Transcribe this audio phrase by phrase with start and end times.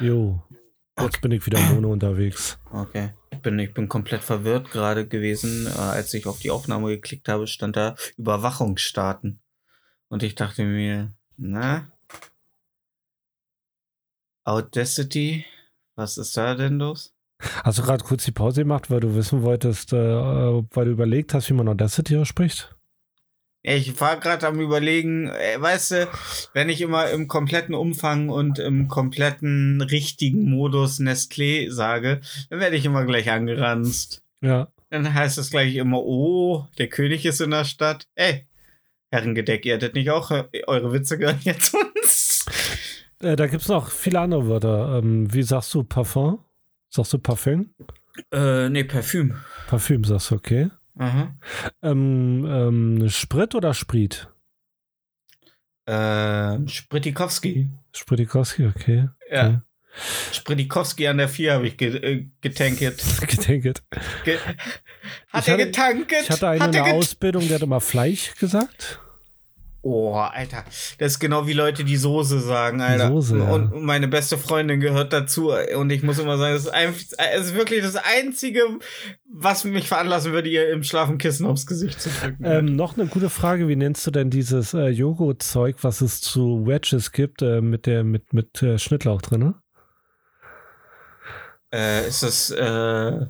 [0.00, 0.42] Jo.
[1.00, 2.58] Jetzt bin ich wieder ohne unterwegs.
[2.70, 3.10] Okay.
[3.30, 5.66] Ich bin, ich bin komplett verwirrt gerade gewesen.
[5.66, 9.40] Äh, als ich auf die Aufnahme geklickt habe, stand da Überwachung starten.
[10.08, 11.90] Und ich dachte mir, na?
[14.44, 15.44] Audacity?
[15.96, 17.14] Was ist da denn los?
[17.64, 21.34] Hast du gerade kurz die Pause gemacht, weil du wissen wolltest, äh, weil du überlegt
[21.34, 22.74] hast, wie man Audacity ausspricht?
[23.66, 26.08] Ich war gerade am überlegen, äh, weißt du,
[26.52, 32.20] wenn ich immer im kompletten Umfang und im kompletten richtigen Modus Nestlé sage,
[32.50, 34.22] dann werde ich immer gleich angeranzt.
[34.42, 34.68] Ja.
[34.90, 38.06] Dann heißt es gleich immer, oh, der König ist in der Stadt.
[38.16, 38.46] Ey,
[39.10, 42.44] Herrengedeck, ihr hättet nicht auch äh, eure Witze gehört jetzt uns.
[43.20, 44.98] Äh, da gibt es noch viele andere Wörter.
[44.98, 46.38] Ähm, wie sagst du Parfum?
[46.90, 47.70] Sagst du Parfüm?
[48.30, 49.36] Äh, nee, Parfüm.
[49.68, 50.68] Parfüm sagst du, okay.
[50.98, 51.34] Aha.
[51.82, 54.28] Ähm, ähm, Sprit oder Sprit?
[55.86, 57.68] Äh, Spritikowski.
[57.92, 59.08] Spritikowski, okay.
[59.30, 59.62] Ja.
[60.32, 63.02] Spritikowski an der 4 habe ich ge äh, getanket.
[63.28, 63.82] Gedenket.
[64.24, 64.38] Ge
[65.28, 66.22] hat Ich er hatte- getanket?
[66.22, 69.00] Ich hatte einen hat in er der Ausbildung, der hat immer Fleisch gesagt.
[69.84, 70.64] Oh, Alter.
[70.98, 73.08] Das ist genau wie Leute, die Soße sagen, Alter.
[73.08, 73.50] Soße, ja.
[73.50, 75.52] Und meine beste Freundin gehört dazu.
[75.76, 78.62] Und ich muss immer sagen, es ist, wirklich das Einzige,
[79.30, 82.44] was mich veranlassen würde, ihr im Schlafen Kissen aufs Gesicht zu drücken.
[82.44, 86.66] Ähm, noch eine gute Frage, wie nennst du denn dieses äh, Joghurt-Zeug, was es zu
[86.66, 89.40] Wedges gibt, äh, mit der mit, mit äh, Schnittlauch drin?
[89.40, 89.54] Ne?
[91.74, 93.26] äh, ist das äh,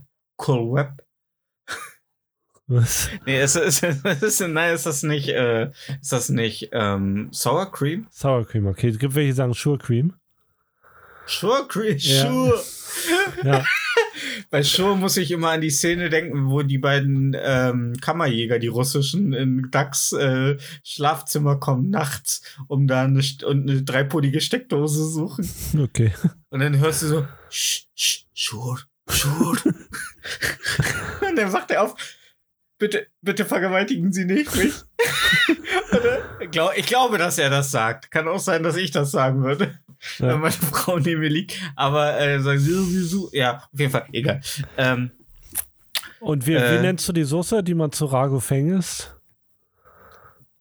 [0.47, 1.04] Cool Web?
[2.67, 3.11] Was?
[3.27, 5.71] Nee, ist, ist, ist, nein, ist das nicht, äh,
[6.01, 8.07] ist das nicht ähm, Sour Cream?
[8.11, 8.89] Sour Cream, okay.
[8.89, 10.15] Es gibt welche, die sagen Sure Cream.
[11.27, 12.23] Sure Cream, Ja.
[12.23, 12.65] Sure.
[13.43, 13.65] Ja.
[14.51, 18.69] Bei Sure muss ich immer an die Szene denken, wo die beiden ähm, Kammerjäger, die
[18.69, 25.49] russischen, in Ducks äh, Schlafzimmer kommen nachts, um da eine, und eine dreipolige Steckdose suchen.
[25.79, 26.13] Okay.
[26.51, 29.59] Und dann hörst du so, sch, sch, Sure, Sure.
[31.29, 31.95] und dann wacht er auf,
[32.85, 34.75] bitte, bitte vergewaltigen Sie nicht mich.
[36.77, 38.11] Ich glaube, dass er das sagt.
[38.11, 39.79] Kann auch sein, dass ich das sagen würde.
[40.19, 40.29] Ja.
[40.29, 41.59] Wenn meine Frau neben mir liegt.
[41.77, 43.31] Aber äh, sagen sie sowieso.
[43.33, 44.41] Ja, auf jeden Fall, egal.
[44.77, 45.11] Ähm,
[46.21, 46.83] Und wie, wie Äh.
[46.83, 49.17] nennst du die Soße, die man zu Ragu Feng isst?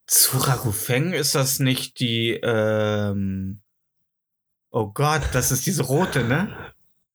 [0.06, 3.60] zu Ragufeng ist das nicht die, ähm,
[4.70, 6.56] oh Gott, das ist diese rote, ne?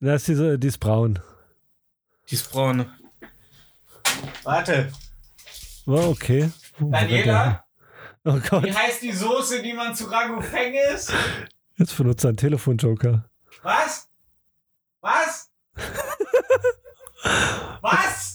[0.00, 1.18] Das ist diese, die ist braun.
[2.28, 2.90] Die ist braune.
[4.44, 4.92] Warte,
[5.86, 6.50] Oh, okay.
[6.78, 7.64] Daniela?
[8.24, 11.12] Oh Gott, wie heißt die Soße, die man zu Ragufeng isst?
[11.78, 13.24] jetzt benutzt er einen Telefonjoker.
[13.62, 14.08] Was?
[15.00, 15.50] Was?
[17.80, 18.34] Was?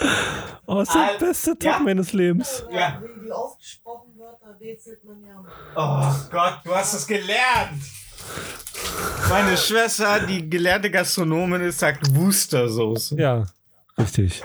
[0.66, 1.78] Oh, ist der beste Tag ja.
[1.80, 2.62] meines Lebens.
[2.70, 3.00] Ja.
[3.02, 5.42] Wie die ausgesprochen wird, da rätselt man ja.
[5.74, 7.82] Oh Gott, du hast es gelernt.
[9.28, 13.16] Meine Schwester, die gelernte Gastronomin ist, sagt Wustersoße.
[13.20, 13.46] Ja,
[13.98, 14.42] richtig.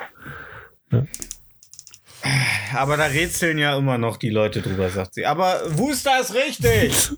[2.73, 5.25] Aber da rätseln ja immer noch die Leute drüber, sagt sie.
[5.25, 7.11] Aber Wuster ist richtig.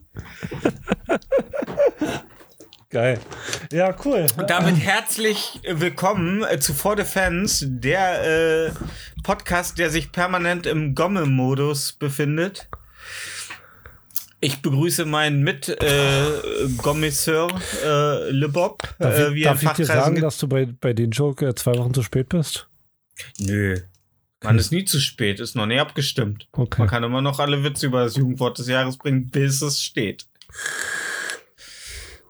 [2.90, 3.20] Geil.
[3.72, 4.28] Ja, cool.
[4.38, 8.72] Und damit herzlich willkommen äh, zu For the Fans, der äh,
[9.24, 12.70] Podcast, der sich permanent im Gomme-Modus befindet.
[14.46, 16.28] Ich begrüße meinen mit äh,
[17.84, 18.84] äh, Le Bob.
[19.00, 21.48] Darf, äh, ich, er darf ich dir sagen, ge- dass du bei, bei den Joke
[21.48, 22.68] äh, zwei Wochen zu spät bist?
[23.40, 23.80] Nö.
[24.44, 26.48] Man ist nie zu spät, ist noch nie abgestimmt.
[26.52, 26.80] Okay.
[26.80, 30.28] Man kann immer noch alle Witze über das Jugendwort des Jahres bringen, bis es steht.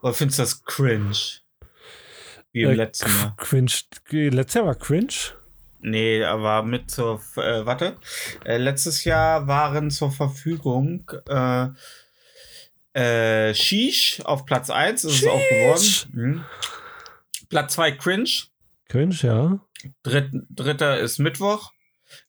[0.00, 1.12] Oder findest du das cringe?
[2.52, 3.36] Wie im Äh, letzten Jahr.
[3.36, 3.72] Cringe.
[4.10, 5.12] Letztes Jahr war Cringe.
[5.80, 7.98] Nee, aber mit zur, äh, warte.
[8.46, 11.10] Äh, letztes Jahr waren zur Verfügung
[12.96, 15.84] äh, Sheesh auf Platz 1, ist es auch geworden.
[16.12, 16.44] Mhm.
[17.48, 18.30] Platz 2 Cringe.
[18.88, 19.60] Cringe, ja.
[20.02, 21.72] Dritt, dritter ist Mittwoch.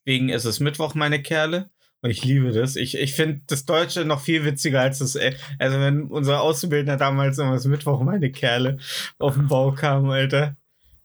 [0.04, 1.70] Wegen Es ist Mittwoch, meine Kerle.
[2.00, 2.76] Und ich liebe das.
[2.76, 5.16] Ich, ich finde das Deutsche noch viel witziger als das.
[5.16, 8.78] äh, Also, wenn unser Auszubildender damals immer das Mittwoch, meine Kerle
[9.18, 10.56] auf den Bau kam, Alter.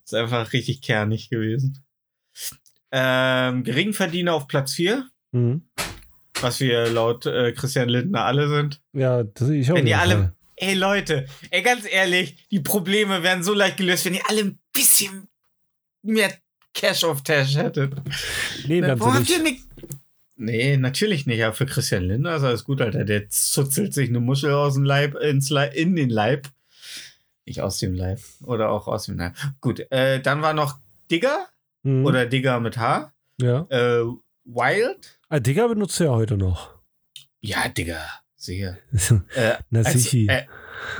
[0.04, 1.82] Ist einfach richtig kernig gewesen.
[2.92, 5.68] Ähm, Geringverdiener auf Platz 4, Mhm.
[6.44, 8.80] Was wir laut äh, Christian Lindner alle sind.
[8.92, 9.74] Ja, das ich auch.
[9.74, 10.32] Wenn jeden alle, Fall.
[10.56, 14.58] ey Leute, ey ganz ehrlich, die Probleme wären so leicht gelöst, wenn ihr alle ein
[14.72, 15.26] bisschen
[16.02, 16.32] mehr
[16.74, 17.92] Cash auf Tash hättet.
[18.68, 19.64] Nee, Ne, ganz Warum habt ihr nicht?
[20.36, 21.42] Nee, natürlich nicht.
[21.44, 23.04] Aber für Christian Lindner ist alles gut, Alter.
[23.04, 26.48] Der zuzelt sich eine Muschel aus dem Leib ins Leib, in den Leib.
[27.46, 28.18] Nicht aus dem Leib.
[28.42, 29.34] Oder auch aus dem Leib.
[29.60, 30.78] Gut, äh, dann war noch
[31.10, 31.46] Digger
[31.84, 32.04] Mhm.
[32.06, 33.12] oder Digger mit H.
[33.40, 33.66] Ja.
[33.68, 34.04] Äh,
[34.46, 35.18] Wild.
[35.34, 36.78] Ah, Digga benutzt du ja heute noch.
[37.40, 38.06] Ja, Digger.
[38.36, 38.78] Sehr.
[39.34, 40.28] Äh, Na als- sichi.
[40.28, 40.46] Äh,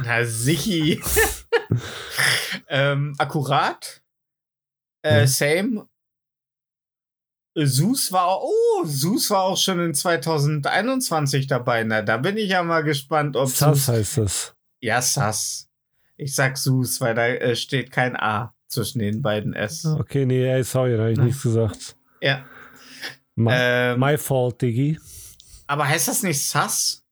[0.03, 1.01] na sichi.
[2.69, 4.03] ähm, akkurat.
[5.05, 5.27] Äh, Ja.
[5.29, 5.87] Same.
[7.55, 11.85] Äh, Sus war auch, oh, Sus war auch schon in 2021 dabei.
[11.85, 14.57] Na, da bin ich ja mal gespannt, ob Sass heißt es.
[14.81, 15.69] Ja, Sass.
[16.17, 19.85] Ich sag Sus, weil da äh, steht kein A zwischen den beiden S.
[19.85, 21.95] Okay, nee, sorry, da habe ich nichts gesagt.
[22.21, 22.45] Ja.
[23.37, 24.99] My, Ähm, my fault, Diggi.
[25.67, 27.03] aber heißt das nicht Sass?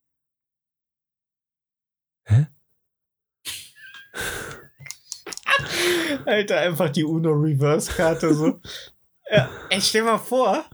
[2.24, 2.46] Hä?
[6.26, 8.60] Alter, einfach die Uno-Reverse-Karte so.
[9.30, 10.64] ja, ey, stell mal vor,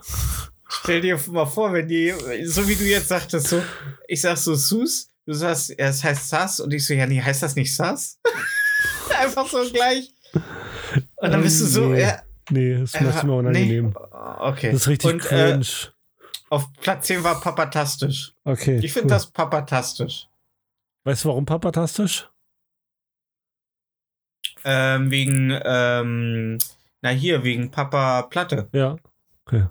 [0.69, 2.13] stell dir mal vor, wenn die,
[2.45, 3.63] so wie du jetzt sagtest, so,
[4.07, 7.43] ich sag so Sus, du sagst, es heißt Sass und ich so, ja, nee, heißt
[7.43, 8.19] das nicht Sass?
[9.19, 10.13] einfach so gleich.
[11.17, 13.95] Und dann bist du so, ja, Nee, das ist mir unangenehm.
[13.97, 14.73] okay.
[14.73, 15.67] Das ist richtig und, äh, cringe.
[16.51, 18.33] auf Platz 10 war Papatastisch.
[18.45, 18.81] okay.
[18.83, 19.11] Ich finde cool.
[19.11, 20.29] das papatastisch.
[21.05, 22.29] Weißt du, warum papatastisch?
[24.65, 26.59] Ähm, wegen, ähm,
[27.01, 28.69] na hier, wegen Papa Platte.
[28.73, 28.97] Ja.
[29.47, 29.67] Okay.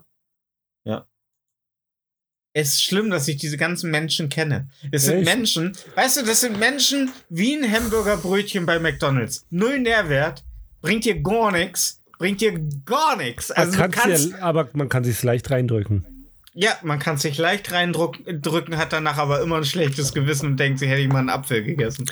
[2.59, 4.68] Es ist schlimm, dass ich diese ganzen Menschen kenne.
[4.91, 5.25] Es sind Echt?
[5.25, 9.45] Menschen, weißt du, das sind Menschen wie ein Hamburgerbrötchen bei McDonalds.
[9.51, 10.44] Null Nährwert,
[10.81, 13.49] bringt dir gar nichts, bringt dir gar nichts.
[13.49, 16.05] Man Also kann's kannst, ja, aber man kann sich leicht reindrücken.
[16.53, 20.59] ja, man kann sich leicht reindrücken, drücken, hat danach aber immer ein schlechtes Gewissen und
[20.59, 22.05] denkt, sie hätte ich mal einen Apfel gegessen.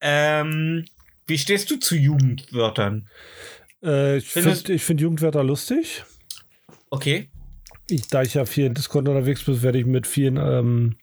[0.00, 0.84] Ähm,
[1.26, 3.08] wie stehst du zu Jugendwörtern?
[3.82, 6.04] Äh, ich finde find Jugendwörter lustig.
[6.90, 7.30] Okay.
[7.90, 10.96] Ich, da ich ja viel in Discord unterwegs bin, werde ich mit vielen, ähm,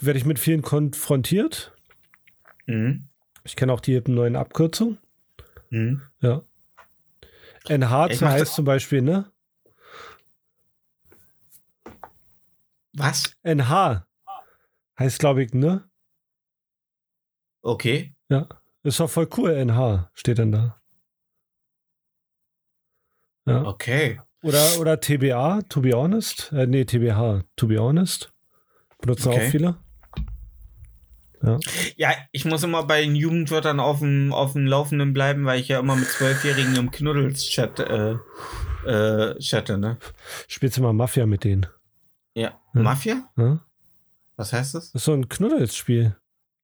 [0.00, 1.72] werde ich mit vielen konfrontiert.
[2.66, 3.07] Mhm.
[3.48, 4.98] Ich kenne auch die neuen Abkürzungen.
[5.70, 6.02] Mhm.
[6.20, 6.42] Ja.
[7.66, 9.32] NH Ich mach heißt zum Beispiel, ne?
[12.92, 13.32] Was?
[13.42, 14.06] NH
[14.98, 15.88] heißt, glaube ich, ne?
[17.62, 18.14] Okay.
[18.28, 18.46] Ja.
[18.82, 20.80] Ist doch voll cool, NH steht dann da.
[23.46, 23.64] Ja.
[23.64, 24.20] Okay.
[24.42, 26.52] Oder, oder TBA, to be honest.
[26.52, 28.30] Äh, nee, TBH, to be honest.
[29.00, 29.46] Benutzen Okay.
[29.46, 29.78] auch viele.
[31.96, 35.68] Ja, ich muss immer bei den Jugendwörtern auf dem, auf dem Laufenden bleiben, weil ich
[35.68, 38.16] ja immer mit Zwölfjährigen im Knuddels-Chat äh,
[38.84, 39.98] äh, chatte, ne?
[40.48, 41.66] Spielst du mal Mafia mit denen?
[42.34, 42.60] Ja.
[42.74, 42.80] Ja.
[42.82, 43.28] Mafia?
[43.36, 43.60] Ja?
[44.36, 44.92] Was heißt das?
[44.92, 46.16] Das ist so ein Knuddels-Spiel.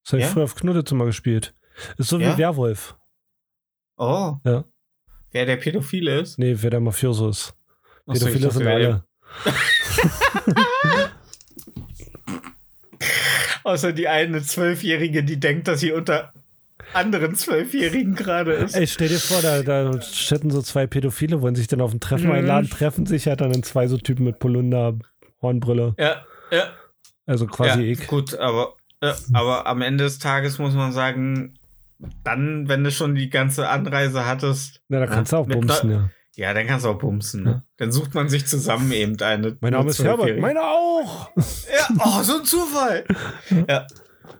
[0.03, 0.32] Das habe ich Ja?
[0.32, 1.55] früher auf Knuddels immer gespielt.
[1.97, 2.35] Ist so Ja?
[2.35, 2.97] wie Werwolf.
[3.97, 4.37] Oh.
[4.44, 4.65] Ja.
[5.31, 6.38] Wer der Pädophile ist?
[6.38, 7.55] Nee, wer der Mafioso ist.
[8.06, 9.05] So, Pädophile dachte, sind alle.
[13.65, 16.33] Außer die eine Zwölfjährige, die denkt, dass sie unter
[16.93, 18.77] anderen Zwölfjährigen gerade ist.
[18.77, 22.01] Ey, stell dir vor, da, da chatten so zwei Pädophile, wollen sich dann auf ein
[22.01, 22.33] Treffen Mhm.
[22.33, 24.99] einladen, treffen sich halt dann zwei so Typen mit Polunder,
[25.43, 25.94] Hornbrille.
[25.99, 26.69] Ja, ja.
[27.27, 28.06] Also quasi ja, ich.
[28.06, 31.55] Gut, aber, ja, aber am Ende des Tages muss man sagen,
[32.23, 36.11] dann, wenn du schon die ganze Anreise hattest, Na, da kannst du auch bumsen, ja.
[36.36, 37.44] Ja, dann kannst du auch bumsen.
[37.44, 37.50] Ne?
[37.50, 37.62] Ja.
[37.76, 39.56] Dann sucht man sich zusammen eben eine.
[39.60, 40.38] Mein Name ist Herbert.
[40.38, 41.31] Meiner auch.
[41.36, 43.05] Ja, oh, so ein Zufall.
[43.69, 43.86] Ja.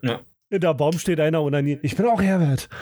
[0.01, 0.19] ja.
[0.49, 2.69] Hinter Baum steht einer und dann, ich bin auch Herbert.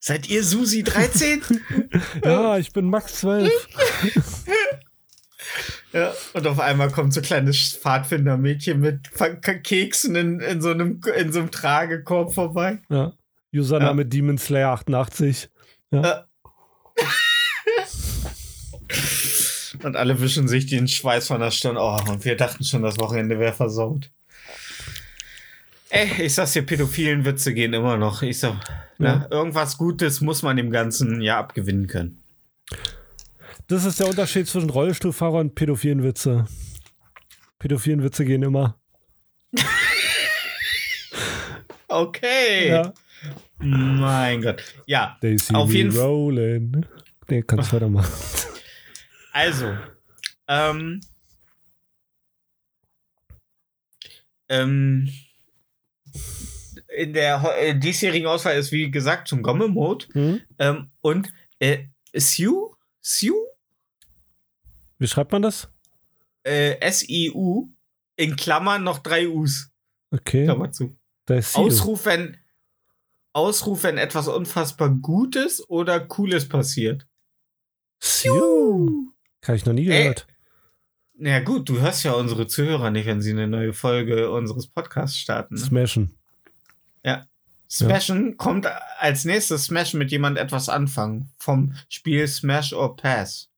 [0.00, 1.42] Seid ihr Susi 13?
[2.24, 3.50] Ja, ich bin Max 12.
[5.92, 6.12] ja.
[6.34, 9.10] Und auf einmal kommt so ein kleines Pfadfindermädchen mit
[9.64, 12.78] Keksen in, in, so einem, in so einem Tragekorb vorbei.
[12.90, 13.12] Ja.
[13.52, 15.48] Username Demon Slayer 88.
[19.82, 21.76] Und alle wischen sich den Schweiß von der Stirn.
[21.76, 24.10] Oh, und wir dachten schon, das Wochenende wäre versaut.
[25.90, 28.22] Ey, ich sag's dir, pädophilen Witze gehen immer noch.
[28.22, 28.56] Ich sag,
[28.98, 29.16] Ja.
[29.16, 32.22] ne, irgendwas Gutes muss man dem Ganzen ja abgewinnen können.
[33.68, 36.46] Das ist der Unterschied zwischen Rollstuhlfahrer und pädophilen Witze.
[37.58, 38.78] Pädophilen Witze gehen immer.
[41.90, 42.68] Okay.
[42.68, 42.92] Ja.
[43.58, 44.62] Mein Gott.
[44.86, 45.18] Ja,
[45.52, 46.86] Auf jeden F- rolling.
[47.28, 48.12] Nee, kannst weitermachen.
[49.32, 49.76] also.
[50.46, 51.00] Ähm,
[54.48, 55.12] ähm,
[56.96, 60.06] in der äh, diesjährigen Auswahl ist, wie gesagt, zum Gomme-Mode.
[60.12, 60.40] Hm?
[60.58, 61.84] Ähm, und äh,
[62.14, 62.74] Sue?
[63.00, 63.36] Sue?
[64.98, 65.68] Wie schreibt man das?
[66.44, 67.68] Äh, S-I-U.
[68.16, 69.70] In Klammern noch drei U's.
[70.10, 70.44] Okay.
[70.44, 70.96] Klammer zu.
[71.54, 72.36] Ausruf, wenn,
[73.38, 77.06] Ausruf, wenn etwas unfassbar Gutes oder Cooles passiert.
[78.00, 79.12] Sio.
[79.40, 80.02] Kann ich noch nie Ey.
[80.02, 80.26] gehört.
[81.20, 84.66] Na ja, gut, du hörst ja unsere Zuhörer nicht, wenn sie eine neue Folge unseres
[84.68, 85.54] Podcasts starten.
[85.54, 85.60] Ne?
[85.60, 86.14] Smashen.
[87.70, 88.66] Smashen kommt
[88.98, 91.28] als nächstes Smashen mit jemand etwas anfangen.
[91.36, 93.50] Vom Spiel Smash or Pass.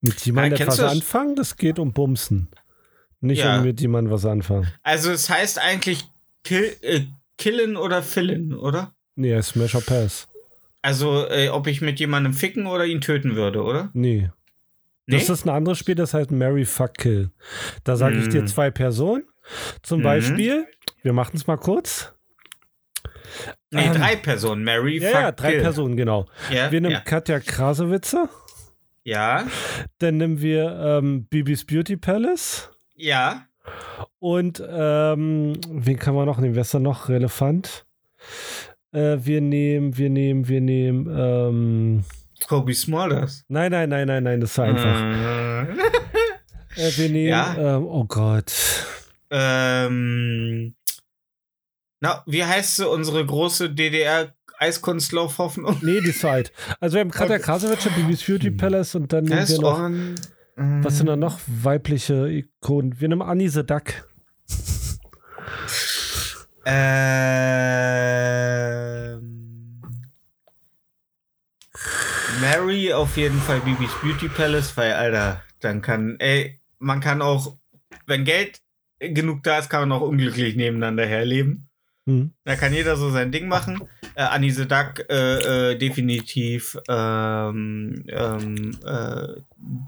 [0.00, 1.36] Mit jemandem Ah, etwas anfangen?
[1.36, 2.48] Das geht um Bumsen.
[3.20, 3.58] Nicht Ja.
[3.58, 4.66] um mit jemandem was anfangen.
[4.82, 6.06] Also es heißt eigentlich
[6.42, 7.02] kill, äh,
[7.38, 8.92] killen oder fillen, oder?
[9.14, 10.28] Nee, Smash or Pass.
[10.82, 13.90] Also äh, ob ich mit jemandem ficken oder ihn töten würde, oder?
[13.92, 14.30] Nee.
[15.06, 15.16] Nee?
[15.18, 17.30] Das ist ein anderes Spiel, das heißt Mary Fuck Kill.
[17.84, 18.46] Da sage ich dir Mhm.
[18.48, 19.24] zwei Personen.
[19.82, 20.04] Zum Mhm.
[20.04, 20.66] Beispiel,
[21.02, 22.12] wir machen es mal kurz.
[23.70, 24.64] nee, ähm, drei Personen.
[24.64, 25.60] Mary, Ja, fuck, ja, drei kill.
[25.62, 26.26] Personen, genau.
[26.52, 27.00] Ja, Wir nehmen ja.
[27.00, 28.28] Katja Krasowitzer,
[29.04, 29.46] ja,
[29.98, 33.46] dann nehmen wir ähm, Bibis Beauty Palace ja.
[34.18, 36.54] Und ähm, wen kann man noch nehmen?
[36.54, 37.86] Wer ist da noch relevant?
[38.92, 42.04] Äh, wir nehmen, wir nehmen, wir nehmen, ähm,
[42.48, 43.44] Kobe Smulders.
[43.48, 45.00] nein, nein, nein, nein, nein, das war einfach.
[45.00, 45.62] Äh,
[46.78, 47.76] Äh, wir nehmen, Ja.
[47.76, 48.52] ähm, oh Gott.
[49.30, 50.74] ähm,
[52.00, 55.78] na, wie heißt sie, unsere große DDR-Eiskunstlauf-Hoffnung?
[55.82, 56.52] Nee, die Zeit.
[56.80, 60.14] Also wir haben Katja Krasowitzer, Bibis Beauty Palace und dann nehmen wir noch, on,
[60.56, 62.98] was sind da noch weibliche Ikonen?
[62.98, 64.06] Wir nehmen Annie the Duck.
[66.68, 67.22] Ähm,
[72.40, 77.56] Mary auf jeden Fall Bibis Beauty Palace, weil, Alter, dann kann, ey, man kann auch,
[78.06, 78.62] wenn Geld
[78.98, 81.65] genug da ist, kann man auch unglücklich nebeneinander herleben.
[82.06, 82.32] Hm.
[82.44, 83.80] Da kann jeder so sein Ding machen.
[84.14, 89.40] Äh, Annie the Duck äh, äh, definitiv ähm, ähm, äh,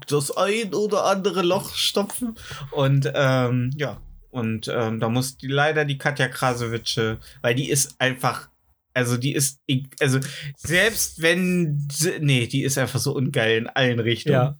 [0.07, 2.35] das ein oder andere Loch stopfen.
[2.71, 7.95] Und ähm, ja, und ähm, da muss die, leider die Katja Krasowitsche, weil die ist
[7.99, 8.49] einfach,
[8.93, 9.61] also die ist,
[10.01, 10.19] also
[10.57, 11.87] selbst wenn,
[12.19, 14.33] nee, die ist einfach so ungeil in allen Richtungen.
[14.35, 14.57] Ja,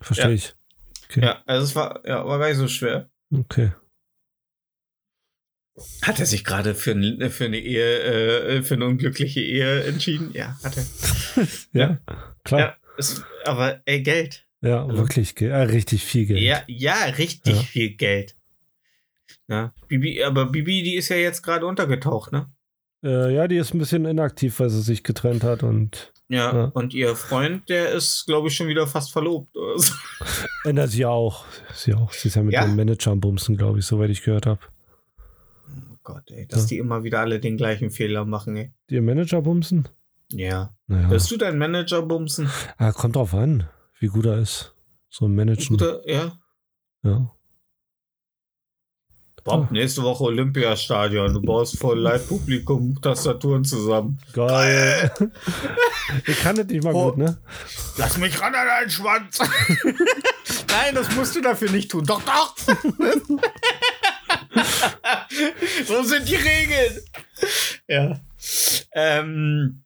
[0.00, 0.32] verstehe Ja.
[0.34, 0.54] ich.
[1.16, 3.10] Ja, also es war, ja, war gar nicht so schwer.
[3.30, 3.72] Okay.
[6.02, 10.30] Hat er sich gerade für, ein- für eine Ehe, äh, für eine unglückliche Ehe entschieden?
[10.34, 10.84] Ja, hat er.
[11.72, 11.98] Ja,
[12.44, 12.60] klar.
[12.60, 14.46] Ja, es, aber ey, Geld.
[14.60, 15.50] Ja, wirklich, Geld.
[15.52, 16.40] Äh, richtig viel Geld.
[16.40, 17.62] Ja, ja, richtig Ja.
[17.62, 18.36] viel Geld.
[19.48, 22.50] Ja, Bibi, aber Bibi, die ist ja jetzt gerade untergetaucht, ne?
[23.02, 26.64] Äh, ja, die ist ein bisschen inaktiv, weil sie sich getrennt hat und Ja, Ja.
[26.74, 29.94] und ihr Freund, der ist, glaube ich, schon wieder fast verlobt oder so.
[30.64, 31.44] ändert sie auch.
[31.74, 32.12] Sie auch.
[32.12, 32.64] Sie ist ja mit Ja.
[32.66, 34.60] dem Manager am Bumsen, glaube ich, soweit ich gehört habe.
[36.04, 36.66] Oh Gott, ey, dass Ja.
[36.68, 38.72] die immer wieder alle den gleichen Fehler machen, ey.
[38.88, 39.88] Ihr Manager bumsen?
[40.30, 40.74] Ja.
[40.88, 41.10] Naja.
[41.10, 42.50] Wirst du deinen Manager bumsen?
[42.76, 43.68] Ah, kommt drauf an,
[44.00, 44.74] wie gut er ist.
[45.10, 45.76] So ein Managen.
[45.76, 46.32] Guter, ja.
[47.04, 47.30] Ja.
[49.44, 49.72] Bob, Ah.
[49.72, 51.34] nächste Woche Olympiastadion.
[51.34, 54.18] Du baust voll Live-Publikum Tastaturen zusammen.
[54.32, 55.12] Geil.
[56.26, 57.10] ich kann das nicht mal Oh.
[57.10, 57.38] gut, ne?
[57.98, 59.38] Lass mich ran an deinen Schwanz.
[60.68, 62.04] Nein, das musst du dafür nicht tun.
[62.04, 62.54] Doch, doch.
[65.86, 67.00] so sind die Regeln.
[67.88, 68.20] Ja.
[68.94, 69.84] Ähm,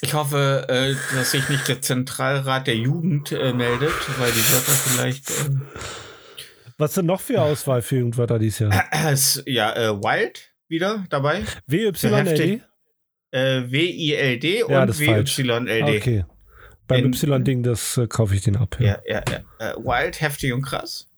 [0.00, 4.72] ich hoffe, äh, dass sich nicht der Zentralrat der Jugend äh, meldet, weil die Wörter
[4.72, 5.30] vielleicht.
[5.30, 5.50] Äh,
[6.76, 8.84] Was sind noch für Auswahl für Jugendwörter dieses Jahr?
[9.46, 11.44] ja, äh, Wild wieder dabei.
[11.66, 12.02] WYLD?
[12.02, 12.62] heftig.
[13.30, 14.98] Äh, W-I-L-D und.
[14.98, 15.96] W-Y-L-D.
[15.98, 16.24] Okay.
[16.86, 18.76] Beim In- Y-Ding, das äh, kaufe ich den ab.
[18.80, 18.98] Ja.
[19.06, 19.76] Ja, ja, ja.
[19.76, 21.08] Wild, heftig und krass.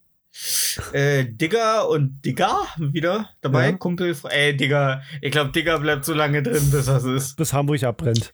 [0.93, 3.69] Äh, Digger und Digger wieder dabei.
[3.71, 3.77] Ja.
[3.77, 5.01] Kumpel, ey, Digger.
[5.21, 7.35] Ich glaube, Digger bleibt so lange drin, bis das ist.
[7.37, 8.33] Bis Hamburg abbrennt.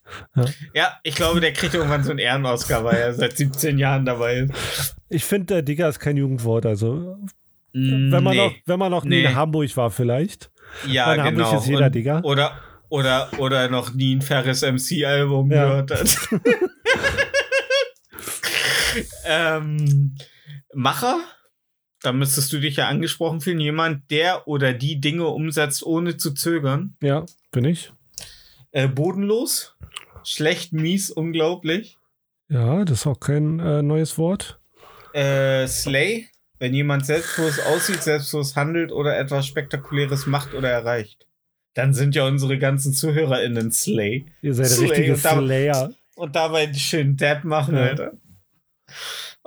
[0.73, 4.41] Ja, ich glaube, der kriegt irgendwann so einen Ehren-Oscar, weil er seit 17 Jahren dabei
[4.41, 4.95] ist.
[5.09, 6.65] Ich finde, der Digger ist kein Jugendwort.
[6.65, 7.17] Also,
[7.73, 8.45] Mm, wenn man, nee.
[8.45, 9.25] noch, wenn man noch nie Nee.
[9.25, 10.49] in Hamburg war, vielleicht.
[10.87, 11.57] ja, Hamburg genau.
[11.59, 12.23] ist jeder Und- Digger.
[12.23, 12.53] Oder,
[12.89, 15.81] oder, oder noch nie ein Ferris MC-Album Ja.
[15.83, 16.17] gehört hat.
[19.25, 20.15] ähm,
[20.73, 21.17] Macher?
[22.07, 23.59] Da müsstest du dich ja angesprochen fühlen.
[23.59, 26.95] Jemand, der oder die Dinge umsetzt, ohne zu zögern.
[27.01, 27.91] Ja, bin ich.
[28.71, 29.75] Äh, bodenlos.
[30.23, 31.97] Schlecht, mies, unglaublich.
[32.47, 34.57] Ja, das ist auch kein äh, neues Wort.
[35.11, 36.27] Äh, Slay.
[36.59, 41.27] Wenn jemand selbstlos aussieht, selbstlos handelt oder etwas Spektakuläres macht oder erreicht.
[41.73, 44.27] Dann sind ja unsere ganzen ZuhörerInnen Slay.
[44.41, 45.93] Ihr seid Slay richtige und Slayer.
[46.15, 47.81] Und dabei die schönen Dab machen, Ja.
[47.81, 48.13] Alter.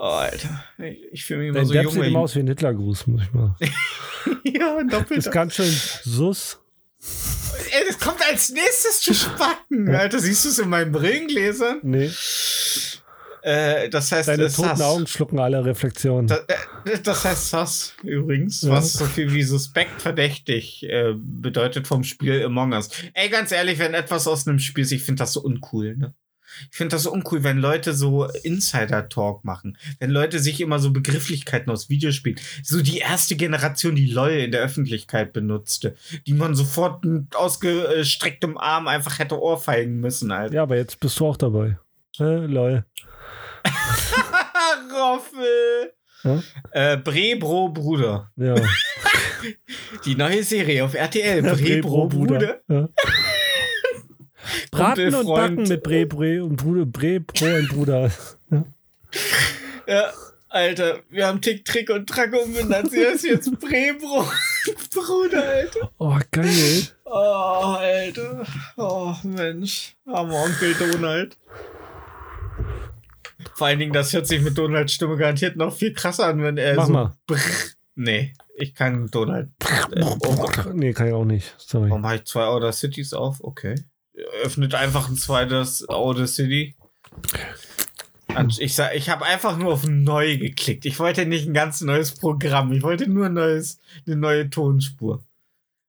[0.02, 0.64] Oh, Alter.
[0.78, 1.92] Ich, ich fühle mich immer Dein so Depp jung.
[1.92, 3.54] sieht immer aus wie ein Hitlergruß, muss ich mal.
[4.45, 6.59] ja, ein Das ist ganz schön sus.
[7.73, 10.19] Ey, das kommt als nächstes zu Spacken, Alter.
[10.19, 11.80] Siehst du es in meinen Brillengläsern?
[11.83, 12.11] Nee,
[13.42, 14.80] Äh, das heißt, deine toten Sass.
[14.83, 16.26] Augen schlucken alle Reflexionen.
[16.28, 18.71] Das, äh, das heißt Sass übrigens, Ja.
[18.71, 22.90] was so viel wie suspekt verdächtig äh, bedeutet vom Spiel Among Us.
[23.14, 26.14] Ey, ganz ehrlich, wenn etwas aus einem Spiel ist, ich finde das so uncool, ne?
[26.71, 29.78] Ich finde das uncool, wenn Leute so Insider-Talk machen.
[29.99, 34.52] Wenn Leute sich immer so Begrifflichkeiten aus Videospielen, so die erste Generation, die LOL in
[34.52, 40.54] der Öffentlichkeit benutzte, die man sofort mit ausgestrecktem Arm einfach hätte ohrfeigen müssen, Alter.
[40.54, 41.78] Ja, aber jetzt bist du auch dabei.
[42.19, 42.85] Äh, lol.
[44.92, 45.92] Roffel!
[46.23, 46.42] Ja?
[46.73, 48.30] Äh, Brebro Bruder.
[48.37, 48.54] Ja.
[50.04, 51.42] Die neue Serie auf RTL.
[51.42, 52.61] Bre, Brebro Bruder.
[52.69, 52.88] Ja.
[54.71, 55.27] Braten und.
[55.27, 58.11] Backen mit Bre, Bre und Bruder, Bre, Bro und Bruder.
[59.87, 60.13] Ja,
[60.51, 62.91] Alter, wir haben Tick, Trick und Track umbenannt.
[62.91, 64.25] Sie ist jetzt Brebro
[64.95, 65.91] Bruder, Alter.
[65.99, 66.83] Oh, geil.
[67.05, 68.47] Oh, Alter.
[68.77, 69.97] Oh, Mensch.
[70.07, 71.37] Armer Onkel Donald.
[73.55, 76.57] Vor allen Dingen, das hört sich mit Donalds Stimme garantiert noch viel krasser an, wenn
[76.57, 76.93] er Mach so.
[76.93, 77.17] mal.
[77.27, 77.39] Brr.
[77.97, 79.51] Nee, ich kann Donald.
[79.93, 80.17] Äh, oh,
[80.73, 81.55] Nee, kann ich auch nicht.
[81.59, 81.91] Sorry.
[81.91, 83.43] Warum habe ich zwei Outer Cities auf?
[83.43, 83.75] Okay.
[84.43, 86.75] Öffnet einfach ein zweites Outer City.
[88.59, 90.87] Ich, ich habe einfach nur auf neu geklickt.
[90.87, 92.73] Ich wollte nicht ein ganz neues Programm.
[92.73, 95.25] Ich wollte nur ein neues, eine neue Tonspur.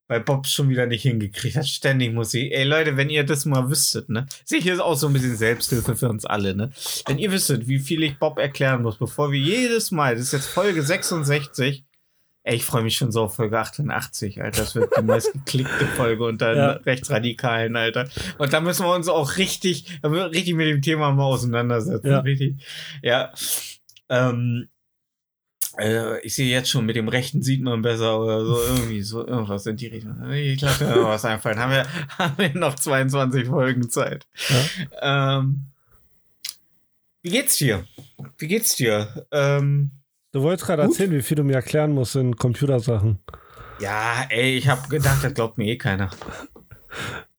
[0.08, 1.66] Weil Bob schon wieder nicht hingekriegt hat.
[1.66, 2.52] Ständig muss ich.
[2.52, 4.26] Ey Leute, wenn ihr das mal wüsstet, ne?
[4.50, 6.70] Ich jetzt auch so ein bisschen Selbsthilfe für uns alle, ne?
[7.06, 10.32] Wenn ihr wüsstet, wie viel ich Bob erklären muss, bevor wir jedes Mal, das ist
[10.32, 11.84] jetzt Folge 66,
[12.44, 14.62] Ey, ich freue mich schon so auf Folge 88, Alter.
[14.62, 16.70] Das wird die meistgeklickte Folge unter Ja.
[16.72, 18.08] Rechtsradikalen, Alter.
[18.38, 22.08] Und da müssen wir uns auch richtig, richtig mit dem Thema mal auseinandersetzen.
[22.10, 22.18] Ja.
[22.18, 22.56] Richtig.
[23.00, 23.32] Ja.
[24.08, 24.68] Ähm,
[25.78, 29.24] äh, ich sehe jetzt schon, mit dem Rechten sieht man besser oder so, irgendwie so,
[29.26, 30.30] irgendwas in die Richtung.
[30.32, 31.60] Ich lasse mir was einfallen.
[31.60, 31.86] Haben wir,
[32.18, 34.26] haben wir noch 22 Folgen Zeit.
[35.00, 35.66] Ähm,
[37.22, 37.84] wie geht's dir?
[38.36, 39.26] Wie geht's dir?
[39.30, 39.92] Ähm,
[40.32, 43.18] Du wolltest gerade erzählen, wie viel du mir erklären musst in Computersachen.
[43.80, 46.10] Ja, ey, ich habe gedacht, das glaubt mir eh keiner.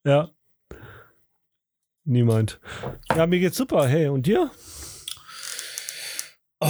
[0.03, 0.29] Ja.
[2.05, 2.59] Niemand.
[3.15, 3.87] Ja, mir geht's super.
[3.87, 4.51] Hey, und dir?
[6.59, 6.69] Oh,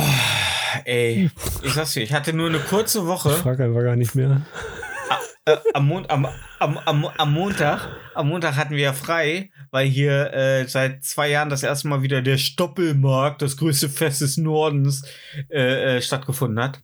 [0.86, 1.30] ey,
[1.62, 3.32] ich sag's dir, ich hatte nur eine kurze Ich Woche.
[3.32, 4.42] frage einfach gar nicht mehr.
[5.46, 6.26] Äh, am, Mon am,
[6.60, 11.30] am, am, am Montag, am Montag hatten wir ja frei, weil hier äh, seit zwei
[11.30, 15.06] Jahren das erste Mal wieder der Stoppelmarkt, das größte Fest des Nordens,
[15.50, 16.80] äh, äh, stattgefunden hat.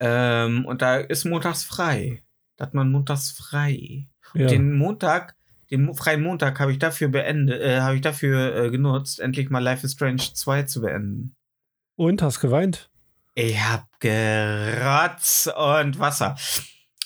[0.00, 2.22] Ähm, und da ist montags frei.
[2.56, 4.08] Da hat man montags frei.
[4.34, 4.46] Ja.
[4.46, 5.36] Den Montag,
[5.70, 9.62] den freien Montag habe ich dafür beendet, äh, habe ich dafür äh, genutzt, endlich mal
[9.62, 11.36] Life is Strange 2 zu beenden.
[11.96, 12.88] Und hast geweint?
[13.38, 16.36] Ich hab Gerotz und Wasser.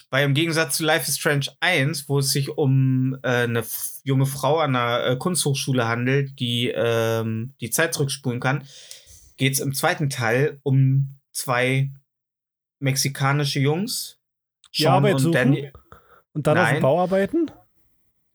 [0.08, 3.62] Weil im Gegensatz zu Life is Strange 1, wo es sich um äh, eine
[4.02, 8.66] junge Frau an einer äh, Kunsthochschule handelt, die ähm, die Zeit zurückspulen kann,
[9.36, 11.90] geht es im zweiten Teil um zwei
[12.78, 14.18] mexikanische Jungs.
[14.74, 15.32] Die Arbeit und suchen?
[15.34, 15.72] Daniel,
[16.32, 16.76] Und dann auf Nein.
[16.76, 17.50] dem Bau arbeiten?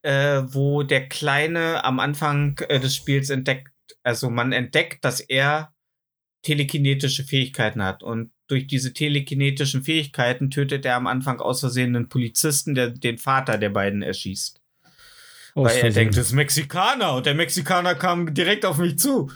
[0.03, 3.71] äh, wo der Kleine am Anfang äh, des Spiels entdeckt,
[4.03, 5.73] also man entdeckt, dass er
[6.47, 8.03] telekinetische Fähigkeiten hat.
[8.03, 13.17] Und durch diese telekinetischen Fähigkeiten tötet er am Anfang aus Versehen einen Polizisten, der den
[13.17, 14.61] Vater der beiden erschießt.
[15.55, 15.93] Aus Weil er Versehen.
[15.93, 19.29] denkt, das ist Mexikaner und der Mexikaner kam direkt auf mich zu.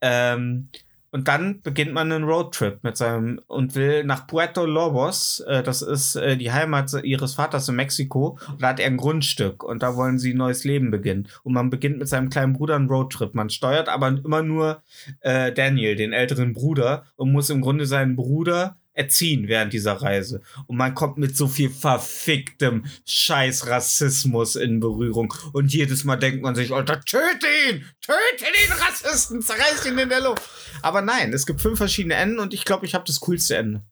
[0.00, 0.70] Ähm,
[1.14, 5.38] und dann beginnt man einen Roadtrip mit seinem und will nach Puerto Lobos.
[5.46, 8.36] Äh, das ist äh, die Heimat ihres Vaters in Mexiko.
[8.48, 11.28] Und da hat er ein Grundstück und da wollen sie ein neues Leben beginnen.
[11.44, 13.32] Und man beginnt mit seinem kleinen Bruder einen Roadtrip.
[13.32, 14.82] Man steuert aber immer nur
[15.20, 20.40] äh, Daniel, den älteren Bruder, und muss im Grunde seinen Bruder erziehen während dieser Reise.
[20.66, 25.34] Und man kommt mit so viel verficktem Scheiß Rassismus in Berührung.
[25.52, 27.84] Und jedes Mal denkt man sich, Alter, töte ihn!
[28.00, 29.42] Töte den Rassisten!
[29.42, 30.42] Zerreiß ihn in der Luft!
[30.82, 33.82] Aber nein, es gibt fünf verschiedene Enden und ich glaube, ich habe das coolste Ende.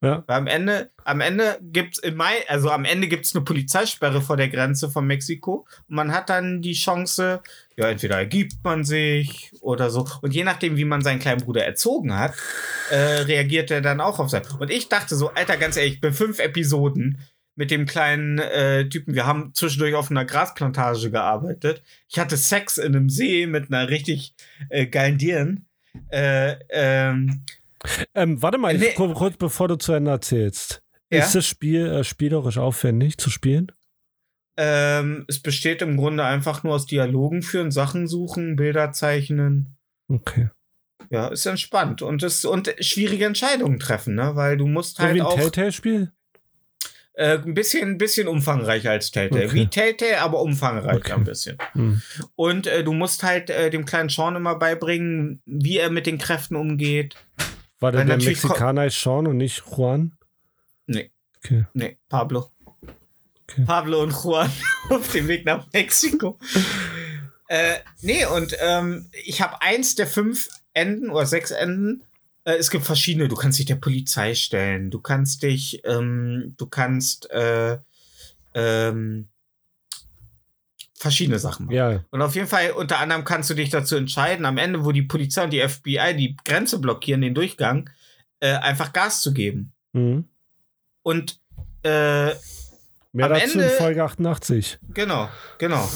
[0.00, 0.22] Ja.
[0.26, 4.36] Weil am Ende, am Ende gibt's im Mai, also am Ende gibt's eine Polizeisperre vor
[4.36, 7.42] der Grenze von Mexiko und man hat dann die Chance,
[7.76, 10.06] ja, entweder ergibt man sich oder so.
[10.22, 12.34] Und je nachdem, wie man seinen kleinen Bruder erzogen hat,
[12.90, 14.42] äh, reagiert er dann auch auf sein.
[14.60, 17.18] Und ich dachte so, Alter, ganz ehrlich, ich bin fünf Episoden
[17.56, 19.14] mit dem kleinen äh, Typen.
[19.14, 21.82] Wir haben zwischendurch auf einer Grasplantage gearbeitet.
[22.08, 24.34] Ich hatte Sex in einem See mit einer richtig
[24.68, 25.66] äh, geilen Dirn.
[26.10, 27.42] Äh, ähm,
[28.14, 28.92] Ähm, warte mal, Nee.
[28.94, 30.82] kur- kurz bevor du zu Ende erzählst.
[31.10, 31.20] Ja?
[31.20, 33.72] Ist das Spiel äh, spielerisch aufwendig zu spielen?
[34.56, 39.76] Ähm, es besteht im Grunde einfach nur aus Dialogen führen, Sachen suchen, Bilder zeichnen.
[40.08, 40.50] Okay.
[41.10, 44.34] Ja, ist entspannt und es und schwierige Entscheidungen treffen, ne?
[44.34, 46.12] Weil du musst So wie halt ein auch Telltale-Spiel?
[47.14, 49.46] äh, ein bisschen, ein bisschen umfangreicher als Telltale.
[49.46, 49.54] Okay.
[49.54, 51.12] Wie Telltale, aber umfangreicher Okay.
[51.12, 51.56] ein bisschen.
[51.72, 52.02] Hm.
[52.34, 56.18] Und äh, du musst halt äh, dem kleinen Sean immer beibringen, wie er mit den
[56.18, 57.14] Kräften umgeht.
[57.80, 60.16] War denn der Mexikaner ist Sean und nicht Juan?
[60.86, 61.10] Nee.
[61.36, 61.66] Okay.
[61.74, 62.50] Nee, Pablo.
[63.44, 63.64] Okay.
[63.64, 64.50] Pablo und Juan
[64.90, 66.38] auf dem Weg nach Mexiko.
[67.48, 72.02] äh, nee, und ähm, ich habe eins der fünf Enden oder sechs Enden.
[72.44, 73.28] Äh, es gibt verschiedene.
[73.28, 74.90] Du kannst dich der Polizei stellen.
[74.90, 77.78] Du kannst dich, ähm, du kannst äh,
[78.54, 79.28] ähm,
[80.98, 81.74] verschiedene Sachen machen.
[81.76, 84.92] Ja, Und auf jeden Fall, unter anderem kannst du dich dazu entscheiden, am Ende, wo
[84.92, 87.88] die Polizei und die FBI die Grenze blockieren, den Durchgang,
[88.40, 89.72] äh, einfach Gas zu geben.
[89.92, 90.24] mhm.
[91.02, 91.40] Und
[91.84, 91.88] äh,
[92.26, 92.34] mehr
[93.26, 94.78] Am dazu Ende- in Folge 88.
[94.92, 95.88] Genau, genau.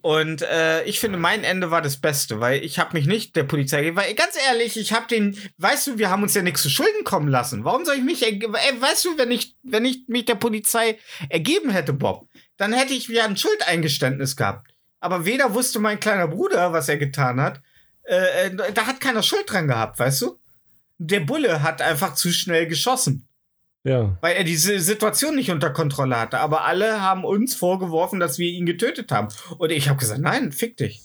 [0.00, 3.44] Und äh, ich finde, mein Ende war das Beste, weil ich habe mich nicht der
[3.44, 6.62] Polizei gegeben, weil ganz ehrlich, ich habe den, weißt du, wir haben uns ja nichts
[6.62, 7.64] zu Schulden kommen lassen.
[7.64, 10.98] Warum soll ich mich, erge- äh, weißt du, wenn ich, wenn ich mich der Polizei
[11.28, 14.72] ergeben hätte, Bob, dann hätte ich wieder ein Schuldeingeständnis gehabt.
[15.00, 17.60] Aber weder wusste mein kleiner Bruder, was er getan hat,
[18.02, 20.38] äh, äh, da hat keiner Schuld dran gehabt, weißt du?
[21.00, 23.27] Der Bulle hat einfach zu schnell geschossen
[23.84, 24.18] Ja.
[24.20, 26.40] weil er diese Situation nicht unter Kontrolle hatte.
[26.40, 29.28] Aber alle haben uns vorgeworfen, dass wir ihn getötet haben.
[29.58, 31.02] Und ich habe gesagt, nein, fick dich.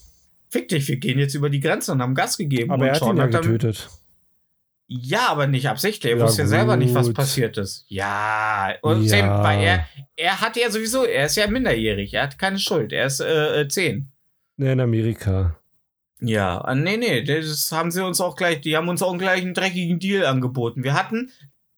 [0.49, 2.71] Fick dich, wir gehen jetzt über die Grenze und haben Gas gegeben.
[2.71, 3.89] Aber und er hat ihn Sean ja dann- getötet.
[4.88, 6.12] Ja, aber nicht absichtlich.
[6.12, 7.86] Er Ja, wusste ja selber nicht, was passiert ist.
[7.88, 9.41] Ja, und Ja.
[9.43, 13.05] Weil er, er hatte ja sowieso, er ist ja minderjährig, er hat keine Schuld, er
[13.07, 14.12] ist äh, äh, zehn.
[14.57, 15.57] In Amerika.
[16.19, 19.41] Ja, ah, nee, nee, das haben sie uns auch gleich, die haben uns auch gleich
[19.41, 20.83] einen dreckigen Deal angeboten.
[20.83, 21.31] Wir hatten,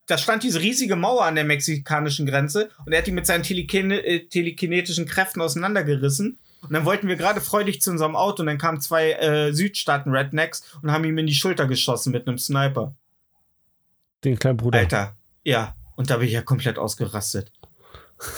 [0.07, 3.43] da stand diese riesige Mauer an der mexikanischen Grenze und er hat die mit seinen
[3.43, 6.39] telekine, äh, telekinetischen Kräften auseinandergerissen.
[6.61, 10.77] Und dann wollten wir gerade freudig zu unserem Auto und dann kamen zwei äh, Südstaaten-Rednecks
[10.81, 12.93] und haben ihm in die Schulter geschossen mit einem Sniper.
[14.23, 14.79] Den kleinen Bruder.
[14.79, 15.75] Alter, ja.
[15.95, 17.51] Und da bin ich ja komplett ausgerastet.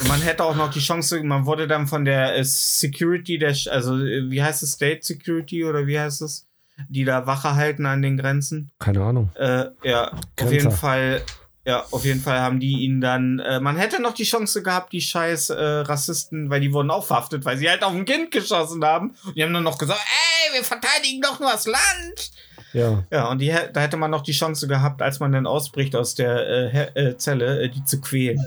[0.07, 3.97] Man hätte auch noch die Chance, man wurde dann von der äh, Security, der, also
[3.97, 6.47] äh, wie heißt es, State Security oder wie heißt es,
[6.89, 8.71] die da Wache halten an den Grenzen.
[8.79, 9.29] Keine Ahnung.
[9.35, 10.53] Äh, ja, auf Grenzer.
[10.53, 11.21] jeden Fall,
[11.67, 14.93] ja, auf jeden Fall haben die ihn dann, äh, man hätte noch die Chance gehabt,
[14.93, 18.31] die scheiß äh, Rassisten, weil die wurden auch verhaftet, weil sie halt auf ein Kind
[18.31, 19.15] geschossen haben.
[19.25, 22.31] Und die haben dann noch gesagt, ey, wir verteidigen doch nur das Land.
[22.73, 23.03] Ja.
[23.11, 26.15] Ja, und die, da hätte man noch die Chance gehabt, als man dann ausbricht aus
[26.15, 28.39] der äh, äh, Zelle, äh, die zu quälen.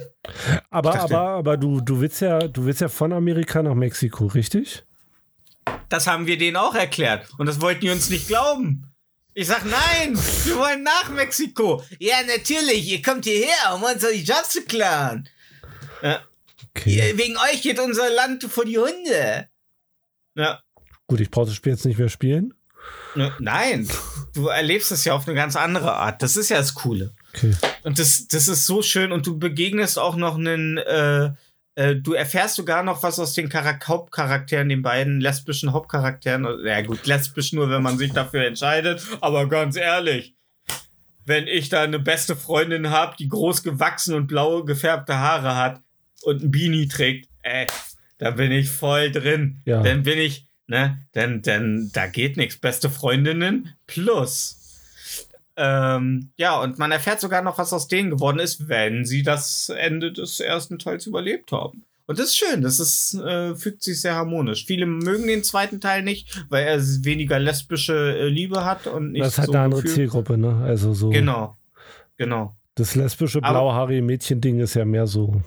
[0.70, 4.26] Aber, dachte- aber, aber du, du willst ja, du willst ja von Amerika nach Mexiko,
[4.26, 4.85] richtig?
[5.88, 7.26] Das haben wir denen auch erklärt.
[7.38, 8.89] Und das wollten die uns nicht glauben.
[9.40, 11.83] Ich sag, nein, wir wollen nach Mexiko.
[11.98, 15.26] Ja, natürlich, ihr kommt hierher, um uns die Jobs zu klauen.
[16.03, 16.96] Okay.
[17.09, 19.48] Ihr- Wegen euch geht unser Land vor die Hunde.
[20.35, 20.61] Ja.
[21.07, 22.53] Gut, ich brauche das Spiel jetzt nicht mehr spielen.
[23.14, 23.88] Ne, Nein,
[24.35, 26.20] du erlebst es ja auf eine ganz andere Art.
[26.22, 27.14] Das ist ja das Coole.
[27.35, 27.57] Okay.
[27.83, 29.11] Und das, das ist so schön.
[29.11, 31.31] Und du begegnest auch noch einen, äh,
[31.81, 36.47] äh, du erfährst sogar noch was aus den Charak Hauptcharakteren, den beiden lesbischen Hauptcharakteren.
[36.66, 39.03] Ja gut, lesbisch nur, wenn man sich dafür entscheidet.
[39.23, 40.35] Aber ganz ehrlich,
[41.25, 45.81] wenn ich da eine beste Freundin habe, die groß gewachsen und blaue gefärbte Haare hat
[46.23, 47.66] und ein Beanie trägt, ey,
[48.19, 49.62] da bin ich voll drin.
[49.64, 49.83] Ja.
[49.83, 52.59] Dann bin ich, ne, denn, denn da geht nichts.
[52.59, 54.60] Beste Freundinnen plus.
[55.62, 59.68] Ähm, ja, und man erfährt sogar noch, was aus denen geworden ist, wenn sie das
[59.68, 61.85] Ende des ersten Teils überlebt haben.
[62.07, 64.64] Und das ist schön, das ist, äh, fügt sich sehr harmonisch.
[64.64, 69.23] Viele mögen den zweiten Teil nicht, weil er weniger lesbische äh, Liebe hat und nicht
[69.25, 70.62] das ist halt so eine andere Gefühl- Zielgruppe, ne?
[70.64, 71.11] Also so.
[71.11, 71.57] Genau,
[72.16, 72.57] genau.
[72.75, 75.42] Das lesbische blauhaarige Mädchen-Ding ist ja mehr so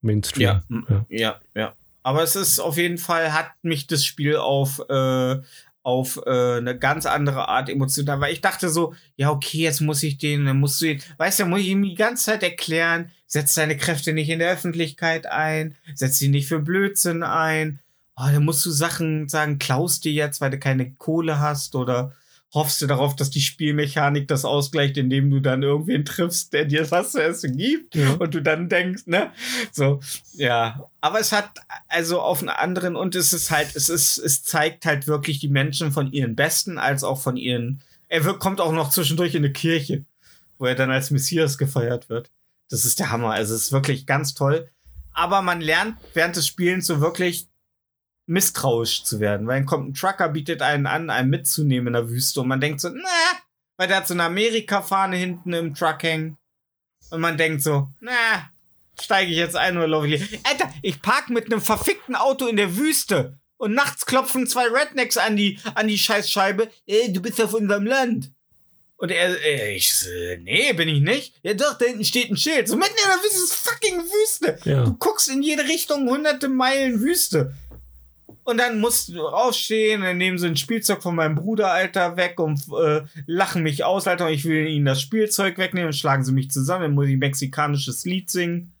[0.00, 0.42] Mainstream.
[0.42, 1.06] Ja, Ja.
[1.08, 1.72] ja, ja.
[2.02, 5.36] Aber es ist auf jeden Fall, hat mich das Spiel auf, äh,
[5.82, 10.02] auf äh, eine ganz andere Art emotional, weil ich dachte so, ja, okay, jetzt muss
[10.02, 13.10] ich den, dann musst du den, weißt du, muss ich ihm die ganze Zeit erklären,
[13.26, 17.78] setz deine Kräfte nicht in der Öffentlichkeit ein, setz sie nicht für Blödsinn ein.
[18.16, 22.12] Oh, dann musst du Sachen sagen, klaust dir jetzt, weil du keine Kohle hast oder
[22.54, 26.90] hoffst du darauf, dass die Spielmechanik das ausgleicht, indem du dann irgendwen triffst, der dir
[26.90, 28.12] was zu essen gibt Ja.
[28.14, 29.32] und du dann denkst, ne,
[29.70, 30.00] so,
[30.32, 30.88] ja.
[31.02, 31.50] Aber es hat
[31.88, 35.48] also auf einen anderen und es ist halt, es ist, es zeigt halt wirklich die
[35.48, 39.44] Menschen von ihren Besten als auch von ihren, er wird, kommt auch noch zwischendurch in
[39.44, 40.04] eine Kirche,
[40.58, 42.30] wo er dann als Messias gefeiert wird.
[42.70, 43.32] Das ist der Hammer.
[43.32, 44.68] Also es ist wirklich ganz toll.
[45.12, 47.48] Aber man lernt während des Spielens so wirklich
[48.28, 52.10] misstrauisch zu werden, weil dann kommt ein Trucker, bietet einen an, einen mitzunehmen in der
[52.10, 53.08] Wüste und man denkt so, na,
[53.76, 56.36] weil der hat so eine Amerika-Fahne hinten im Truck hängen
[57.10, 58.50] und man denkt so, na,
[59.00, 60.38] steige ich jetzt ein oder laufe ich hier?
[60.44, 65.16] Alter, ich park mit einem verfickten Auto in der Wüste und nachts klopfen zwei Rednecks
[65.16, 66.70] an die, an die Scheißscheibe.
[66.86, 68.30] Ey, du bist auf unserem Land.
[68.98, 70.04] Und er, äh, ich,
[70.40, 71.34] nee, bin ich nicht.
[71.42, 72.68] Ja doch, da hinten steht ein Schild.
[72.68, 74.58] So mitten in der Wüste, fucking Wüste.
[74.64, 74.84] Ja.
[74.84, 77.54] Du guckst in jede Richtung, hunderte Meilen Wüste.
[78.48, 82.40] Und dann musst du aufstehen, dann nehmen sie ein Spielzeug von meinem Bruder, Alter, weg
[82.40, 84.28] und äh, lachen mich aus, Alter.
[84.28, 87.18] Und ich will ihnen das Spielzeug wegnehmen, schlagen sie mich zusammen, dann muss ich ein
[87.18, 88.72] mexikanisches Lied singen.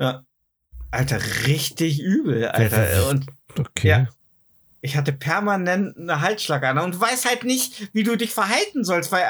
[0.00, 0.24] Ja.
[0.90, 3.08] Alter, richtig übel, Alter.
[3.10, 3.88] Und Okay.
[3.88, 4.08] Ja.
[4.80, 9.12] ich hatte permanent eine Halsschlagader und du weißt halt nicht, wie du dich verhalten sollst,
[9.12, 9.24] weil,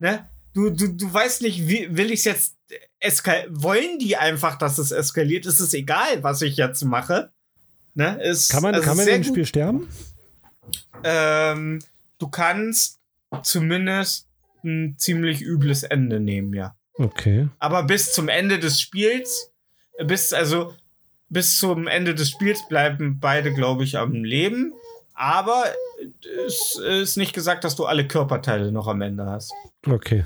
[0.00, 2.56] ne, du, du, du weißt nicht, wie, will ich es jetzt
[2.98, 5.46] eskal wollen die einfach, dass es eskaliert?
[5.46, 7.30] Ist es egal, was ich jetzt mache?
[7.94, 8.20] Ne?
[8.22, 9.24] Ist, Kann man, also kann man im.
[9.24, 9.88] Spiel sterben?
[11.04, 11.80] Ähm,
[12.18, 12.98] du kannst
[13.42, 14.28] zumindest
[14.64, 16.74] ein ziemlich übles Ende nehmen, ja.
[16.94, 17.48] Okay.
[17.58, 19.52] Aber bis zum Ende des Spiels,
[20.04, 20.74] bis also
[21.28, 24.72] bis zum Ende des Spiels bleiben beide, glaube ich, am Leben.
[25.14, 25.64] Aber
[26.46, 29.52] es ist nicht gesagt, dass du alle Körperteile noch am Ende hast.
[29.86, 30.24] Okay.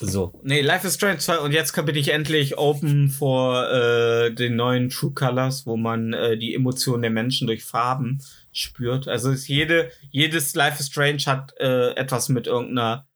[0.00, 0.32] So.
[0.42, 4.88] Nee, Life is Strange 2 und jetzt bin ich endlich open vor äh, den neuen
[4.90, 8.20] True Colors, wo man äh, die Emotionen der Menschen durch Farben
[8.52, 9.06] spürt.
[9.08, 13.06] Also ist jede, jedes Life is Strange hat äh, etwas mit irgendeiner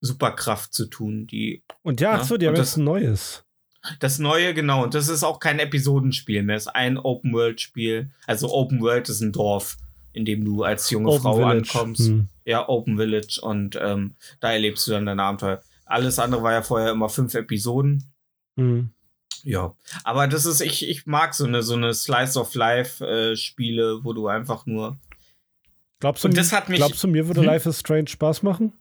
[0.00, 3.44] Superkraft zu tun, die Und ja, Ja, ach so, die haben das- jetzt ein neues.
[3.98, 4.82] Das neue, genau.
[4.84, 6.56] Und das ist auch kein Episodenspiel mehr.
[6.56, 8.10] Es ist ein Open-World-Spiel.
[8.26, 9.78] Also Open World ist ein Dorf,
[10.12, 11.56] in dem du als junge Open Frau Village.
[11.72, 12.06] ankommst.
[12.08, 12.28] Hm.
[12.44, 13.40] Ja, Open Village.
[13.42, 15.62] Und ähm, da erlebst du dann deine Abenteuer.
[15.90, 18.12] Alles andere war ja vorher immer fünf Episoden.
[18.56, 18.90] Hm.
[19.42, 19.74] Ja.
[20.04, 24.28] Aber das ist, ich, ich mag so eine, so eine Slice of Life-Spiele, wo du
[24.28, 24.98] einfach nur.
[25.98, 27.46] Glaubst du, Und das hat mich- glaubst du, mir würde Hm?
[27.46, 28.72] Life is Strange Spaß machen?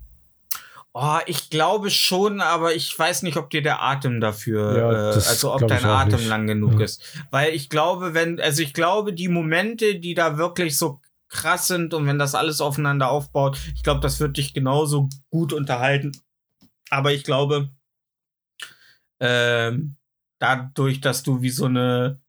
[0.93, 5.13] Oh, ich glaube schon, aber ich weiß nicht, ob dir der Atem dafür, Ja, äh,
[5.13, 6.27] also ob dein Atem nicht.
[6.27, 6.85] lang genug Ja.
[6.85, 7.03] ist.
[7.29, 11.93] Weil ich glaube, wenn, also ich glaube, die Momente, die da wirklich so krass sind
[11.93, 16.11] und wenn das alles aufeinander aufbaut, ich glaube, das wird dich genauso gut unterhalten.
[16.89, 17.69] Aber ich glaube,
[19.19, 19.97] ähm,
[20.39, 22.19] dadurch, dass du wie so eine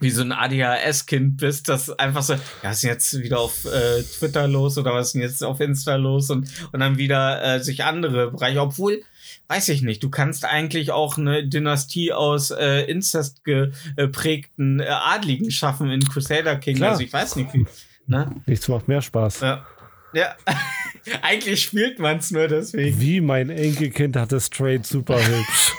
[0.00, 3.64] wie so ein ADHS-Kind bist, das einfach so, ja, was ist denn jetzt wieder auf
[3.64, 7.42] äh, Twitter los oder was ist denn jetzt auf Insta los und, und dann wieder
[7.42, 9.02] äh, sich andere Bereiche, obwohl,
[9.48, 15.50] weiß ich nicht, du kannst eigentlich auch eine Dynastie aus äh, Inzest geprägten äh, Adligen
[15.50, 16.76] schaffen in Crusader King.
[16.76, 16.92] Klar.
[16.92, 17.66] Also ich weiß nicht wie.
[18.06, 18.30] Ne?
[18.46, 19.40] Nichts macht mehr Spaß.
[19.40, 19.66] Ja.
[20.12, 20.36] Ja.
[21.22, 23.00] eigentlich spielt man es nur deswegen.
[23.00, 25.74] Wie mein Enkelkind hat es Trade super hübsch.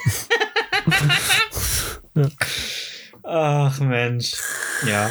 [3.23, 4.33] Ach Mensch.
[4.85, 5.09] Ja.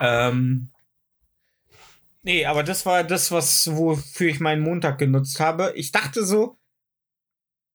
[0.00, 0.70] Ähm.
[2.22, 5.72] Nee, aber das war das, was, wofür ich meinen Montag genutzt habe.
[5.76, 6.58] Ich dachte so,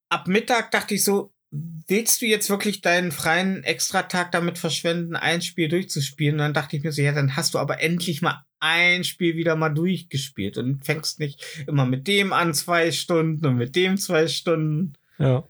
[0.09, 5.43] ab Mittag dachte ich so, willst du jetzt wirklich deinen freien Extratag damit verschwenden, ein
[5.43, 6.35] Spiel durchzuspielen?
[6.35, 9.35] Und dann dachte ich mir so, ja, dann hast du aber endlich mal ein Spiel
[9.35, 13.97] wieder mal durchgespielt und fängst nicht immer mit dem an zwei Stunden und mit dem
[13.97, 14.93] zwei Stunden.
[15.17, 15.43] ja.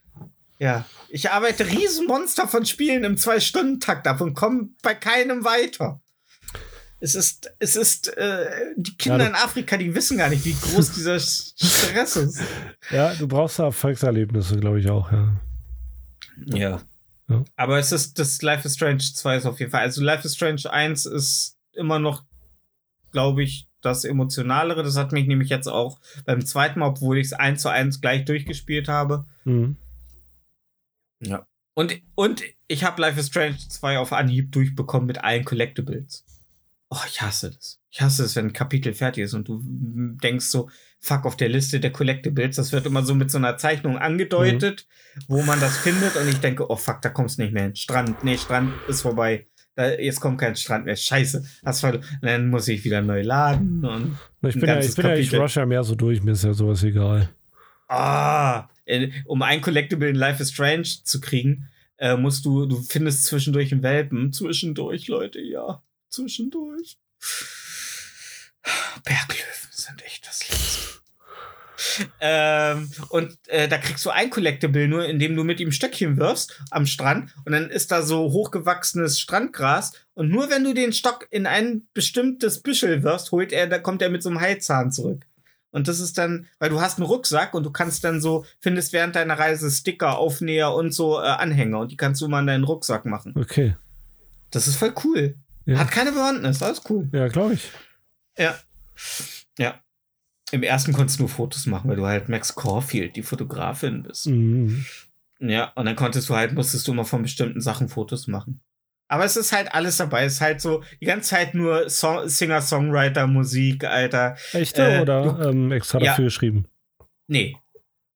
[0.61, 6.01] Ja, ich arbeite Riesenmonster von Spielen im Zwei-Stunden-Takt ab und komme bei keinem weiter.
[6.99, 10.53] Es ist, es ist, äh, die Kinder Ja, in Afrika, die wissen gar nicht, wie
[10.53, 12.41] groß dieser Stress ist.
[12.91, 15.39] Ja, du brauchst da Erfolgserlebnisse, glaube ich auch, ja.
[16.45, 16.81] Ja.
[17.29, 17.43] Ja.
[17.55, 20.35] Aber es ist, das Life is Strange 2 ist auf jeden Fall, also Life is
[20.35, 22.23] Strange 1 ist immer noch,
[23.11, 24.83] glaube ich, das Emotionalere.
[24.83, 28.01] Das hat mich nämlich jetzt auch beim zweiten Mal, obwohl ich es eins zu eins
[28.01, 29.77] gleich durchgespielt habe, Hm.
[31.21, 31.47] Ja.
[31.73, 36.25] Und, und ich habe Life is Strange 2 auf Anhieb durchbekommen mit allen Collectibles.
[36.89, 37.79] Oh, ich hasse das.
[37.91, 40.69] Ich hasse es, wenn ein Kapitel fertig ist und du denkst so,
[40.99, 44.87] fuck, auf der Liste der Collectibles, das wird immer so mit so einer Zeichnung angedeutet,
[45.27, 47.75] wo man das findet und ich denke, oh fuck, da kommst nicht mehr hin.
[47.75, 49.47] Strand, nee, Strand ist vorbei.
[49.79, 50.95] Jetzt kommt kein Strand mehr.
[50.95, 51.45] Scheiße.
[51.63, 55.13] Das war, dann muss ich wieder neu laden und Ich bin ja, ich bin ja,
[55.15, 55.39] ich Kapitel.
[55.39, 57.29] rush ja mehr so durch, mir ist ja sowas egal.
[57.87, 58.67] Ah,
[59.25, 63.71] um ein Collectible in Life is Strange zu kriegen, äh, musst du, du findest zwischendurch
[63.71, 64.31] einen Welpen.
[64.31, 65.81] Zwischendurch, Leute, ja.
[66.09, 66.97] Zwischendurch.
[69.03, 70.98] Berglöwen sind echt das Liebste.
[72.19, 76.61] Ähm, und äh, da kriegst du ein Collectible nur, indem du mit ihm Stöckchen wirfst
[76.71, 81.27] am Strand und dann ist da so hochgewachsenes Strandgras und nur wenn du den Stock
[81.31, 85.25] in ein bestimmtes Büschel wirfst, holt er, da kommt er mit so einem Heilzahn zurück.
[85.71, 88.91] Und das ist dann, weil du hast einen Rucksack und du kannst dann so, findest
[88.91, 92.47] während deiner Reise Sticker, Aufnäher und so äh, Anhänger und die kannst du mal in
[92.47, 93.33] deinen Rucksack machen.
[93.37, 93.75] Okay.
[94.51, 95.35] Das ist voll cool.
[95.65, 95.77] Ja.
[95.77, 97.07] Hat keine Bewandtnis, alles cool.
[97.11, 97.71] Ja, glaube ich.
[98.37, 98.57] Ja.
[100.51, 100.55] Ja.
[100.55, 104.27] Im ersten konntest du nur Fotos machen, weil du halt Max Caulfield, die Fotografin bist.
[104.27, 104.85] Mhm.
[105.39, 108.61] Ja, und dann konntest du halt, musstest du immer von bestimmten Sachen Fotos machen.
[109.07, 110.25] Aber es ist halt alles dabei.
[110.25, 114.35] Es ist halt so die ganze Zeit nur Song Singer-Songwriter-Musik, Alter.
[114.53, 116.11] Echte Äh, oder ähm, extra Ja.
[116.11, 116.65] dafür geschrieben?
[117.27, 117.57] Nee.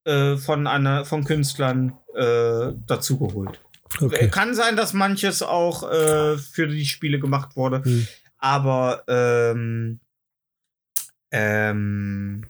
[0.06, 3.60] Äh, von, einer, von Künstlern äh, dazugeholt.
[4.02, 4.28] Okay.
[4.30, 7.84] Kann sein, dass manches auch äh, für die Spiele gemacht wurde.
[7.84, 8.08] Hm.
[8.38, 10.00] Aber ähm,
[11.34, 12.46] ähm,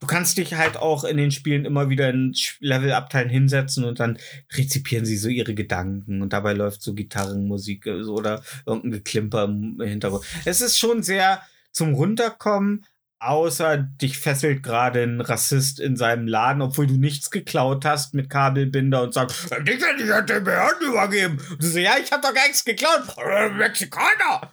[0.00, 4.18] du kannst dich halt auch in den Spielen immer wieder in Levelabteilen hinsetzen und dann
[4.52, 9.80] rezipieren sie so ihre Gedanken und dabei läuft so Gitarrenmusik äh, oder irgendein Geklimper im
[9.80, 10.24] Hintergrund.
[10.44, 11.40] Es ist schon sehr
[11.72, 12.84] zum Runterkommen,
[13.18, 18.28] außer dich fesselt gerade ein Rassist in seinem Laden, obwohl du nichts geklaut hast mit
[18.28, 21.38] Kabelbinder und sagst, dich hätte ich hätte Behörden übergeben.
[21.50, 23.02] Und du so, ja, ich hab doch gar nichts geklaut.
[23.56, 24.50] Mexikaner.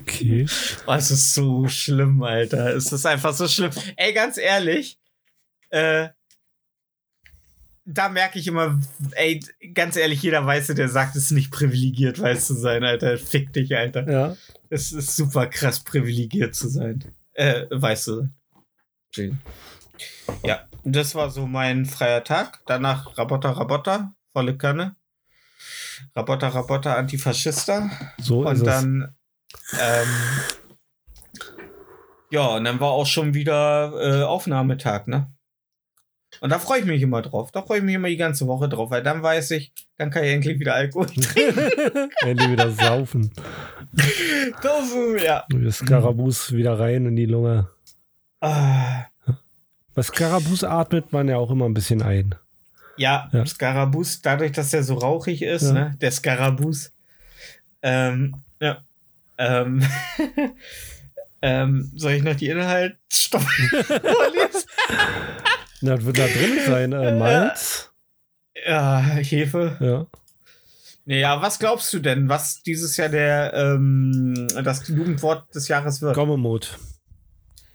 [0.00, 0.46] okay.
[0.86, 2.74] Oh, es ist so schlimm, Alter.
[2.74, 3.70] Es ist einfach so schlimm.
[3.96, 4.98] Ey, ganz ehrlich,
[5.70, 6.08] äh,
[7.84, 8.80] da merke ich immer,
[9.12, 9.40] ey,
[9.72, 13.16] ganz ehrlich, jeder Weiße, der sagt, es ist nicht privilegiert, weiß zu sein, Alter.
[13.16, 14.10] Fick dich, Alter.
[14.10, 14.36] Ja.
[14.70, 17.15] Es ist super krass, privilegiert zu sein.
[17.36, 18.28] Äh, weiß zu
[19.14, 19.40] sein.
[20.42, 22.60] Ja, das war so mein freier Tag.
[22.66, 24.96] Danach Rabotta, Rabotta, volle Kanne.
[26.14, 27.90] Rabotta, Rabotta, Antifaschista.
[28.18, 28.62] So ist Und es.
[28.62, 29.16] dann,
[29.80, 30.08] ähm,
[32.30, 35.30] ja, und dann war auch schon wieder äh, Aufnahmetag, ne?
[36.40, 37.50] Und da freue ich mich immer drauf.
[37.52, 40.24] Da freue ich mich immer die ganze Woche drauf, weil dann weiß ich, dann kann
[40.24, 42.10] ich endlich wieder Alkohol trinken.
[42.20, 43.30] Endlich wieder saufen.
[44.62, 45.44] Das ist- ja.
[45.52, 47.68] Der Skarabus wieder rein in die Lunge.
[48.40, 49.04] Ah,
[49.94, 52.34] Bei Skarabus atmet man ja auch immer ein bisschen ein.
[52.98, 53.46] ja, Ja.
[53.46, 55.72] Skarabus, dadurch, dass der so rauchig ist, Ja.
[55.72, 55.96] ne?
[56.00, 56.92] Der Skarabus.
[57.82, 58.78] Ähm, ja.
[59.38, 59.82] Ähm,
[61.42, 63.44] ähm, soll ich noch die Inhaltsstoffe
[63.86, 64.68] vorlesen?
[65.82, 66.92] Das wird da drin sein.
[66.92, 67.90] Äh, Malz.
[68.66, 69.76] Ja, Hefe.
[69.80, 70.06] Ja.
[71.08, 76.16] Naja, was glaubst du denn, was dieses Jahr der ähm, das Jugendwort des Jahres wird?
[76.16, 76.78] Gommemut.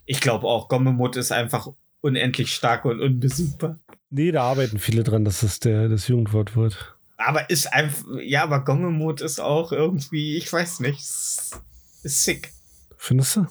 [0.06, 1.70] Ich glaube auch, Gommemut ist einfach
[2.02, 3.80] unendlich stark und unbesiegbar.
[4.10, 6.98] Nee, da arbeiten viele dran, dass das der, das Jugendwort wird.
[7.16, 11.62] Aber ist einfach, ja, aber Gommemut ist auch irgendwie, ich weiß nicht, ist,
[12.04, 12.52] ist sick.
[12.98, 13.48] Findest du?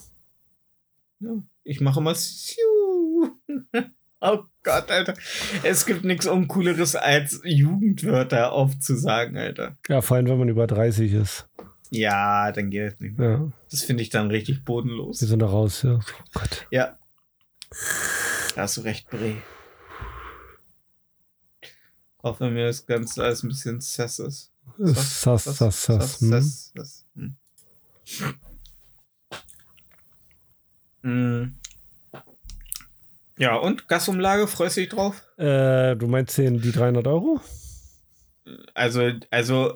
[1.20, 3.30] Ja, ich mache immer Siu.
[4.20, 5.14] Oh Gott, Alter.
[5.62, 9.76] Es gibt nichts Uncooleres als Jugendwörter aufzusagen, Alter.
[9.88, 11.48] Ja, vor allem, wenn man über 30 ist.
[11.90, 13.30] Ja, dann geht es nicht mehr.
[13.30, 15.20] Ja, Das finde ich dann richtig bodenlos.
[15.20, 15.94] wir sind da raus, ja.
[15.98, 16.66] Oh Gott.
[16.70, 16.98] Ja.
[18.54, 19.36] Da hast du recht, Bre.
[22.22, 24.52] Auch wenn mir das Ganze alles ein bisschen sass ist.
[24.78, 26.20] Sass, sass, sass, sass.
[26.20, 26.30] hm.
[26.30, 27.06] sass, sass.
[27.16, 27.36] Hm.
[33.40, 35.22] Ja, und Gasumlage, freust du dich drauf?
[35.38, 37.40] Äh, du meinst den, die 300 Euro?
[38.74, 39.74] Also, also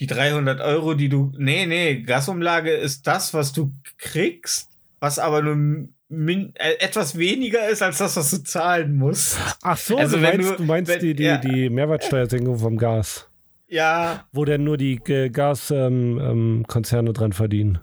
[0.00, 1.32] die 300 Euro, die du.
[1.38, 7.68] Nee, nee, Gasumlage ist das, was du kriegst, was aber nur min, äh, etwas weniger
[7.68, 9.38] ist als das, was du zahlen musst.
[9.62, 11.36] Ach so, Also du wenn meinst, du- du, meinst wenn- die, die, ja.
[11.38, 13.28] die Mehrwertsteuersenkung vom Gas,
[13.68, 17.78] Ja, wo denn nur die Gaskonzerne ähm, Konzerne dran verdienen.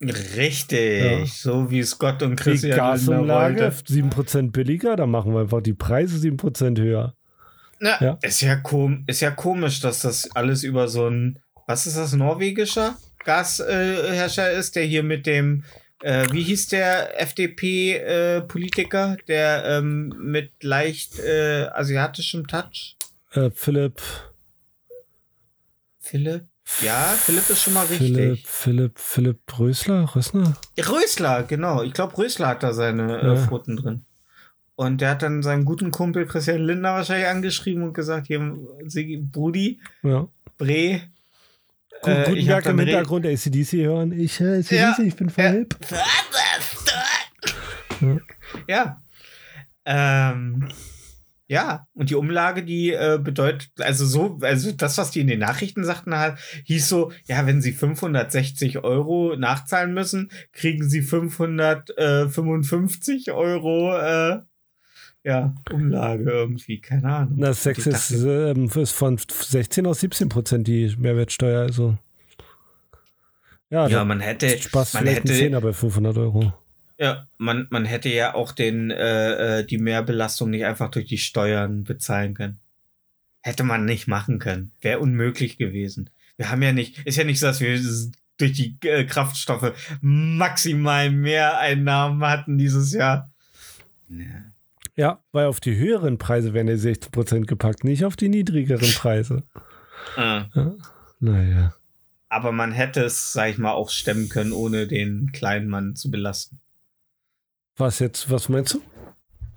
[0.00, 1.02] Richtig.
[1.02, 1.26] Ja.
[1.26, 3.92] So wie es Gott und Christian Gasumlage wollte.
[3.92, 7.14] 7% billiger, dann machen wir einfach die Preise 7% höher.
[7.80, 8.18] Na, Ja.
[8.22, 12.12] Ist, ja kom ist ja komisch, dass das alles über so ein, was ist das,
[12.12, 15.64] norwegischer Gasherrscher äh, ist, der hier mit dem,
[16.02, 22.96] äh, wie hieß der FDP-Politiker, der ähm, mit leicht äh, asiatischem Touch?
[23.32, 24.00] Äh, Philipp,
[25.98, 26.44] Philipp?
[26.80, 28.46] Ja, Philipp ist schon mal Philipp, richtig.
[28.48, 30.56] Philipp, Philipp Rösler, Rösner?
[30.78, 31.82] Rösler, genau.
[31.82, 33.36] Ich glaube, Rösler hat da seine äh, Ja.
[33.36, 34.04] Pfoten drin.
[34.76, 38.40] Und der hat dann seinen guten Kumpel Christian Lindner wahrscheinlich angeschrieben und gesagt, hier,
[39.30, 40.26] Brudi, Ja.
[40.58, 41.02] Bre,
[42.02, 44.12] Äh, Gutenberg im Hintergrund ACDC hören.
[44.12, 44.96] Ich höre ACDC, Ja.
[45.04, 45.76] ich bin Philipp.
[48.66, 49.00] Ja.
[49.86, 50.68] Ähm,
[51.46, 55.40] ja, und die Umlage, die äh, bedeutet, also so, also das, was die in den
[55.40, 63.32] Nachrichten sagten, halt, hieß so, ja, wenn sie 560 Euro nachzahlen müssen, kriegen sie 555
[63.32, 64.40] Euro, äh,
[65.22, 67.54] ja, Umlage irgendwie, keine Ahnung.
[67.54, 71.98] Sex ich ist, dachte, ähm, ist von 16 auf 17 Prozent die Mehrwertsteuer, also.
[73.68, 76.54] Ja, ja, man hätte, Spaß man hätte, Zehner bei 500 Euro.
[76.98, 81.18] Ja, man, man hätte ja auch den, äh, äh, die Mehrbelastung nicht einfach durch die
[81.18, 82.60] Steuern bezahlen können.
[83.42, 84.72] Hätte man nicht machen können.
[84.80, 86.10] Wäre unmöglich gewesen.
[86.36, 87.78] Wir haben ja nicht, ist ja nicht so, dass wir
[88.38, 93.30] durch die äh, Kraftstoffe maximal Mehreinnahmen hatten dieses Jahr.
[94.08, 94.44] Ja.
[94.96, 99.42] Ja, weil auf die höheren Preise werden ja 16% gepackt, nicht auf die niedrigeren Preise.
[100.16, 100.44] Ah.
[100.54, 100.74] Ja.
[101.18, 101.74] Naja.
[102.28, 106.10] Aber man hätte es, sag ich mal, auch stemmen können, ohne den kleinen Mann zu
[106.10, 106.60] belasten.
[107.76, 108.80] Was jetzt, was meinst du?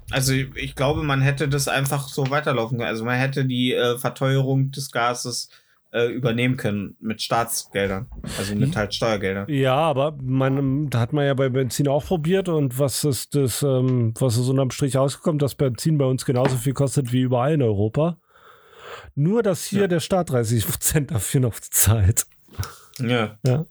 [0.09, 2.89] Also ich glaube, man hätte das einfach so weiterlaufen können.
[2.89, 5.49] Also man hätte die äh, Verteuerung des Gases
[5.91, 8.07] äh, übernehmen können mit Staatsgeldern.
[8.38, 9.45] Also mit halt Steuergeldern.
[9.49, 13.63] Ja, aber man, da hat man ja bei Benzin auch probiert und was ist das,
[13.63, 17.53] ähm, was ist unterm Strich rausgekommen, dass Benzin bei uns genauso viel kostet wie überall
[17.53, 18.18] in Europa.
[19.15, 19.88] Nur, dass hier Ja.
[19.88, 22.26] der Staat 30% dafür noch zahlt.
[22.99, 23.38] Ja.
[23.45, 23.65] Ja.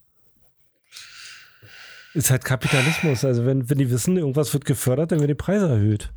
[2.16, 3.26] Ist halt Kapitalismus.
[3.26, 6.14] Also wenn, wenn die wissen, irgendwas wird gefördert, dann werden die Preise erhöht.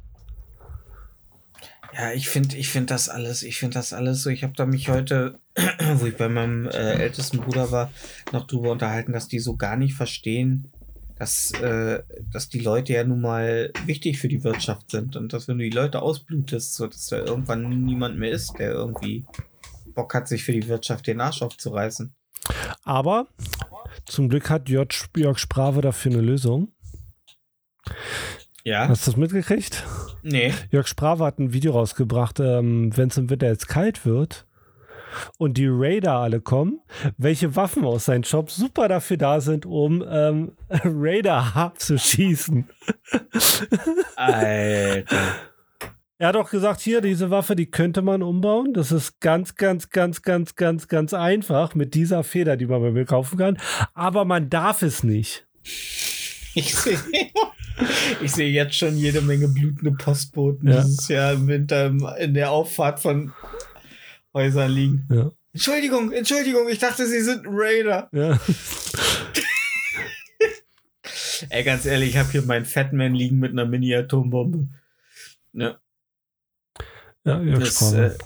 [1.93, 4.30] Ja, ich finde ich find das alles, ich finde das alles so.
[4.30, 5.39] Ich habe da mich heute,
[5.95, 7.91] wo ich bei meinem äh, ältesten Bruder war,
[8.32, 10.72] noch drüber unterhalten, dass die so gar nicht verstehen,
[11.18, 15.50] dass, äh, dass die Leute ja nun mal wichtig für die Wirtschaft sind und dass
[15.50, 19.26] wenn du die Leute ausblutest, so dass da irgendwann niemand mehr ist, der irgendwie
[19.95, 22.14] Bock hat, sich für die Wirtschaft den Arsch aufzureißen.
[22.86, 23.28] Aber
[24.10, 26.72] zum Glück hat Jörg, Jörg Sprave dafür eine Lösung.
[28.64, 28.88] Ja?
[28.88, 29.86] Hast du das mitgekriegt?
[30.22, 30.53] Nee.
[30.72, 34.45] Jörg Sprave hat ein Video rausgebracht, ähm, wenn es im Winter jetzt kalt wird
[35.38, 36.82] und die Raider alle kommen,
[37.18, 42.70] welche Waffen aus seinem Shop super dafür da sind, um ähm, Raider abzuschießen.
[44.16, 45.18] Alter.
[46.22, 48.74] Er hat auch gesagt, hier, diese Waffe, die könnte man umbauen.
[48.74, 52.91] Das ist ganz, ganz, ganz, ganz, ganz, ganz einfach mit dieser Feder, die man bei
[52.91, 53.57] mir kaufen kann.
[53.93, 55.47] Aber man darf es nicht.
[55.63, 56.97] Ich sehe
[58.22, 60.82] ich seh jetzt schon jede Menge blutende Postboten Ja.
[60.82, 63.32] dieses Jahr im Winter in der Auffahrt von
[64.34, 65.07] Häusern liegen.
[65.09, 65.32] Ja.
[65.53, 68.09] Entschuldigung, Entschuldigung, ich dachte, Sie sind ein Raider.
[68.11, 68.38] Ja.
[71.49, 74.67] Ey, ganz ehrlich, ich habe hier meinen Fatman liegen mit einer Mini-Atombombe.
[75.53, 75.78] Ja,
[77.30, 78.17] Ja, Jörg Sprave.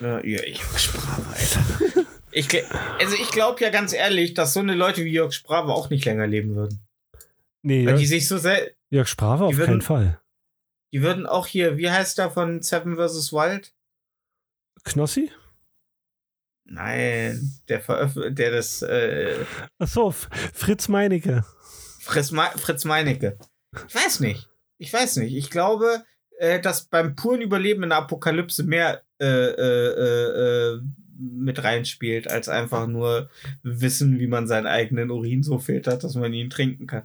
[0.00, 2.04] äh, Jörg Sprave, Alter.
[2.32, 2.46] Ich,
[3.00, 6.04] also ich glaube ja ganz ehrlich, dass so eine Leute wie Jörg Sprave auch nicht
[6.04, 6.80] länger leben würden.
[7.62, 10.20] nee, Weil die Jörg, sich so sehr, Jörg Sprave auf die keinen würden- Fall.
[10.92, 13.32] die würden auch hier, wie heißt der von Seven vs.
[13.32, 13.72] Wild?
[14.84, 15.32] Knossi?
[16.64, 19.44] Nein, der veröffentlicht, der das äh,
[19.78, 21.44] Achso, F- Fritz Meinecke.
[22.00, 23.38] Fritz, Me Fritz Meinecke.
[23.88, 24.48] Ich weiß nicht.
[24.78, 25.34] Ich weiß nicht.
[25.34, 26.04] Ich glaube,
[26.40, 30.80] äh, dass beim puren Überleben in der Apokalypse mehr äh, äh, äh, äh,
[31.18, 33.28] mit reinspielt, als einfach nur
[33.62, 37.02] wissen, wie man seinen eigenen Urin so filtert, dass man ihn trinken kann.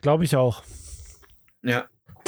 [0.00, 0.64] Glaube ich auch.
[1.62, 1.86] Ja.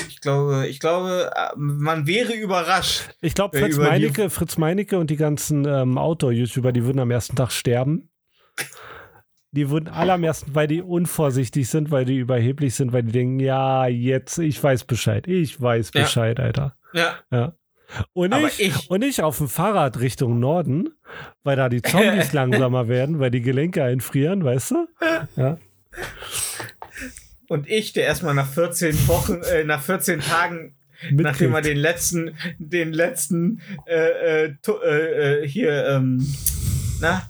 [0.08, 3.10] Ich glaube, ich glaube, äh, man wäre überrascht.
[3.20, 7.34] Ich glaube, Fritz Meinecke, Fritz Meinecke und die ganzen ähm, Outdoor-YouTuber, die würden am ersten
[7.34, 8.08] Tag sterben.
[9.54, 13.12] Die würden alle am ersten, weil die unvorsichtig sind, weil die überheblich sind, weil die
[13.12, 16.02] denken, ja, jetzt, ich weiß Bescheid, ich weiß Ja.
[16.02, 16.74] Bescheid, Alter.
[16.92, 17.14] Ja.
[17.30, 17.54] Ja.
[18.12, 20.88] Und ich, ich- und ich auf dem Fahrrad Richtung Norden,
[21.44, 24.88] weil da die Zombies langsamer werden, weil die Gelenke einfrieren, weißt du?
[25.36, 25.58] Ja.
[27.48, 30.74] Und ich, der erstmal nach 14 Wochen, äh, nach 14 Tagen
[31.10, 31.66] Nachdem er Mitkriegt.
[31.66, 36.26] den letzten, den letzten, äh, äh, äh, äh, hier, ähm,
[37.00, 37.22] na,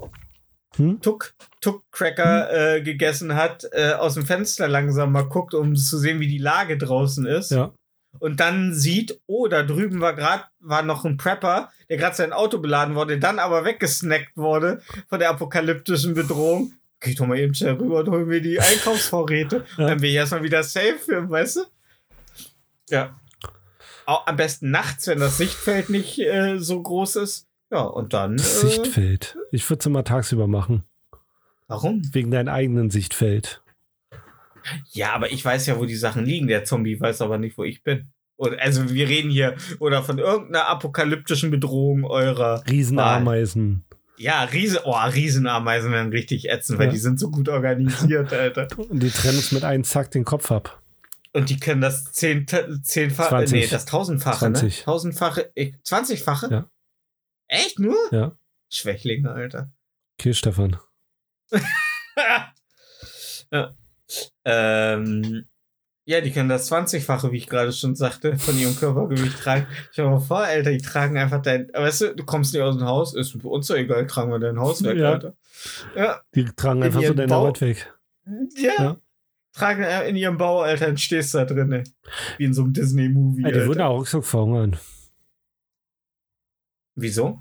[0.77, 1.01] Hm?
[1.03, 1.35] Tuck,
[1.65, 6.29] Tuck-Cracker äh, gegessen hat, äh, aus dem Fenster langsam mal guckt, um zu sehen, wie
[6.29, 7.51] die Lage draußen ist.
[7.51, 7.73] Ja.
[8.21, 12.33] Und dann sieht, oh, da drüben war gerade, war noch ein Prepper, der gerade sein
[12.33, 16.75] Auto beladen wurde, dann aber weggesnackt wurde von der apokalyptischen Bedrohung.
[17.01, 19.65] Geh doch mal eben schnell rüber und hol mir die Einkaufsvorräte.
[19.79, 19.89] Ja.
[19.89, 21.61] Dann bin ich erstmal wieder safe, weißt du?
[22.91, 23.19] Ja.
[24.07, 27.49] Auch am besten nachts, wenn das Sichtfeld nicht äh, so groß ist.
[27.71, 28.37] Ja, und dann.
[28.37, 29.37] Das Äh, Sichtfeld.
[29.51, 30.85] Ich würde es immer tagsüber machen.
[31.67, 32.03] Warum?
[32.13, 33.63] Wegen deinem eigenen Sichtfeld.
[34.93, 36.47] Ja, aber ich weiß ja, wo die Sachen liegen.
[36.47, 38.11] Der Zombie weiß aber nicht, wo ich bin.
[38.37, 42.63] Oder, also wir reden hier oder von irgendeiner apokalyptischen Bedrohung eurer.
[42.69, 43.85] Riesenameisen.
[44.17, 46.93] Ja, Riese, oh, Riesenameisen werden richtig ätzend, weil Ja.
[46.93, 48.69] die sind so gut organisiert, Alter.
[48.79, 50.81] Und die trennen uns mit einem Zack den Kopf ab.
[51.33, 52.47] Und die können das zehn,
[52.83, 53.61] zehnfache, 20.
[53.61, 54.79] nee, das tausendfache, 20.
[54.79, 54.85] ne?
[54.85, 55.53] Tausendfache,
[55.83, 56.49] zwanzigfache?
[56.51, 56.71] Ja.
[57.49, 57.97] Echt nur?
[58.13, 58.37] Ja.
[58.71, 59.73] Schwächlinge, Alter.
[60.19, 60.77] Okay, Stefan.
[63.53, 63.75] ja.
[64.45, 65.45] Ähm,
[66.07, 69.67] ja, die können das 20-fache, wie ich gerade schon sagte, von ihrem Körpergewicht tragen.
[69.91, 71.71] Ich mir mal vor, Alter, die tragen einfach dein.
[71.73, 74.39] Weißt du, du kommst nicht aus dem Haus, ist für uns doch egal, tragen wir
[74.39, 75.13] dein Haus weg, Ja.
[75.13, 75.35] Alter.
[75.97, 77.95] Ja, Die tragen In einfach so deine Haut weg.
[78.57, 78.73] ja.
[78.79, 78.97] Ja.
[79.55, 81.85] Tragen äh, in ihrem Bau, Alter, und stehst da drin, ey.
[82.39, 83.43] Wie in so einem Disney-Movie.
[83.43, 84.77] Ja, die würden auch ruckzuck verhungern.
[86.97, 87.41] Wieso?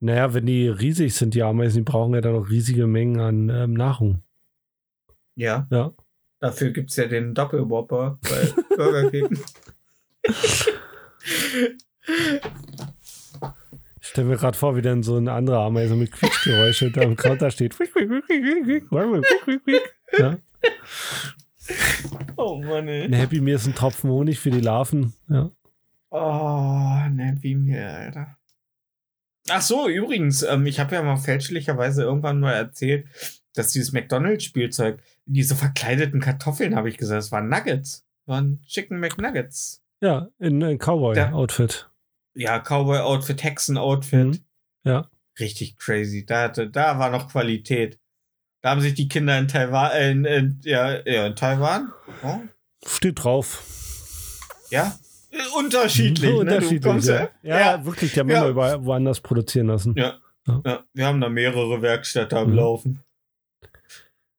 [0.00, 3.48] Naja, wenn die riesig sind, die Ameisen, die brauchen ja dann auch riesige Mengen an
[3.48, 4.22] ähm, Nahrung.
[5.34, 5.66] Ja.
[5.70, 5.92] Ja.
[6.40, 9.38] Dafür gibt's ja den Doppelwhopper bei Burger King.
[14.00, 17.16] Ich stelle mir gerade vor, wie dann so ein anderer Ameise mit Quietschgeräusche da am
[17.16, 17.76] Counter steht.
[20.18, 20.36] Ja.
[22.36, 23.04] Oh Mann, ey.
[23.04, 25.14] Ein Happy Meal ist ein Tropfen Honig für die Larven.
[25.28, 25.50] Ja.
[26.10, 28.36] Oh, ne, wie mir, Alter.
[29.48, 33.06] Ach so, übrigens, ähm, ich habe ja mal fälschlicherweise irgendwann mal erzählt,
[33.54, 38.04] dass dieses McDonalds-Spielzeug, diese verkleideten Kartoffeln, habe ich gesagt, das waren Nuggets.
[38.26, 39.82] Waren Chicken McNuggets.
[40.00, 41.90] Ja, in ein Cowboy-Outfit.
[42.34, 44.26] Ja, Cowboy-Outfit, Hexen-Outfit.
[44.26, 44.38] Mhm.
[44.84, 45.10] Ja.
[45.38, 46.24] Richtig crazy.
[46.24, 47.98] Da, hatte, da war noch Qualität.
[48.62, 51.92] Da haben sich die Kinder in Taiwan, äh, in, in, ja, ja, in Taiwan,
[52.22, 52.40] oh,
[52.86, 53.62] Steht drauf.
[54.70, 54.98] ja,
[55.56, 56.30] unterschiedlich.
[56.30, 56.36] ne?
[56.38, 56.82] Unterschiedlich.
[56.82, 57.28] kommst ja.
[57.42, 58.46] Ja, ja, wirklich, die haben Ja.
[58.48, 59.94] immer woanders produzieren lassen.
[59.96, 60.14] Ja.
[60.46, 60.84] Ja.
[60.92, 62.56] Wir haben da mehrere Werkstätten am Mhm.
[62.56, 63.00] Laufen.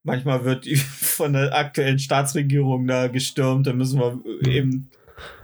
[0.04, 4.90] Manchmal wird die von der aktuellen Staatsregierung da gestürmt, da müssen wir eben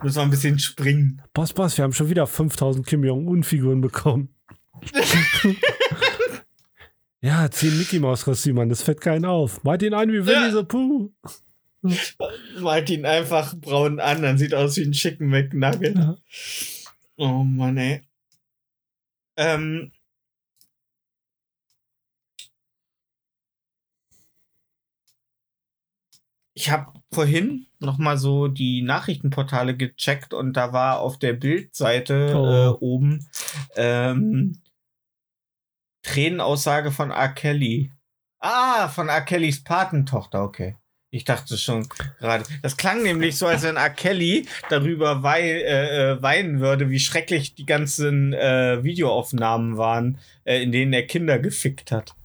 [0.04, 1.22] müssen wir ein bisschen springen.
[1.34, 4.30] Boss, Boss, wir haben schon wieder 5000 Kim Jong-un-Figuren bekommen.
[7.22, 9.64] ja, 10 Mickey Maus Kostüme, das fällt keinen auf.
[9.64, 11.12] Malt ihn ein wie Winnie the Pooh.
[12.60, 15.96] Malt ihn einfach braun an, dann sieht aus wie ein Chicken McNugget.
[15.96, 16.18] Ja.
[17.18, 18.02] Oh Mann, ey.
[19.38, 19.92] Ähm.
[26.54, 32.34] Ich habe vorhin noch mal so die Nachrichtenportale gecheckt und da war auf der Bildseite
[32.36, 32.46] Oh.
[32.48, 33.28] äh, oben
[33.76, 34.62] ähm,
[36.04, 37.30] Tränenaussage von R.
[37.30, 37.92] Kelly.
[38.40, 39.22] Ah, von R.
[39.22, 40.76] Kellys Patentochter, okay.
[41.14, 41.90] Ich dachte schon
[42.20, 42.46] gerade.
[42.62, 43.90] Das klang nämlich so, als wenn R.
[43.90, 50.64] Kelly darüber wei äh, äh, weinen würde, wie schrecklich die ganzen äh, Videoaufnahmen waren, äh,
[50.64, 52.16] in denen er Kinder gefickt hat.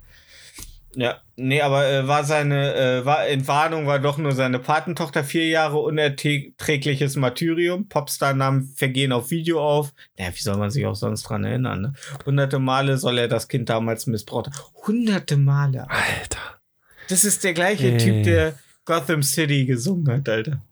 [0.95, 5.49] Ja, nee, aber äh, war seine äh, war Entwarnung war doch nur seine Patentochter vier
[5.49, 7.89] Jahre unerträgliches Martyrium.
[7.89, 9.93] Popstar-Namen vergehen auf Video auf.
[10.17, 11.81] Naja, wie soll man sich auch sonst dran erinnern?
[11.83, 11.93] Ne?
[12.25, 14.57] Hunderte Male soll er das Kind damals missbraucht haben.
[14.87, 15.91] Hunderte Male.
[15.91, 16.61] Alter.
[17.09, 17.99] Das ist der gleiche Ey.
[17.99, 18.55] Typ, der
[18.87, 20.63] Gotham City gesungen hat, Alter.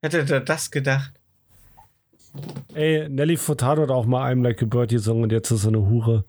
[0.00, 1.12] Hätte er das gedacht?
[2.74, 5.68] Ey, Nelly Furtado hat auch mal I'm Like a Bird gesungen und jetzt ist sie
[5.68, 6.24] eine Hure.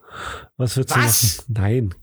[0.57, 1.45] Was willst du Was?
[1.49, 1.53] machen?
[1.61, 1.95] Nein.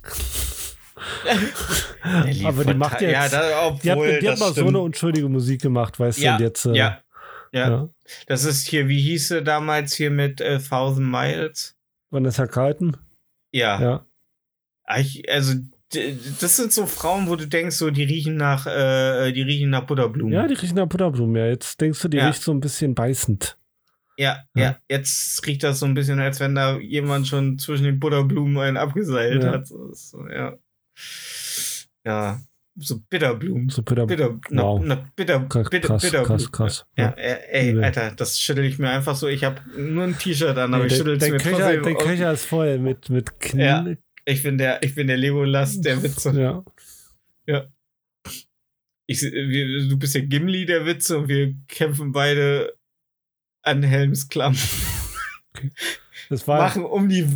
[2.45, 4.69] Aber die macht jetzt- Ja, da, obwohl, Die hat, die hat mal so stimmt.
[4.69, 6.23] eine unschuldige Musik gemacht, weißt du?
[6.23, 7.01] ja, Und jetzt, äh, ja,
[7.53, 7.89] ja, ja.
[8.27, 11.77] Das ist hier, wie hieß sie damals hier mit äh, Thousand Miles?
[12.11, 12.97] Vanessa Carlton?
[13.53, 13.81] Ja.
[13.81, 14.07] Ja.
[14.99, 15.55] Ich, also,
[16.41, 19.85] das sind so Frauen, wo du denkst, so, die riechen nach, äh, die riechen nach
[19.87, 20.33] Butterblumen.
[20.33, 21.37] Ja, die riechen nach Butterblumen.
[21.37, 22.29] Ja, jetzt denkst du, die Ja.
[22.29, 23.57] riecht so ein bisschen beißend.
[24.17, 24.63] Ja, Ja.
[24.63, 28.59] ja, jetzt riecht das so ein bisschen, als wenn da jemand schon zwischen den Butterblumen
[28.59, 29.53] einen abgeseilt Ja.
[29.53, 29.67] hat.
[29.67, 30.57] So, so, ja.
[32.05, 32.39] ja,
[32.77, 33.69] so Bitterblumen.
[33.69, 34.83] So Butter Bitter, na, Wow.
[34.85, 36.39] na, bitter, Krass, bitter, krass, Bitterblumen.
[36.39, 36.87] krass, krass.
[36.97, 37.85] Ja, ey, Übel.
[37.85, 39.27] Alter, das schüttel ich mir einfach so.
[39.27, 41.83] Ich habe nur ein T-Shirt an, aber ich schüttel es mir Köcher, trotzdem.
[41.83, 41.95] der.
[41.95, 43.97] Köcher ist voll mit, mit Knie.
[44.27, 44.33] Ja.
[44.33, 46.65] Ich bin der, ich bin der Legolas der Witze.
[47.47, 47.67] Ja.
[49.07, 52.75] Ich, wir, du bist der Gimli der Witze und wir kämpfen beide
[53.63, 54.57] an Helms Klamm.
[56.29, 57.27] Das war, Machen um die,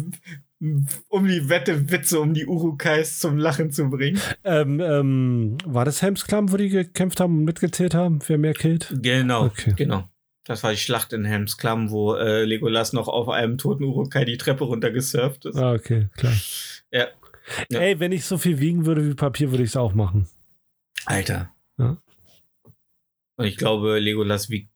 [1.08, 4.20] um die Wette Witze, um die Urukais zum Lachen zu bringen.
[4.44, 8.94] ähm, ähm, war das Helmsklamm, wo die gekämpft haben und mitgezählt haben, wer mehr killt?
[9.02, 9.72] Genau, Okay.
[9.76, 10.08] genau.
[10.44, 14.24] Das war die Schlacht in Helms Klamm, wo äh, Legolas noch auf einem toten Urukai
[14.24, 15.56] die Treppe runtergesurft ist.
[15.56, 16.34] Ah, okay, klar.
[16.90, 17.08] Ja.
[17.70, 17.80] Ja.
[17.80, 20.28] Ey, wenn ich so viel wiegen würde wie Papier, würde ich es auch machen.
[21.06, 21.52] Alter.
[21.78, 21.98] Ja.
[23.36, 24.70] Und ich glaube, Legolas wiegt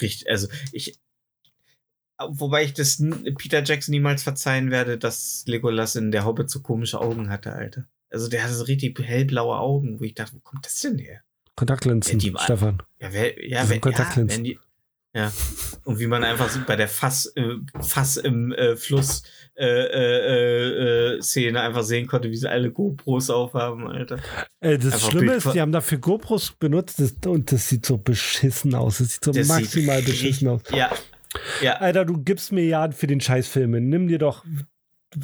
[0.00, 1.00] richtig, also ich,
[2.18, 3.02] wobei ich das
[3.38, 7.88] Peter Jackson niemals verzeihen werde, dass Legolas in der Hobbit so komische Augen hatte, Alter.
[8.10, 11.22] Also der hatte so richtig hellblaue Augen, wo ich dachte, wo kommt das denn her?
[11.56, 12.82] Kontaktlinsen, Ja, Stefan.
[13.00, 14.58] Ja, wer, ja, wer, ja, wenn die,
[15.14, 15.32] ja.
[15.84, 19.22] Und wie man einfach so bei der Fass, äh, Fass im äh, Fluss
[19.54, 24.18] äh, äh, äh, Szene einfach sehen konnte, wie sie alle GoPros aufhaben, Alter.
[24.60, 27.98] Äh, das Einfach Schlimme ist, die haben dafür GoPros benutzt das, und das sieht so
[27.98, 28.98] beschissen aus.
[28.98, 30.62] Das sieht so Das maximal sieht beschissen aus.
[30.72, 30.90] Ja.
[31.62, 31.74] Ja.
[31.78, 33.70] Alter, du gibst Milliarden für den Scheißfilm.
[33.72, 34.44] Nimm dir doch,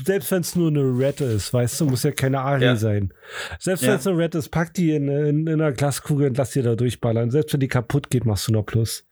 [0.04, 2.76] selbst wenn es nur eine Red ist, weißt du, muss ja keine Ari Ja.
[2.76, 3.12] sein.
[3.58, 3.88] Selbst Ja.
[3.92, 6.62] wenn es eine Red ist, pack die in, in, in einer Glaskugel und lass die
[6.62, 7.30] da durchballern.
[7.30, 9.04] Selbst wenn die kaputt geht, machst du noch Plus.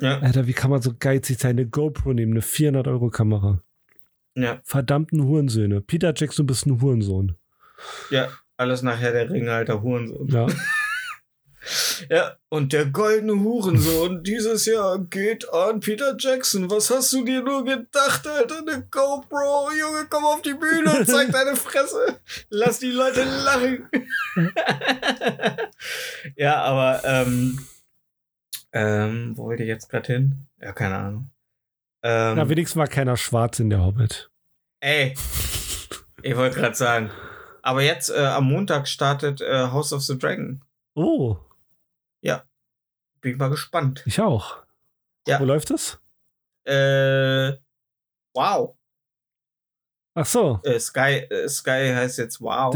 [0.00, 0.20] Ja.
[0.20, 1.50] Alter, wie kann man so geizig sein?
[1.50, 3.62] Eine GoPro nehmen, eine 400-Euro-Kamera.
[4.34, 4.60] Ja.
[4.64, 5.80] Verdammten Hurensöhne.
[5.80, 7.36] Peter Jackson, bist ein Hurensohn.
[8.10, 10.28] Ja, alles nachher der Ringe, alter Hurensohn.
[10.28, 10.46] Ja.
[12.08, 16.70] Ja, und der goldene Hurensohn dieses Jahr geht an Peter Jackson.
[16.70, 18.58] Was hast du dir nur gedacht, Alter?
[18.58, 22.18] Eine GoPro, Junge, komm auf die Bühne und zeig deine Fresse.
[22.48, 23.88] Lass die Leute lachen.
[26.36, 27.58] ja, aber ähm,
[28.72, 30.46] Ähm, wo wollte ich jetzt gerade hin?
[30.60, 31.30] Ja, keine Ahnung.
[32.02, 34.30] Ähm, Na, wenigstens war keiner schwarz in der Hobbit.
[34.80, 35.14] ey,
[36.22, 37.10] ich wollte gerade sagen.
[37.62, 40.62] Aber jetzt äh, am Montag startet äh, House of the Dragon.
[40.94, 41.36] Oh,
[43.20, 44.02] Bin ich mal gespannt.
[44.06, 44.56] ich auch.
[45.28, 45.40] Ja.
[45.40, 46.00] Wo läuft es?
[46.64, 47.52] Äh,
[48.34, 48.74] wow.
[50.14, 50.60] Ach so.
[50.64, 52.72] Äh, Sky, äh, Sky heißt jetzt Wow.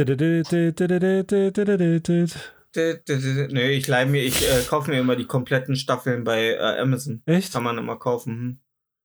[2.77, 7.22] Nee, ich leih mir, ich äh, kaufe mir immer die kompletten Staffeln bei äh, Amazon.
[7.27, 7.53] Echt?
[7.53, 8.33] Kann man immer kaufen.
[8.33, 8.59] Hm.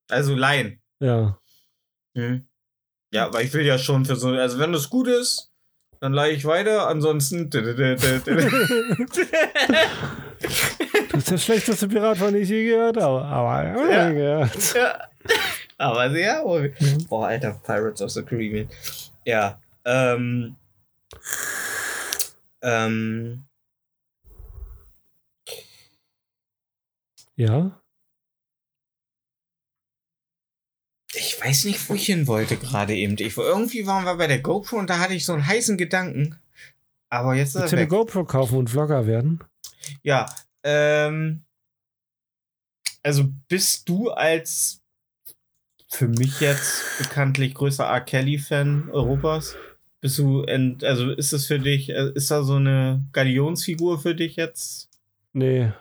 [0.10, 0.82] Also leihen.
[1.00, 1.40] Ja.
[2.16, 2.46] Hm.
[3.14, 5.52] Ja, weil ich will ja schon für so, also wenn das gut ist,
[6.00, 6.88] dann leihe ich weiter.
[6.88, 7.50] Ansonsten.
[11.12, 13.22] Das ist der schlechteste Pirat, von dem ich je gehört habe.
[13.26, 14.10] Aber Ja.
[14.10, 14.74] gehört.
[14.74, 14.98] ja.
[15.78, 16.74] Aber sehr wohl.
[17.10, 18.70] Boah, Alter, Pirates of the Caribbean.
[19.26, 19.60] Ja.
[19.86, 20.56] Ähm.
[22.62, 23.44] Ähm.
[27.40, 27.82] Ja.
[31.14, 33.16] Ich weiß nicht, wo ich hin wollte gerade eben.
[33.18, 36.38] Ich, irgendwie waren wir bei der GoPro und da hatte ich so einen heißen Gedanken.
[37.10, 37.98] Aber jetzt ist Willst du er eine weg.
[37.98, 39.42] GoPro kaufen und Vlogger werden?
[40.04, 40.26] Ja,
[40.64, 41.46] ähm,
[43.04, 44.82] also bist du als
[45.88, 48.02] für mich jetzt bekanntlich größter R.
[48.02, 49.56] Kelly-Fan Europas?
[50.02, 54.14] Bist du, ent, also ist das für dich, äh, ist da so eine Galionsfigur für
[54.14, 54.90] dich jetzt?
[55.32, 55.72] Nee.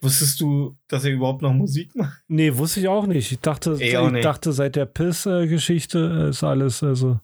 [0.00, 2.22] Wusstest du, dass er überhaupt noch Musik macht?
[2.28, 3.32] Nee, wusste ich auch nicht.
[3.32, 4.24] Ich dachte, Ich nicht.
[4.24, 7.20] dachte seit der Piss-Geschichte ist alles, also.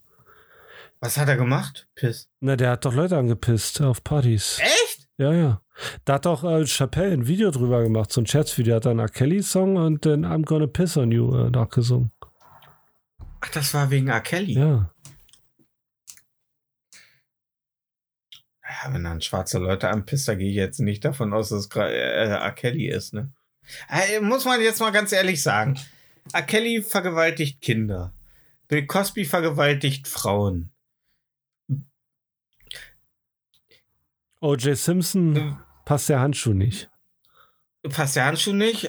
[1.01, 1.89] Was hat er gemacht?
[1.95, 2.29] Piss.
[2.41, 4.59] Na, der hat doch Leute angepisst auf Partys.
[4.61, 5.09] Echt?
[5.19, 5.61] Ja, ja.
[6.05, 8.77] Da hat doch äh, Chappelle ein Video drüber gemacht, so ein Scherzvideo.
[8.77, 9.09] Hat dann einen R.
[9.09, 12.11] Kelly-Song und den I'm Gonna Piss on You äh, nachgesungen.
[13.41, 14.21] Ach, das war wegen R.
[14.21, 14.55] Kelly.
[14.55, 14.91] Ja.
[18.69, 21.77] Ja, wenn dann schwarze Leute anpisst, da gehe ich jetzt nicht davon aus, dass es
[21.77, 22.53] äh, R.
[22.53, 23.33] Kelly ist, ne?
[23.89, 25.79] Äh, muss man jetzt mal ganz ehrlich sagen.
[26.33, 26.43] R.
[26.43, 28.13] Kelly vergewaltigt Kinder.
[28.69, 30.71] Bill Cosby vergewaltigt Frauen.
[34.41, 34.77] O.J.
[34.77, 36.91] Simpson passt der Handschuh nicht.
[37.83, 38.89] Passt der Handschuh nicht.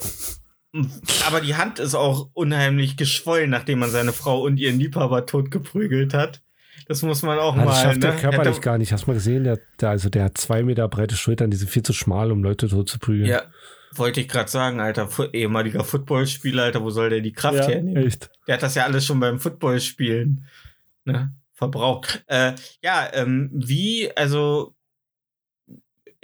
[1.26, 6.14] Aber die Hand ist auch unheimlich geschwollen, nachdem man seine Frau und ihren Liebhaber totgeprügelt
[6.14, 6.44] hat.
[6.90, 7.84] Das muss man auch Ah, das mal.
[7.84, 8.20] schafft der ne?
[8.20, 8.92] körperlich Hätte- gar nicht.
[8.92, 9.44] Hast du mal gesehen?
[9.44, 12.44] Der, der, also der hat zwei Meter breite Schultern, die sind viel zu schmal, um
[12.44, 13.30] Leute tot zu prügeln.
[13.30, 13.44] Ja,
[13.94, 15.08] wollte ich gerade sagen, Alter.
[15.08, 18.06] Fu ehemaliger Footballspieler, Alter, wo soll der die Kraft Ja, hernehmen?
[18.08, 18.32] echt.
[18.48, 20.46] Der hat das ja alles schon beim Footballspielen
[21.06, 22.24] ne, verbraucht.
[22.28, 24.76] Äh, ja, ähm, wie, also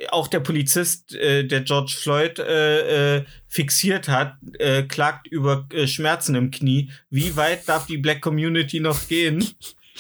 [0.10, 5.88] auch der Polizist, äh, der George Floyd äh, äh, fixiert hat, äh, klagt über äh,
[5.88, 6.92] Schmerzen im Knie.
[7.10, 9.46] Wie weit darf die Black Community noch gehen,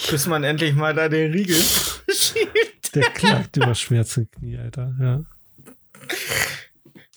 [0.09, 1.55] bis man endlich mal da den Riegel
[2.09, 2.95] schiebt?
[2.95, 4.93] Der klagt über Schmerzen Knie, Alter.
[4.99, 5.23] Ja.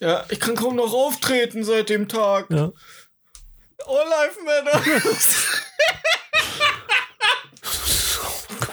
[0.00, 2.46] Ja, ich kann kaum noch auftreten seit dem Tag.
[2.50, 2.72] ja.
[3.86, 5.46] All Life Matters.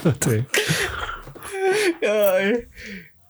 [0.03, 0.45] Gott, ey.
[2.01, 2.67] Ja, ey.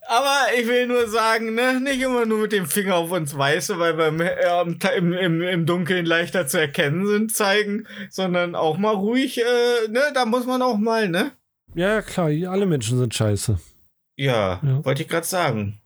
[0.08, 3.80] Aber ich will nur sagen, ne, nicht immer nur mit dem Finger auf uns Weiße,
[3.80, 8.78] weil wir im, äh, im, im, im Dunkeln leichter zu erkennen sind, zeigen, sondern auch
[8.78, 11.32] mal ruhig, äh, ne, da muss man auch mal, ne?
[11.74, 13.60] Ja, klar, alle Menschen sind scheiße.
[14.18, 14.86] Ja, Ja.
[14.86, 15.82] wollte ich gerade sagen.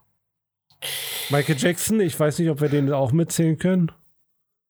[1.30, 3.92] Michael Jackson, ich weiß nicht, ob wir den auch mitzählen können.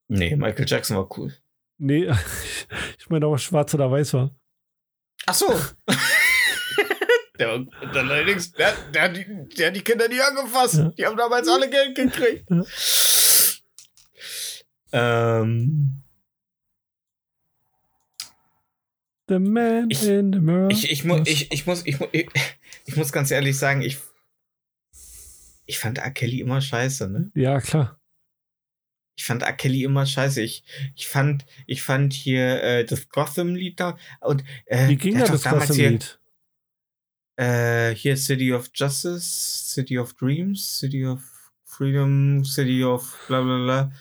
[0.08, 1.34] Nee, Michael Jackson war cool.
[1.78, 2.10] Nee,
[3.00, 4.32] ich meine, ob er schwarz oder weiß war.
[5.26, 5.48] Ach so.
[7.40, 9.26] der, und allerdings, der, der, hat die,
[9.58, 10.76] der hat die Kinder nie angefasst.
[10.76, 10.90] Ja.
[10.98, 12.46] Die haben damals alle Geld gekriegt.
[12.50, 12.64] Ja.
[15.38, 16.02] Ähm.
[19.28, 20.70] The man Ich- in the mirror.
[20.72, 22.28] Ich, ich, mu ich, ich, muss, ich, mu ich,
[22.86, 24.00] ich muss ganz ehrlich sagen, ich,
[25.66, 26.10] ich fand R.
[26.12, 27.32] Kelly immer scheiße, ne?
[27.36, 28.00] ja, klar.
[29.16, 29.54] Ich fand R.
[29.54, 30.42] Kelly immer scheiße.
[30.42, 30.64] Ich,
[30.96, 35.34] ich fand, ich fand hier äh, das Gotham-Lied da und äh, Wie ging der da
[35.34, 36.19] das Gotham-Lied?
[37.40, 41.22] Äh, hier City of Justice, City of Dreams, City of
[41.64, 43.92] Freedom, City of bla bla bla.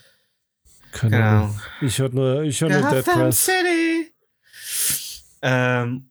[0.91, 1.61] Keine Keine Ahnung.
[1.80, 3.45] Ich höre nur, ich hör nur Dead Press.
[3.45, 4.12] City.
[5.43, 6.11] Ähm,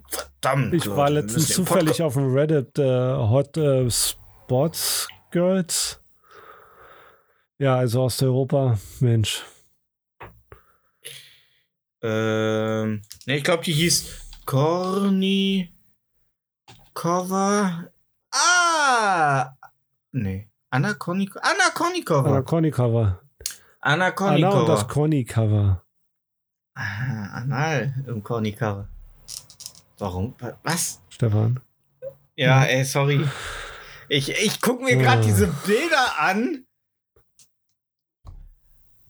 [0.10, 0.74] Verdammt.
[0.74, 6.00] Ich war letztens zufällig auf dem Reddit äh, Hot äh, Sports Girls.
[7.58, 9.44] Ja, also Osteuropa, Mensch.
[12.02, 15.74] Ähm, ne, ich glaube, die hieß Korni
[16.94, 17.86] Kova.
[18.32, 19.52] Ah!
[20.12, 20.50] Nee.
[20.70, 21.42] Anna Kornikova.
[21.44, 22.42] Anna Anna Kornikova.
[22.42, 23.22] Kornikova.
[23.82, 24.66] Anna Anna und Kornikova.
[24.68, 25.82] das Kornikova.
[26.76, 28.88] Ah, Anal im Kornikova.
[29.98, 30.36] Warum?
[30.64, 31.02] Was?
[31.10, 31.62] Stefan.
[32.36, 33.26] Ja, ey, sorry.
[34.10, 35.26] Ich, ich gucke mir gerade Ah.
[35.26, 36.66] diese Bilder an.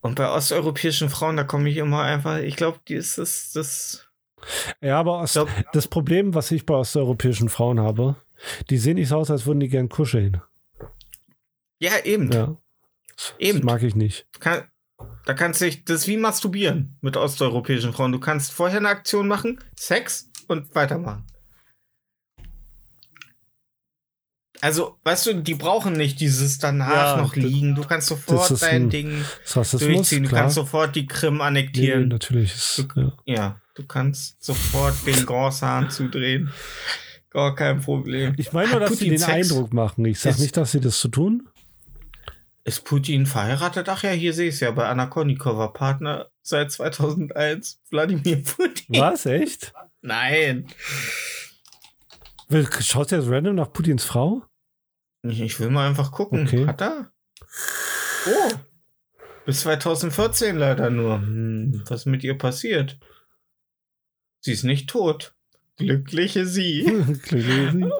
[0.05, 4.07] Und bei osteuropäischen Frauen, da komme ich immer einfach, ich glaube, die ist das, das.
[4.79, 8.15] Ja, aber Ost glaub- das Problem, was ich bei osteuropäischen Frauen habe,
[8.69, 10.43] die sehen nicht so aus, als würden die gern kuscheln.
[11.79, 12.31] Ja, eben.
[12.31, 12.55] Ja.
[13.39, 13.61] Eben.
[13.61, 14.27] Das mag ich nicht.
[14.39, 14.69] Kann,
[15.25, 18.11] da kannst du dich, das ist wie masturbieren mit osteuropäischen Frauen.
[18.11, 21.25] Du kannst vorher eine Aktion machen, Sex und weitermachen.
[24.65, 27.75] Also, weißt du, die brauchen nicht dieses danach Ja, noch liegen.
[27.75, 30.23] Du kannst sofort dein ein- Ding durchziehen.
[30.23, 30.41] Du klar.
[30.41, 32.07] kannst sofort die Krim nee, annektieren.
[32.07, 32.51] natürlich.
[32.55, 33.13] Ist, ja.
[33.25, 36.51] Ja, du kannst sofort den Großhahn zudrehen.
[37.29, 38.33] Gar kein Problem.
[38.37, 39.51] Ich meine nur, dass sie Putin den Sex?
[39.51, 40.03] Eindruck machen.
[40.05, 41.47] Ich sage nicht, dass sie das zu tun.
[42.63, 43.87] Ist Putin verheiratet?
[43.87, 47.81] Ach ja, hier sehe ich es ja bei Anna Kornikova, Partner seit 2001.
[47.91, 48.95] Wladimir Putin.
[48.99, 49.27] Was?
[49.27, 49.73] Echt?
[50.01, 50.65] Nein.
[52.79, 54.41] Schaut ihr jetzt random nach Putins Frau?
[55.29, 56.43] Ich, ich will mal einfach gucken.
[56.47, 56.65] Okay.
[56.65, 57.11] Hat er?
[58.27, 58.51] Oh.
[59.45, 61.19] Bis 2014 leider nur.
[61.19, 62.97] Hm, was ist mit ihr passiert?
[64.39, 65.35] Sie ist nicht tot.
[65.77, 66.83] Glückliche sie.
[67.23, 67.91] Glücklich.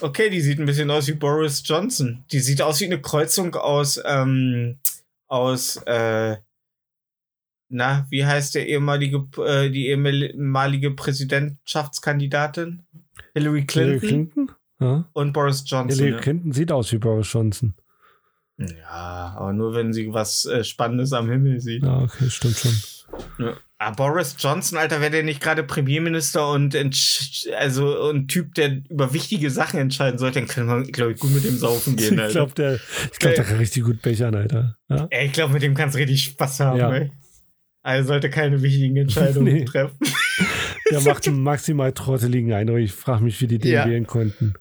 [0.00, 2.24] Okay, die sieht ein bisschen aus wie Boris Johnson.
[2.30, 4.78] Die sieht aus wie eine Kreuzung aus, ähm,
[5.26, 6.36] aus, äh,
[7.68, 12.84] na, wie heißt der ehemalige, äh, die ehemalige Präsidentschaftskandidatin?
[13.34, 14.50] Hillary Clinton, Hillary Clinton?
[14.80, 15.08] Ja.
[15.12, 16.04] und Boris Johnson.
[16.04, 16.20] Hillary.
[16.22, 17.74] Clinton sieht aus wie Boris Johnson.
[18.58, 21.82] Ja, aber nur wenn sie was äh, Spannendes am Himmel sieht.
[21.84, 22.72] Ja, okay, stimmt schon.
[23.38, 23.54] Ja.
[23.78, 26.76] Ah, Boris Johnson, Alter, wäre der nicht gerade Premierminister und
[27.56, 31.32] also ein Typ, der über wichtige Sachen entscheiden sollte, dann kann man, glaube ich, gut
[31.32, 32.32] mit dem saufen gehen, Ich Alter.
[32.32, 34.76] glaube, der, ich glaub, der kann richtig gut bechern, Alter.
[34.88, 35.06] Ja?
[35.10, 36.92] Ey, ich glaube, mit dem kannst du richtig Spaß haben, Ja.
[36.92, 37.12] ey.
[37.82, 39.64] Also sollte keine wichtigen Entscheidungen Nee.
[39.64, 39.96] treffen.
[40.90, 42.78] Der macht maximal trotteligen Eindruck.
[42.78, 43.86] Ich frage mich, wie die den Ja.
[43.86, 44.54] wählen konnten.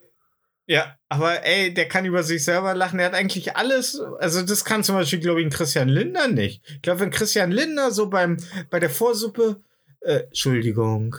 [0.69, 2.99] Ja, aber ey, der kann über sich selber lachen.
[2.99, 3.99] Er hat eigentlich alles.
[4.19, 6.61] Also, das kann zum Beispiel, glaube ich, ein Christian Lindner nicht.
[6.69, 8.35] Ich glaube, wenn Christian Lindner so beim,
[8.69, 9.61] bei der Vorsuppe,
[10.01, 11.15] äh, Entschuldigung,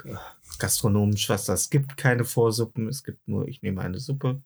[0.59, 2.89] gastronomisch was, das gibt keine Vorsuppen.
[2.89, 4.43] Es gibt nur, ich nehme eine Suppe.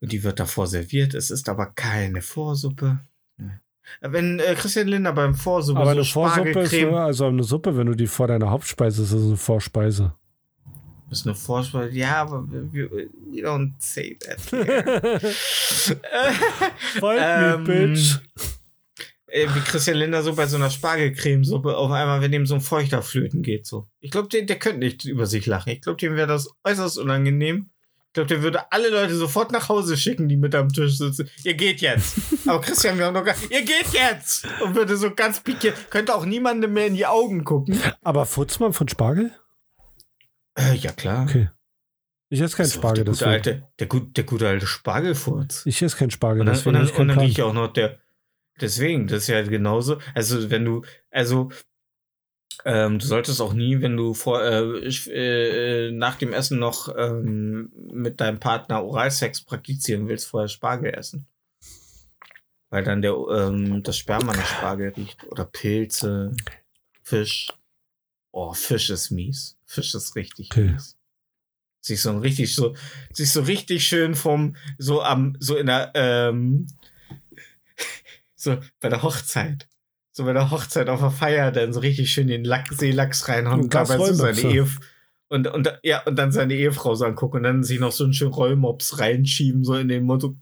[0.00, 1.14] Und die wird davor serviert.
[1.14, 2.98] Es ist aber keine Vorsuppe.
[4.00, 7.76] Wenn äh, Christian Lindner beim Vorsuppe Aber so eine Vorsuppe ist, nur- also eine Suppe,
[7.76, 10.12] wenn du die vor deiner Hauptspeise ist, ist es eine Vorspeise.
[11.10, 11.96] Ist eine Vorspeise.
[11.96, 12.88] Ja, aber we
[13.42, 14.38] don't say that.
[14.50, 15.20] here.
[16.98, 18.18] Folgt Ähm, me, Bitch.
[19.28, 22.60] äh, wie Christian Linder so bei so einer Spargelcremesuppe auf einmal, wenn ihm so ein
[22.60, 23.66] Feuchter flöten geht.
[23.66, 23.86] So.
[24.00, 25.70] Ich glaube, der, der könnte nicht über sich lachen.
[25.72, 27.70] Ich glaube, dem wäre das äußerst unangenehm.
[28.08, 31.28] Ich glaube, der würde alle Leute sofort nach Hause schicken, die mit am Tisch sitzen.
[31.44, 32.16] Ihr geht jetzt.
[32.46, 33.34] Aber Christian, wir haben noch gar.
[33.50, 34.46] Ihr geht jetzt!
[34.64, 35.90] Und würde so ganz pikiert.
[35.90, 37.78] Könnte auch niemandem mehr in die Augen gucken.
[38.02, 39.32] Aber furzt man von Spargel?
[40.56, 41.24] Äh, ja, klar.
[41.24, 41.50] Okay.
[42.28, 44.66] Ich esse kein Das ist doch Spargel, der, gute alte, der, gut, der gute alte
[44.66, 45.64] Spargelfurz.
[45.66, 47.52] Ich esse kein Spargel, Und dann, deswegen und dann, und keinen dann rieche ich auch
[47.52, 47.98] noch der.
[48.60, 49.98] Deswegen, das ist ja genauso.
[50.14, 51.50] Also, wenn du, also,
[52.64, 56.92] ähm, du solltest auch nie, wenn du vor, äh, äh, äh, nach dem Essen noch
[56.96, 61.28] ähm, mit deinem Partner Oralsex praktizieren willst, vorher Spargel essen.
[62.70, 65.22] Weil dann der, ähm, das Sperma nach Spargel riecht.
[65.28, 66.34] Oder Pilze,
[67.02, 67.52] Fisch.
[68.32, 69.55] Oh, Fisch ist mies.
[69.66, 70.70] Fisch ist richtig Okay.
[70.70, 70.96] mies.
[71.80, 72.74] Sich so richtig so,
[73.12, 76.66] sich so richtig schön vom, so am, so in der, ähm,
[78.34, 79.68] so bei der Hochzeit.
[80.12, 83.64] So bei der Hochzeit auf der Feier dann so richtig schön den Lack, Seelachs reinhauen
[83.64, 84.40] Und dabei so seine.
[84.40, 84.66] Ehe
[85.28, 88.14] und, und, ja, und dann seine Ehefrau so angucken und dann sich noch so einen
[88.14, 90.36] schönen Rollmops reinschieben, so in den Motto.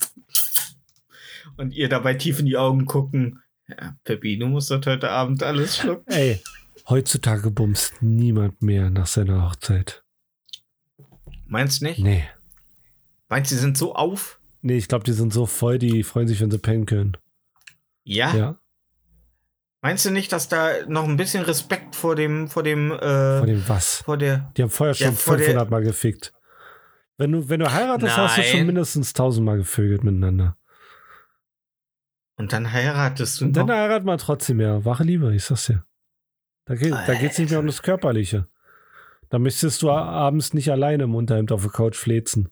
[1.57, 3.41] Und ihr dabei tief in die Augen gucken.
[3.69, 6.13] Ja, Peppi, du musst das heute Abend alles schlucken.
[6.13, 6.43] Ey,
[6.89, 10.05] heutzutage bumst niemand mehr nach seiner Hochzeit.
[11.47, 11.99] Meinst nicht?
[12.01, 12.25] Nee.
[13.29, 14.41] Meinst du, sie sind so auf?
[14.63, 17.17] Nee, ich glaube, die sind so voll, die freuen sich, wenn sie pennen können.
[18.05, 18.35] Ja?
[18.35, 18.59] Ja.
[19.83, 23.47] Meinst du nicht, dass da noch ein bisschen Respekt vor dem, vor dem, äh, Vor
[23.47, 23.97] dem was?
[24.03, 24.51] vor der.
[24.57, 26.33] Die haben vorher schon Ja, vor der- 500 Mal gefickt.
[27.19, 28.67] Wenn du, wenn du heiratest, hast du schon Nein.
[28.67, 30.57] mindestens 1000 Mal gevögelt miteinander.
[32.37, 33.75] Und dann heiratest du Und dann noch.
[33.75, 34.85] heiratet man trotzdem mehr.
[34.85, 35.85] Wache Liebe, ich sag's dir.
[36.67, 38.49] Da geht geht's nicht mehr um das Körperliche.
[39.29, 42.51] Da müsstest du abends nicht alleine im Unterhemd auf der Couch flezen.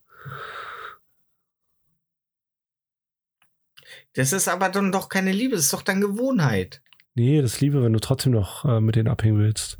[4.14, 6.82] Das ist aber dann doch keine Liebe, das ist doch dann Gewohnheit.
[7.14, 9.78] Nee, das Liebe, wenn du trotzdem noch äh, mit denen abhängen willst.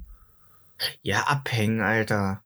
[1.03, 2.45] Ja, abhängen, Alter.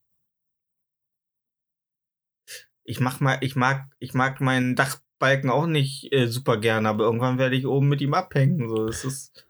[2.85, 7.05] Ich mach mal, ich mag, ich mag meinen Dachbalken auch nicht äh, super gerne, aber
[7.05, 8.69] irgendwann werde ich oben mit ihm abhängen.
[8.69, 9.46] So, das ist.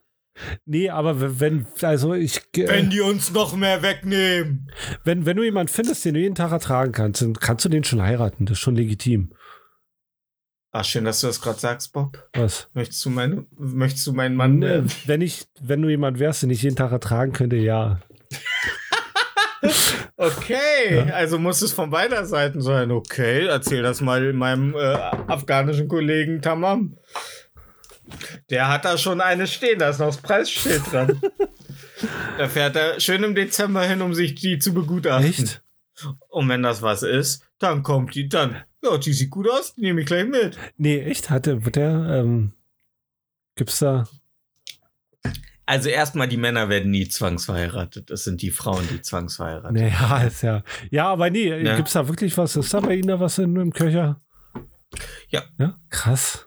[0.65, 4.71] Nee, aber wenn, also ich, äh, die uns noch mehr wegnehmen.
[5.05, 7.85] wenn, wenn du jemanden findest, den du jeden Tag ertragen kannst, dann kannst du den
[7.85, 8.47] schon heiraten.
[8.47, 9.33] Das ist schon legitim.
[10.73, 12.29] Ach, schön, dass du das gerade sagst, Bob.
[12.35, 12.69] Was?
[12.75, 14.91] Möchtest du, mein, möchtest du meinen Mann werden?
[15.07, 18.01] wenn ich, wenn du jemand wärst, den ich jeden Tag ertragen könnte, ja.
[20.19, 21.15] Okay, Ja.
[21.15, 22.91] also muss es von beider Seiten sein.
[22.91, 24.79] Okay, erzähl das mal meinem äh,
[25.27, 26.97] afghanischen Kollegen Tamam.
[28.51, 31.21] Der hat da schon eine stehen, da ist noch das Preisschild dran.
[32.39, 35.29] da fährt er schön im Dezember hin, um sich die zu begutachten.
[35.29, 35.63] Echt?
[36.29, 38.57] Und wenn das was ist, dann kommt die dann.
[38.85, 40.59] Ja, die sieht gut aus, die nehme ich gleich mit.
[40.77, 41.31] Nee, echt?
[41.31, 42.53] Hatte, wird der, ähm,
[43.57, 44.07] gibt's da,
[45.65, 48.11] Also erstmal, die Männer werden nie zwangsverheiratet.
[48.11, 51.77] Das sind die Frauen, die zwangsverheiratet naja, ist ja, ja, aber nee, Ja.
[51.77, 52.55] gibt's da wirklich was?
[52.57, 54.21] Ist da bei Ihnen da was in, im Köcher?
[55.31, 55.43] Ja.
[55.59, 56.46] Ja, krass.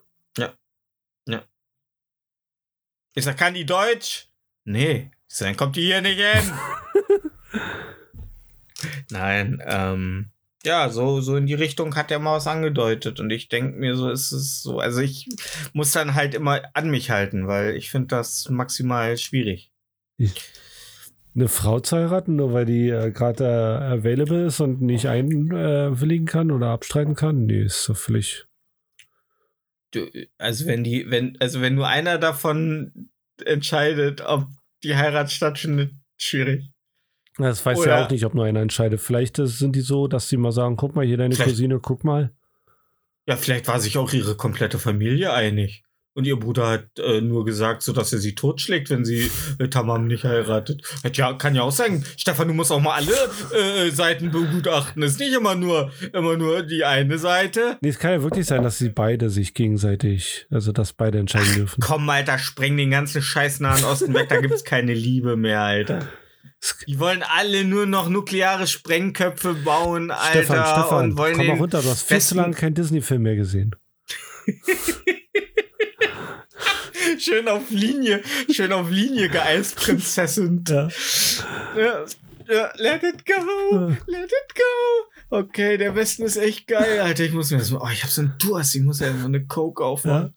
[3.20, 4.30] Ich sag, kann die Deutsch?
[4.63, 5.11] Nee.
[5.28, 6.53] Ich sag, dann kommt die hier nicht hin.
[9.11, 10.32] Nein, ähm,
[10.63, 13.20] ja, so, so in die Richtung hat er mal was angedeutet.
[13.20, 14.80] Und ich denke mir, so ist es so.
[14.80, 15.28] Also ich
[15.74, 19.70] muss dann halt immer an mich halten, weil ich finde das maximal schwierig.
[21.36, 26.26] Eine Frau zu heiraten, nur weil die äh, gerade äh, available ist und nicht einwilligen
[26.26, 27.47] kann oder abstreiten kann?
[27.47, 28.49] Nee, ist doch völlig.
[29.92, 33.10] Du, also wenn die, wenn, also wenn nur einer davon
[33.44, 34.48] entscheidet, ob
[34.84, 36.70] die Heirat stattfindet, schwierig.
[37.38, 39.00] Das weiß Oder- ja auch nicht, ob nur einer entscheidet.
[39.00, 42.34] Vielleicht sind die so, dass sie mal sagen: guck mal, hier deine Cousine, guck mal.
[43.28, 45.84] Ja, vielleicht war sich auch ihre komplette Familie einig.
[46.20, 49.70] Und ihr Bruder hat äh, nur gesagt, so dass er sie totschlägt, wenn sie äh,
[49.70, 50.82] Tamam nicht heiratet.
[51.01, 53.13] Hat ja, kann ja auch sein, Stefan, du musst auch mal alle
[53.57, 55.01] äh, Seiten begutachten.
[55.01, 57.78] Es ist nicht immer nur, immer nur die eine Seite.
[57.80, 61.55] Nee, es kann ja wirklich sein, dass sie beide sich gegenseitig, also dass beide entscheiden
[61.55, 61.80] dürfen.
[61.80, 66.05] Komm, Alter, spreng den ganzen Scheiß Nahen Osten weg, da gibt's keine Liebe mehr, Alter.
[66.86, 70.43] Die wollen alle nur noch nukleare Sprengköpfe bauen, Alter.
[70.43, 73.38] Stefan, Stefan, und wollen komm mal runter, du hast viel zu lange keinen Disney-Film mehr
[73.38, 73.74] gesehen.
[77.18, 78.22] schön auf Linie,
[78.52, 80.64] schön auf Linie geeisprinzessin.
[80.68, 80.89] Ja.
[81.78, 82.06] Ja,
[82.47, 85.10] ja, let it go, let it go.
[85.32, 87.24] Okay, der Westen ist echt geil, Alter.
[87.24, 87.82] Ich muss mir das mal.
[87.84, 88.74] Oh, ich hab so einen Durst.
[88.74, 90.34] Ich muss ja einfach eine Coke aufmachen.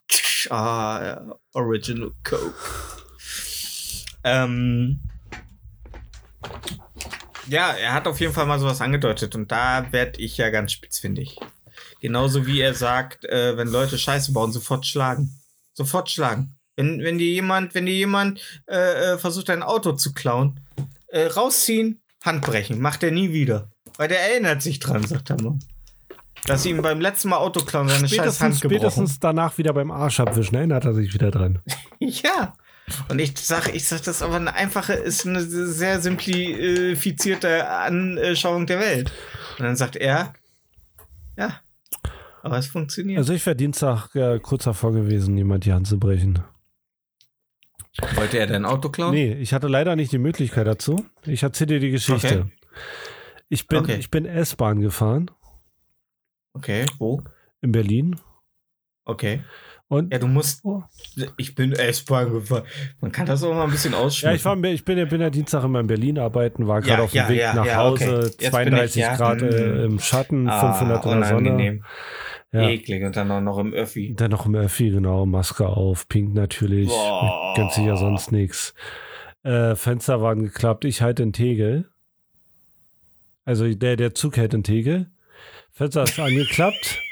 [0.49, 1.35] Ah, ja.
[1.53, 2.53] Original Coke.
[4.23, 4.99] Ähm.
[7.47, 10.71] Ja, er hat auf jeden Fall mal sowas angedeutet und da werd ich ja ganz
[10.71, 11.39] spitzfindig.
[11.99, 15.39] Genauso wie er sagt, äh, wenn Leute Scheiße bauen, sofort schlagen.
[15.73, 16.55] Sofort schlagen.
[16.75, 20.59] Wenn, wenn dir jemand, wenn dir jemand äh, äh, versucht, dein Auto zu klauen,
[21.07, 23.69] äh, rausziehen, Handbrechen, macht er nie wieder.
[23.97, 25.59] Weil der erinnert sich dran, sagt er mal.
[26.45, 28.79] Dass ihm beim letzten Mal Autoklauen seine scheiß Hand gebrochen.
[28.81, 31.59] spätestens danach wieder beim Arsch abwischen, erinnert er sich wieder dran.
[31.99, 32.53] Ja.
[33.07, 38.81] Und ich sag, ich sag, das aber eine einfache, ist eine sehr simplifizierte Anschauung der
[38.81, 39.09] Welt.
[39.57, 40.33] Und dann sagt er,
[41.37, 41.61] ja,
[42.43, 43.17] aber es funktioniert.
[43.17, 46.39] Also ich wäre Dienstag äh, kurz davor gewesen, jemand die Hand zu brechen.
[48.15, 49.13] Wollte er dein Auto klauen?
[49.13, 51.05] Nee, ich hatte leider nicht die Möglichkeit dazu.
[51.25, 52.41] Ich erzähle dir die Geschichte.
[52.41, 52.51] Okay.
[53.49, 53.95] Ich bin, Okay.
[53.99, 55.29] ich bin S-Bahn gefahren
[56.55, 57.21] Okay, wo?
[57.61, 58.15] in Berlin
[59.05, 59.43] Okay.
[59.89, 60.61] und Ja, du musst.
[60.63, 60.81] Oh.
[61.37, 62.63] Ich bin S-Bahn gefahren.
[62.99, 64.35] Man kann das auch mal ein bisschen Ja, ausschmücken.
[64.35, 67.03] ich, war, ich bin, ja- bin ja Dienstag immer in Berlin arbeiten, war gerade Ja,
[67.03, 68.23] auf dem ja, Weg ja, nach ja, Hause, okay.
[68.25, 69.15] Jetzt bin 32 ich, ja.
[69.15, 69.83] Grad äh, Mhm.
[69.91, 71.79] im Schatten, Ah, 500 in der Sonne.
[72.53, 72.69] Ja.
[72.69, 74.13] Eklig und dann auch noch im Öffi.
[74.15, 77.53] Dann noch im Öffi, genau, Maske auf, pink natürlich, Boah.
[77.57, 78.75] ganz sicher sonst nichts.
[79.41, 81.89] Äh, Fenster waren geklappt, ich halte in Tegel.
[83.43, 85.09] Also der, der Zug hält in Tegel.
[85.71, 86.99] Fenster ist angeklappt.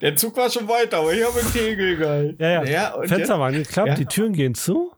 [0.00, 2.36] Der Zug war schon weiter, aber ich habe einen Tegel geil.
[2.38, 2.64] Ja, ja.
[2.64, 3.94] ja Fenster waren geklappt, Ja.
[3.96, 4.92] die Türen gehen zu.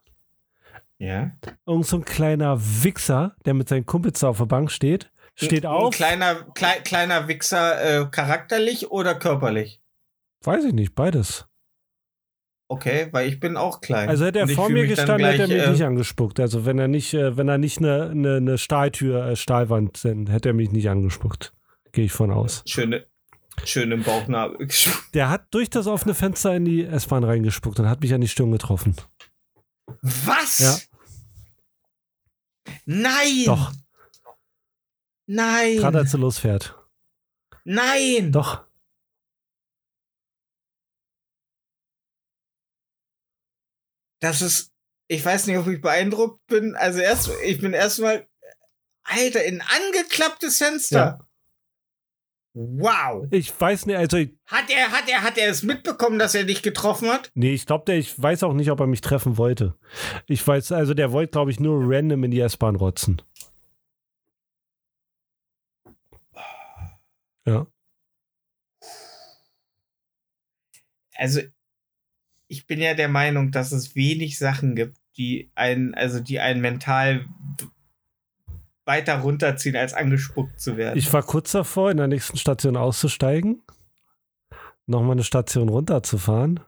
[0.99, 1.33] Ja.
[1.66, 5.66] Irgend so ein kleiner Wichser, der mit seinen Kumpels da auf der Bank steht, steht
[5.66, 5.87] auf.
[5.87, 9.80] Ein kleiner, klei, kleiner Wichser, äh, charakterlich oder körperlich?
[10.45, 11.47] Weiß ich nicht, beides.
[12.72, 14.09] Okay, weil ich bin auch klein.
[14.09, 16.41] Also hätte er vor mir dann gestanden, hätte er mich äh, nicht angespuckt.
[16.41, 20.30] Also wenn er nicht, äh, wenn er nicht eine, eine, eine Stahltür, äh, Stahlwand sind,
[20.30, 21.53] hätte er mich nicht angespuckt.
[21.93, 22.62] Gehe ich von aus.
[22.66, 23.07] Schöne,
[23.64, 24.68] schön im Bauchnabel.
[25.14, 28.28] Der hat durch das offene Fenster in die S-Bahn reingespuckt und hat mich an die
[28.28, 28.97] Stirn getroffen.
[30.01, 30.59] Was?
[30.59, 30.78] Ja.
[32.87, 33.45] Nein!
[33.45, 33.70] Doch,
[35.27, 35.77] Nein!
[35.77, 36.79] gerade als er losfährt.
[37.64, 38.33] Nein!
[38.33, 38.64] Doch.
[44.20, 44.73] Das ist,
[45.09, 46.77] ich weiß nicht, ob ich beeindruckt bin.
[46.77, 48.27] Also erst, ich bin erstmal,
[49.05, 50.97] Alter, ein angeklapptes Fenster.
[50.97, 51.27] Ja.
[52.55, 53.27] Wow.
[53.31, 56.62] Ich weiß nicht, also, Hat er, hat er, hat er es mitbekommen, dass er dich
[56.62, 57.31] getroffen hat?
[57.35, 59.75] nee, ich glaube, der, ich weiß auch nicht, ob er mich treffen wollte.
[60.27, 63.23] Ich weiß, also der wollte, glaube ich, nur random in die S-Bahn rotzen.
[67.47, 67.66] Ja.
[71.14, 71.40] Also,
[72.49, 76.61] ich bin ja der Meinung, dass es wenig Sachen gibt, die einen, also die einen
[76.61, 77.26] mental
[78.84, 80.99] weiter runterziehen, als angespuckt zu werden.
[80.99, 83.62] Ich war kurz davor, in der nächsten Station auszusteigen,
[84.86, 86.61] nochmal eine Station runterzufahren.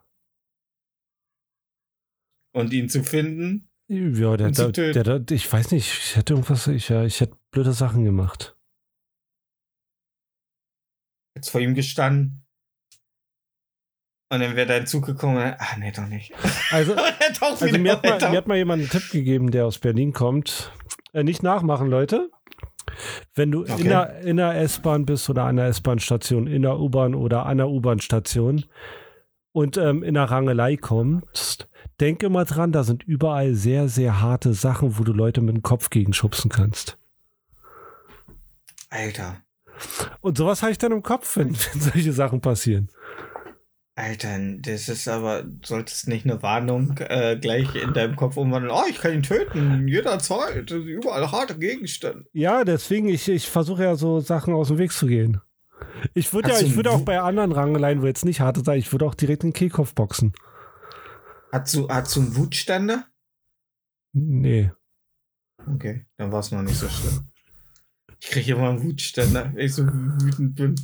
[2.53, 3.69] Und ihn zu finden.
[3.89, 7.37] Ja, der, der, der, der, ich weiß nicht, ich hätte irgendwas, ich, ja, ich hätte
[7.51, 8.54] blöde Sachen gemacht.
[11.35, 12.45] Jetzt vor ihm gestanden.
[14.31, 15.37] Und dann wäre dein Zug gekommen.
[15.37, 16.33] und- Ach, nee, doch nicht.
[16.71, 16.95] Also,
[17.41, 20.73] also mir, hat mal, mir hat mal jemand einen Tipp gegeben, der aus Berlin kommt.
[21.13, 22.31] Äh, nicht nachmachen, Leute.
[23.35, 23.81] Wenn du Okay.
[23.83, 27.59] in der, in der S-Bahn bist oder an der S-Bahn-Station, in der U-Bahn oder an
[27.59, 28.65] der U-Bahn-Station
[29.53, 31.69] und ähm, in der Rangelei kommst,
[32.01, 35.63] denk immer dran, da sind überall sehr, sehr harte Sachen, wo du Leute mit dem
[35.63, 36.99] Kopf gegenschubsen kannst.
[38.91, 39.43] Alter.
[40.21, 42.89] Und sowas habe ich dann im Kopf, wenn, wenn solche Sachen passieren.
[43.97, 48.75] Alter, das ist aber, solltest nicht eine Warnung äh, gleich in deinem Kopf umwandeln.
[48.75, 50.69] Oh, ich kann ihn töten, jederzeit.
[50.73, 52.27] Überall harte Gegenstände.
[52.33, 55.41] Ja, deswegen, ich, ich versuche ja so Sachen aus dem Weg zu gehen.
[56.13, 58.91] Ich würde ja, ich würde auch bei anderen Rangeleien, wo jetzt nicht harte sein, ich
[58.91, 60.33] würde auch direkt den Kehlkopf boxen.
[61.53, 63.07] Hast du, hast du einen Wutständer?
[64.13, 64.73] Nee.
[65.73, 67.29] Okay, dann war es noch nicht so schlimm.
[68.25, 70.75] Ich kriege immer einen Wutständer, wenn ich so wütend bin.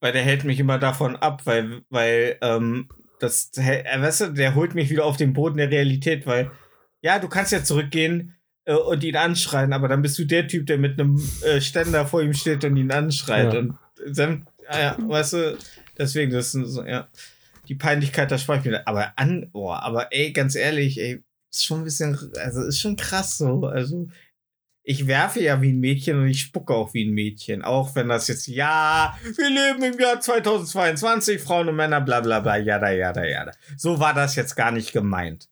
[0.00, 2.88] Weil der hält mich immer davon ab, weil, weil, ähm,
[3.18, 6.52] das, äh, weißt du, der holt mich wieder auf den Boden der Realität, weil,
[7.00, 8.36] ja, du kannst ja zurückgehen
[8.66, 12.06] äh, und ihn anschreien, aber dann bist du der Typ, der mit einem äh, Ständer
[12.06, 13.52] vor ihm steht und ihn anschreit.
[13.52, 13.58] Ja.
[13.58, 13.76] Und
[14.06, 15.58] dann, ah ja, weißt du,
[15.98, 17.08] deswegen, das ist so, ja.
[17.66, 18.86] Die Peinlichkeit, da spare ich mir.
[18.86, 22.94] Aber an, oh, aber ey, ganz ehrlich, ey, ist schon ein bisschen, also ist schon
[22.94, 23.66] krass so.
[23.66, 24.08] Also,
[24.88, 27.62] ich werfe ja wie ein Mädchen und ich spucke auch wie ein Mädchen.
[27.64, 32.38] Auch wenn das jetzt, ja, wir leben im Jahr 2022, Frauen und Männer, bla bla
[32.38, 33.50] bla, jada, jada, jada.
[33.76, 35.48] So war das jetzt gar nicht gemeint.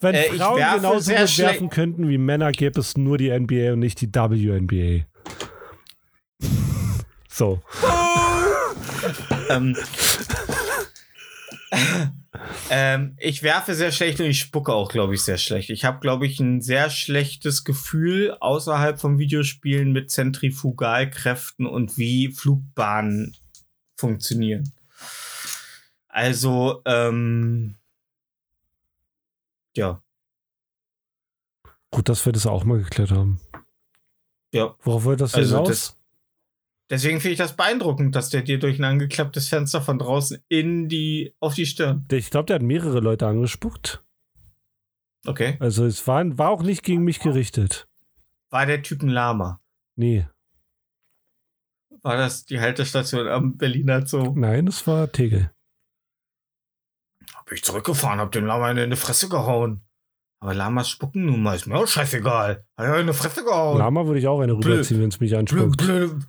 [0.00, 3.18] Wenn Äh, ich Frauen werfe genauso sehr gut werfen könnten wie Männer, gäbe es nur
[3.18, 5.04] die NBA und nicht die WNBA.
[7.28, 7.60] So.
[9.50, 9.76] ähm,
[12.70, 15.70] ähm, ich werfe sehr schlecht und ich spucke auch, glaube ich, sehr schlecht.
[15.70, 22.28] Ich habe, glaube ich, ein sehr schlechtes Gefühl außerhalb von Videospielen mit Zentrifugalkräften und wie
[22.32, 23.36] Flugbahnen
[23.96, 24.72] funktionieren.
[26.08, 27.76] Also, ähm,
[29.76, 30.02] ja,
[31.92, 33.40] Gut, dass wir das auch mal geklärt haben.
[34.52, 34.74] ja.
[34.82, 35.68] Worauf wollte das Also hinaus?
[35.68, 35.98] das-
[36.88, 40.88] Deswegen finde ich das beeindruckend, dass der dir durch ein angeklapptes Fenster von draußen in
[40.88, 42.06] die, auf die Stirn.
[42.12, 44.04] ich glaube, der hat mehrere Leute angespuckt.
[45.26, 45.56] Okay.
[45.58, 47.88] Also es war, war auch nicht gegen mich gerichtet.
[48.50, 49.60] War der Typ ein Lama?
[49.96, 50.26] Nee.
[52.02, 54.32] War das die Haltestation am Berliner Zoo?
[54.36, 55.50] Nein, es war Tegel.
[57.34, 59.82] Hab ich zurückgefahren, hab dem Lama in die Fresse gehauen.
[60.38, 62.64] Aber Lamas spucken nun mal, ist mir auch scheißegal.
[62.76, 63.78] Hat er in die Fresse gehauen.
[63.78, 65.78] Lama würde ich auch eine rüberziehen, wenn es mich anspuckt.
[65.78, 66.20] blöde,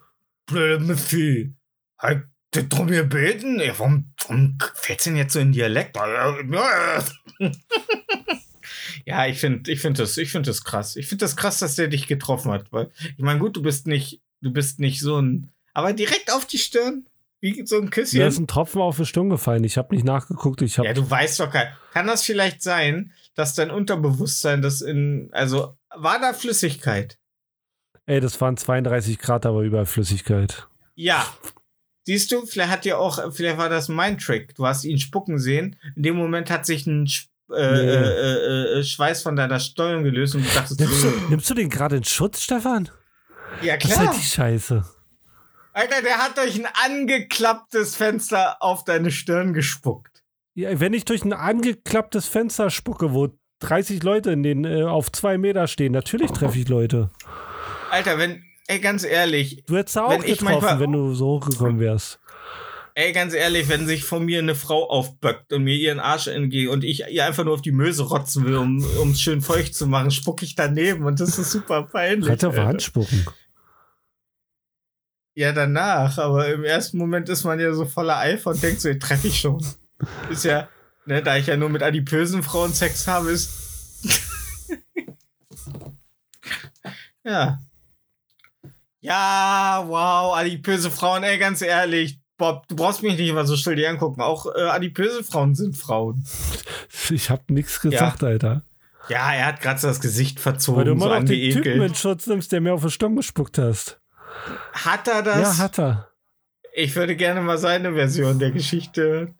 [0.48, 1.54] blöde Miffy.
[1.98, 2.24] Hat
[2.54, 3.60] der drum gebeten?
[3.60, 5.98] Ja, warum, warum fällt's denn jetzt so in Dialekt?
[9.06, 10.98] Ja, ich finde ich find das, ich find das krass.
[10.98, 12.72] Ich finde das krass, dass der dich getroffen hat.
[12.74, 15.50] Weil, ich meine, gut, du bist nicht, du bist nicht so ein.
[15.74, 17.08] Aber direkt auf die Stirn?
[17.40, 18.20] Wie so ein Küsschen?
[18.20, 19.64] Mir ist ein Tropfen auf die Stirn gefallen.
[19.64, 20.62] Ich habe nicht nachgeguckt.
[20.62, 21.68] Ich habe Ja, du weißt doch kein.
[21.94, 25.30] Kann das vielleicht sein, dass dein Unterbewusstsein das in.
[25.32, 27.18] Also, war da Flüssigkeit?
[28.08, 30.68] Ey, das waren 32 Grad, aber überall Flüssigkeit.
[30.96, 31.26] Ja.
[32.06, 34.56] Siehst du, vielleicht hat ja auch, vielleicht war das mein Trick.
[34.56, 35.76] Du hast ihn spucken sehen.
[35.96, 37.92] In dem Moment hat sich ein Sch- äh, Nee.
[37.92, 41.70] äh, äh, Schweiß von deiner Steuerung gelöst und du dachtest, Nimmst du, nimmst du den
[41.70, 42.90] gerade in Schutz, Stefan?
[43.62, 44.08] ja Das ist klar.
[44.08, 44.86] halt die Scheiße.
[45.74, 50.24] Alter, der hat durch ein angeklapptes Fenster auf deine Stirn gespuckt.
[50.56, 53.30] Ja, wenn ich durch ein angeklapptes Fenster spucke, wo
[53.60, 57.12] 30 Leute in den, äh, auf zwei Meter stehen, natürlich treffe ich Leute.
[57.92, 61.80] Alter, wenn, ey, ganz ehrlich, Du hättest auch Wenn getroffen, manchmal- wenn du so hochgekommen
[61.80, 62.20] wärst.
[62.96, 66.70] ey, ganz ehrlich, wenn sich von mir eine Frau aufböckt und mir ihren Arsch entgeht
[66.70, 68.78] und ich ihr einfach nur auf die Möse rotzen will, um
[69.12, 72.28] es schön feucht zu machen, spucke ich daneben und das ist super peinlich.
[72.28, 72.70] Kannst du auf die Alter.
[72.70, 73.26] Hand spucken.
[75.36, 78.90] Ja, danach, aber im ersten Moment ist man ja so voller Eifer und denkt so,
[78.90, 79.64] den treffe ich schon.
[80.32, 80.68] Ist ja,
[81.06, 83.52] ne, da ich ja nur mit adipösen Frauen Sex habe, ist.
[87.24, 87.60] ja.
[89.08, 92.20] Ja, wow, adipöse Frauen, ey, ganz ehrlich.
[92.38, 94.22] Bob, du brauchst mich nicht immer so still die angucken.
[94.22, 96.24] Auch äh, adipöse Frauen sind Frauen.
[97.10, 98.64] Ich hab nichts gesagt, Alter.
[99.08, 101.82] Ja, er hat gerade so das Gesicht Weil verzogen, du so immer noch den Typen
[101.82, 101.96] in.
[101.96, 104.02] Schutz nimmst, der mir auf den Sturm gespuckt hast.
[104.74, 105.58] Hat er das?
[105.58, 106.10] Ja, hat er.
[106.74, 109.36] ich würde gerne mal seine Version der Geschichte hören.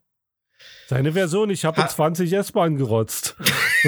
[0.88, 3.36] Seine Version, ich habe Ha- 20 S-Bahn gerotzt.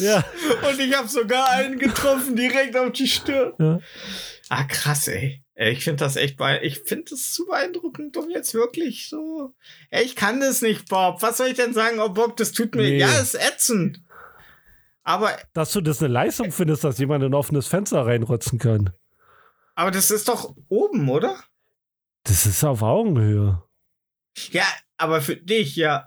[0.00, 0.24] ja,
[0.68, 3.52] Und ich habe sogar einen getroffen, direkt auf die Stirn.
[3.58, 3.78] ja.
[4.48, 5.42] Ah, krass, ey.
[5.56, 9.54] Ich finde das echt bei, ich finde das zu beeindruckend, um jetzt wirklich so.
[9.90, 11.22] Ey, ich kann das nicht, Bob.
[11.22, 12.00] Was soll ich denn sagen?
[12.00, 12.82] Oh, Bob, das tut mir.
[12.82, 12.98] Nee.
[12.98, 14.00] Ja, ist ätzend.
[15.04, 18.92] Aber, Dass du das eine Leistung findest, dass jemand in ein offenes Fenster reinrotzen kann.
[19.74, 21.38] aber das ist doch oben, oder?
[22.24, 23.62] Das ist auf Augenhöhe.
[24.50, 24.64] Ja,
[24.96, 26.04] aber für dich, ja.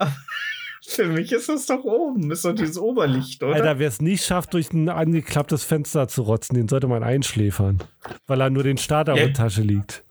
[0.90, 2.32] Für mich ist das doch oben.
[2.32, 3.56] Ist doch dieses Oberlicht, oder?
[3.56, 7.84] Alter, wer es nicht schafft, durch ein angeklapptes Fenster zu rotzen, den sollte man einschläfern.
[8.26, 9.24] Weil er nur den Starter Ja.
[9.24, 10.06] in der Tasche liegt.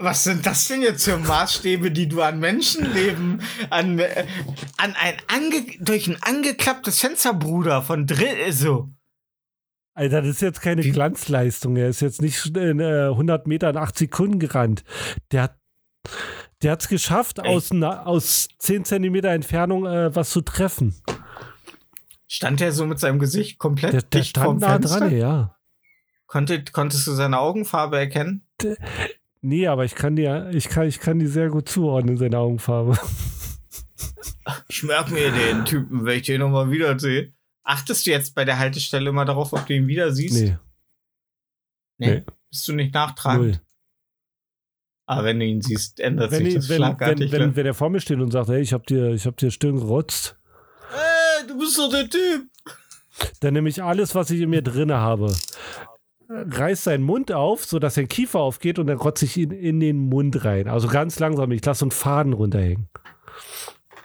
[0.00, 4.26] Was sind das denn jetzt für Maßstäbe, die du an Menschenleben, an, äh,
[4.76, 8.90] an ein ange, durch ein angeklapptes Fenster, Bruder, von drin, so.
[9.94, 11.76] Alter, das ist jetzt keine Wie- Glanzleistung.
[11.76, 14.84] Er ist jetzt nicht in äh, 100 Meter in 8 Sekunden gerannt.
[15.32, 15.58] Der hat
[16.62, 17.46] der hat's geschafft, Ey.
[17.54, 20.94] aus, na- aus 10 Zentimeter Entfernung äh, was zu treffen.
[22.26, 25.56] Stand er so mit seinem Gesicht komplett Der, der dicht stand nah dran, ja.
[26.26, 28.46] Konnte, konntest du seine Augenfarbe erkennen?
[29.40, 32.98] Nee, aber ich kann dir, ich kann, ich kann die sehr gut zuordnen, seine Augenfarbe.
[34.68, 37.32] Ich merke mir den Typen, wenn ich den nochmal wiedersehe.
[37.64, 40.42] Achtest du jetzt bei der Haltestelle immer darauf, ob du ihn wieder siehst?
[40.42, 40.56] Nee,
[41.98, 42.24] nee.
[42.50, 43.46] Bist du nicht nachtragend?
[43.46, 43.60] null.
[45.08, 47.32] Aber wenn du ihn siehst, ändert Wenn, sich ich, das wenn, schlagartig.
[47.32, 49.38] wenn, wenn, wenn er vor mir steht und sagt, hey, ich hab dir, ich hab
[49.38, 50.36] dir Stirn gerotzt,
[50.92, 52.42] Äh, du bist doch der Typ.
[53.40, 55.34] dann nehme ich alles, was ich in mir drinne habe,
[56.28, 59.96] reiß seinen Mund auf, sodass sein Kiefer aufgeht und dann rotze ich ihn in den
[59.96, 60.68] Mund rein.
[60.68, 62.88] Also ganz langsam, ich lasse so einen Faden runterhängen.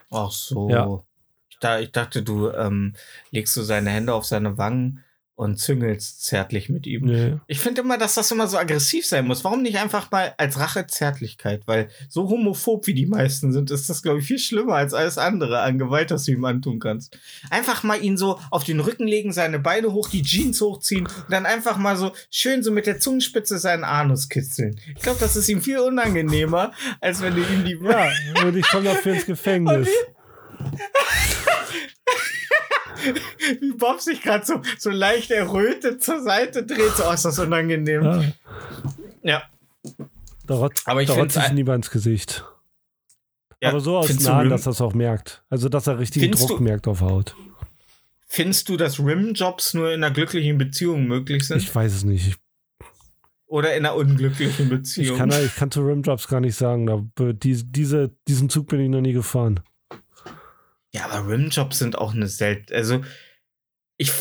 [0.09, 0.69] Ach so.
[0.69, 1.03] Ja.
[1.49, 2.93] Ich, da, ich dachte, du ähm,
[3.31, 5.03] legst so seine Hände auf seine Wangen
[5.35, 7.05] und züngelst zärtlich mit ihm.
[7.05, 7.37] Nee.
[7.47, 9.43] Ich finde immer, dass das immer so aggressiv sein muss.
[9.43, 11.63] Warum nicht einfach mal als Rache Zärtlichkeit?
[11.65, 15.17] Weil so homophob wie die meisten sind, ist das, glaube ich, viel schlimmer als alles
[15.17, 17.17] andere an Gewalt, das du ihm antun kannst.
[17.49, 21.31] Einfach mal ihn so auf den Rücken legen, seine Beine hoch, die Jeans hochziehen und
[21.31, 24.79] dann einfach mal so schön so mit der Zungenspitze seinen Anus kitzeln.
[24.95, 28.11] Ich glaube, das ist ihm viel unangenehmer, als wenn du ihm die Ja,
[28.45, 29.89] und ich komme dafür ins Gefängnis.
[33.61, 36.91] wie Bob sich gerade so, so leicht errötet zur Seite dreht.
[36.97, 38.03] So, oh, ist das unangenehm.
[38.03, 38.23] Ja,
[39.23, 39.43] Ja.
[40.47, 42.43] da rotzt, Aber ich da rotzt ich ein- niemand ins Gesicht.
[43.61, 43.69] ja.
[43.69, 45.43] Aber so aus Nahen, dass das auch merkt.
[45.49, 47.35] Also, dass er richtigen Findest Druck du- merkt auf Haut.
[48.27, 51.57] Findest du, dass Rim-Jobs nur in einer glücklichen Beziehung möglich sind?
[51.59, 52.27] Ich weiß es nicht.
[52.29, 52.35] Ich,
[53.45, 55.17] oder in einer unglücklichen ich, Beziehung?
[55.17, 56.89] kann, ich kann zu Rimjobs gar nicht sagen.
[56.89, 59.59] Aber die, diese, diesen Zug bin ich noch nie gefahren.
[60.93, 62.73] Ja, aber Rim-Jobs sind auch eine selten.
[62.73, 63.03] Also,
[63.97, 64.11] ich.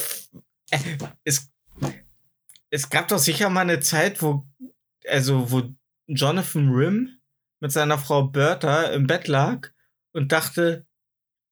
[0.70, 0.78] Äh,
[1.24, 1.50] es,
[2.70, 4.46] es gab doch sicher mal eine Zeit, wo.
[5.06, 5.62] Also, wo
[6.06, 7.18] Jonathan Rim
[7.60, 9.68] mit seiner Frau Bertha im Bett lag
[10.12, 10.86] und dachte.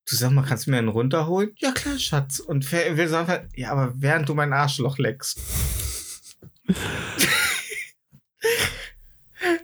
[0.08, 1.52] Du sag mal, kannst du mir einen runterholen?
[1.58, 2.40] Ja, klar, Schatz.
[2.40, 5.38] Und wir sagen halt, ja, aber während du mein Arschloch leckst.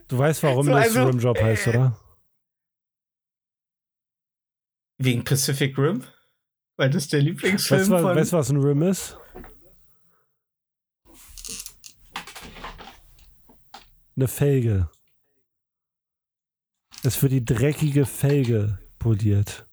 [0.09, 2.01] Du weißt, warum So, das also, Rimjob heißt, äh, oder?
[4.99, 6.05] Wegen Pacific Rim?
[6.77, 8.05] Weil das der Lieblingsfilm Weißt von.
[8.17, 9.19] weißt, du, was ein Rim ist?
[14.17, 14.89] Eine Felge.
[17.03, 19.67] Es wird die dreckige Felge poliert.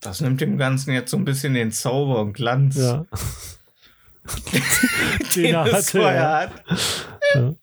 [0.00, 3.04] Das nimmt dem Ganzen jetzt so ein bisschen den Zauber und Glanz, Ja.
[5.34, 6.40] den er es hatte, vorher ja.
[6.40, 6.64] hat.
[7.34, 7.54] Ja.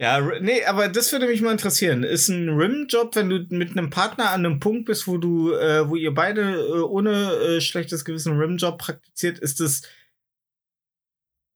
[0.00, 2.04] Ja, nee, aber das würde mich mal interessieren.
[2.04, 5.88] Ist ein Rim-Job, wenn du mit einem Partner an einem Punkt bist, wo du, äh,
[5.88, 9.82] wo ihr beide äh, ohne äh, schlechtes Gewissen Rim-Job praktiziert, ist das,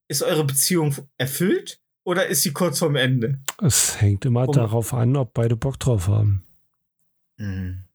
[0.09, 3.39] ist eure Beziehung erfüllt oder ist sie kurz vorm Ende?
[3.61, 6.45] Es hängt immer Um- darauf an, ob beide Bock drauf haben.
[7.37, 7.85] Mhm.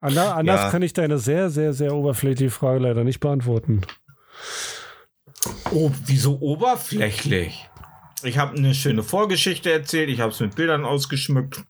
[0.00, 0.70] Ander, anders Ja.
[0.70, 3.82] kann ich deine sehr, sehr, sehr oberflächliche Frage leider nicht beantworten.
[5.72, 7.68] Oh, wieso oberflächlich?
[8.22, 11.64] Ich habe eine schöne Vorgeschichte erzählt, ich habe es mit Bildern ausgeschmückt.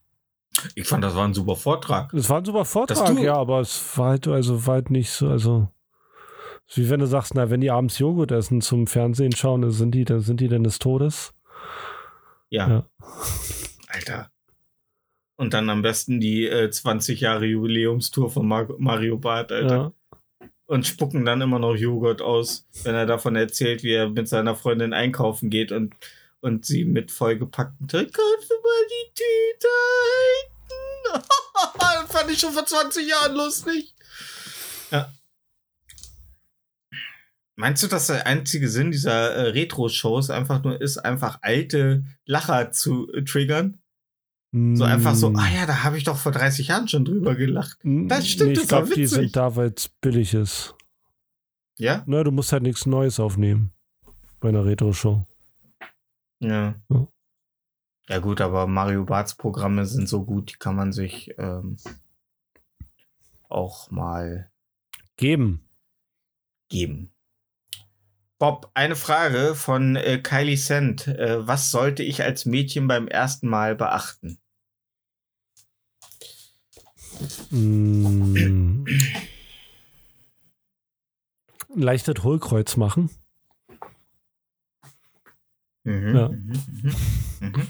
[0.74, 2.12] Ich fand, das war ein super Vortrag.
[2.14, 5.28] Es war ein super Vortrag, ja, aber es war halt, also, war halt nicht so,
[5.28, 5.68] also.
[6.68, 9.72] ist Wie wenn du sagst, na, wenn die abends Joghurt essen zum Fernsehen schauen, dann
[9.72, 11.34] sind die, dann sind die denn des Todes.
[12.50, 12.68] Ja.
[12.68, 12.86] Ja.
[13.88, 14.30] Alter.
[15.36, 19.76] Und dann am besten die äh, 20 Jahre Jubiläumstour von Mar Mario Barth, Alter.
[19.76, 19.92] Ja.
[20.66, 24.56] Und spucken dann immer noch Joghurt aus, wenn er davon erzählt, wie er mit seiner
[24.56, 25.94] Freundin einkaufen geht und,
[26.40, 28.12] und sie mit vollgepackten Tüten.
[28.12, 28.50] Kannst
[28.90, 29.68] die Tüte
[31.12, 31.26] halten?
[31.78, 33.94] das fand ich schon vor 20 Jahren lustig.
[34.90, 35.12] Ja.
[37.56, 42.72] Meinst du, dass der einzige Sinn dieser äh, Retro-Shows einfach nur ist, einfach alte Lacher
[42.72, 43.78] zu äh, triggern?
[44.54, 47.34] So einfach so, Mm, ah ja, da habe ich doch vor 30 Jahren schon drüber
[47.34, 47.78] gelacht.
[47.82, 50.76] mm, das stimmt, nee, Ich glaube, die sind da, weil es billig ist.
[51.76, 52.04] Ja?
[52.06, 53.72] Na, du musst halt nichts Neues aufnehmen.
[54.38, 55.26] Bei einer Retro-Show.
[56.38, 56.76] Ja.
[56.88, 57.08] Ja.
[58.08, 61.78] Ja gut, aber Mario Barts Programme sind so gut, die kann man sich ähm,
[63.48, 64.50] auch mal
[65.16, 65.66] Geben.
[66.68, 67.10] geben.
[68.38, 71.08] Bob, eine Frage von äh, Kylie Sand.
[71.08, 74.38] Äh, was sollte ich als Mädchen beim ersten Mal beachten?
[77.50, 78.84] Mm.
[81.74, 83.10] Ein leichtes Hohlkreuz machen.
[85.84, 86.28] Mhm, Ja.
[86.28, 86.62] mhm,
[87.40, 87.68] mhm,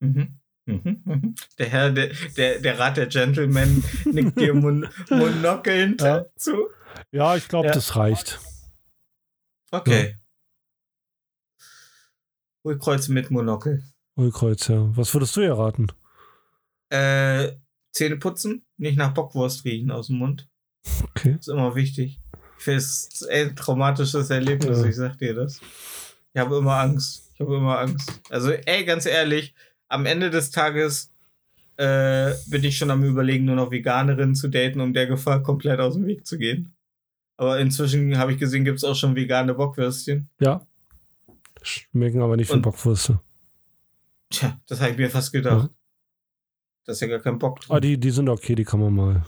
[0.00, 1.34] mhm, mhm, mhm.
[1.58, 6.24] Der Herr, der, der, der Rat der Gentlemen nickt dir mon monokelnd Ja.
[6.36, 6.68] zu.
[7.10, 7.72] Ja, ich glaube, Ja.
[7.74, 8.38] das reicht.
[9.72, 10.16] Okay.
[12.64, 13.82] Hohlkreuz mit Monokel.
[14.16, 14.94] Hohlkreuz, ja.
[14.96, 15.90] Was würdest du erraten?
[16.90, 17.52] Äh,
[17.92, 20.48] Zähne putzen, nicht nach Bockwurst riechen aus dem Mund.
[21.10, 21.36] Okay.
[21.38, 22.20] Ist immer wichtig.
[22.58, 24.84] Fürs ein traumatisches Erlebnis, Ja.
[24.86, 25.60] ich sag dir das.
[26.32, 27.30] Ich habe immer Angst.
[27.34, 28.20] Ich habe immer Angst.
[28.30, 29.54] Also, ey, ganz ehrlich,
[29.88, 31.10] am Ende des Tages
[31.78, 35.80] äh, bin ich schon am überlegen, nur noch Veganerinnen zu daten, um der Gefahr komplett
[35.80, 36.74] aus dem Weg zu gehen.
[37.38, 40.28] Aber inzwischen habe ich gesehen, gibt es auch schon vegane Bockwürstchen.
[40.40, 40.66] Ja.
[41.62, 43.20] Schmecken aber nicht für Und- Bockwürste.
[44.28, 45.70] Tja, das habe ich mir fast gedacht.
[46.90, 47.76] Das ist ja gar kein Bock drin.
[47.76, 49.22] Ah, die, die sind okay, die kann man mal.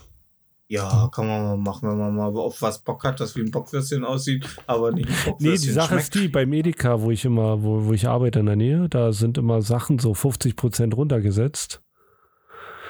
[0.67, 3.53] Ja, kann man mal machen, wenn man mal auf was Bock hat, das wie ein
[3.53, 5.09] Bockwürstchen aussieht, aber nicht
[5.39, 8.47] Nee, die Sache ist die, beim Edeka, wo ich immer, wo, wo ich arbeite in
[8.47, 11.81] der Nähe, da sind immer Sachen so 50% runtergesetzt.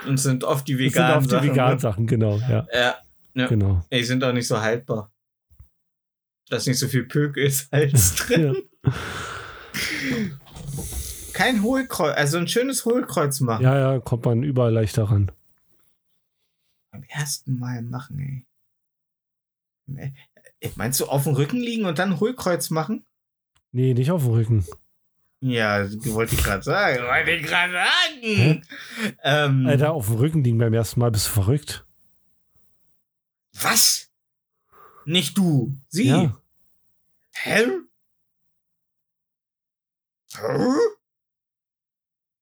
[0.08, 1.50] Und sind oft die Das sind veganen auf die Sachen.
[1.50, 1.80] veganen ne?
[1.80, 2.66] Sachen, genau, ja.
[2.72, 2.94] Ja,
[3.34, 3.46] Ja.
[3.48, 3.84] Genau.
[3.92, 5.12] die sind auch nicht so haltbar.
[6.48, 8.56] Da ist nicht so viel Pök ist als drin.
[8.86, 8.92] Ja.
[11.32, 13.62] Kein Hohlkreuz, also ein schönes Hohlkreuz machen.
[13.64, 15.30] ja, ja, kommt man überall leichter ran.
[16.90, 18.18] Beim ersten Mal machen,
[19.96, 20.12] ey.
[20.60, 23.04] Äh, Meinst du auf dem Rücken liegen und dann Hohlkreuz machen?
[23.72, 24.66] Nee, nicht auf dem Rücken.
[25.40, 27.02] Ja, wollte ich gerade sagen.
[27.02, 28.64] Wollte ich gerade sagen.
[29.24, 31.84] Ähm, Alter, auf dem Rücken liegen beim ersten Mal, bist du verrückt?
[33.54, 34.08] Was?
[35.04, 36.08] Nicht du, sie.
[36.08, 36.40] Ja.
[37.34, 37.66] Hä?
[40.36, 40.42] Hä?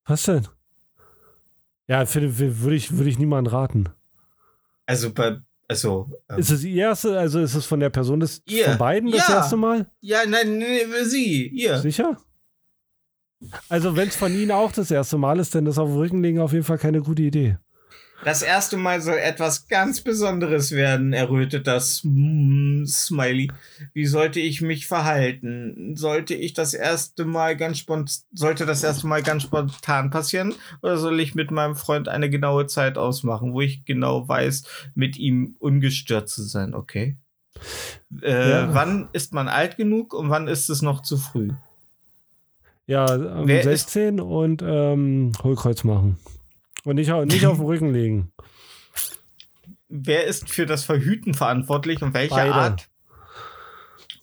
[0.07, 0.47] Was denn?
[1.87, 3.89] Ja, würde ich, würde ich niemandem raten.
[4.87, 8.43] Also bei, also ähm, Ist es die erste, also ist es von der Person des,
[8.47, 8.65] Ihr.
[8.67, 9.35] von beiden das Ja.
[9.37, 9.91] erste Mal?
[10.01, 11.79] ja, nein, nee, sie, ihr.
[11.79, 12.17] Sicher?
[13.71, 16.23] Also, wenn es von Ihnen auch das erste Mal ist, dann ist auf dem Rücken
[16.23, 17.57] liegen auf jeden Fall keine gute Idee.
[18.23, 23.51] Das erste Mal soll etwas ganz Besonderes werden, errötet das mm, Smiley.
[23.95, 25.97] Wie sollte ich mich verhalten?
[25.97, 30.55] Sollte ich das erste Mal ganz spontan, sollte das erste Mal ganz spontan passieren?
[30.83, 34.65] Oder soll ich mit meinem Freund eine genaue Zeit ausmachen, wo ich genau weiß,
[34.95, 36.75] mit ihm ungestört zu sein?
[36.75, 37.17] Okay.
[38.23, 38.75] Äh, Ja.
[38.75, 41.51] Wann ist man alt genug und wann ist es noch zu früh?
[42.87, 43.07] Ja,
[43.47, 46.19] Wer ist- 16 und ähm, Hohlkreuz machen.
[46.85, 48.33] Und nicht, nicht auf dem Rücken liegen.
[49.89, 52.55] Wer ist für das Verhüten verantwortlich und welche Beide.
[52.55, 52.89] Art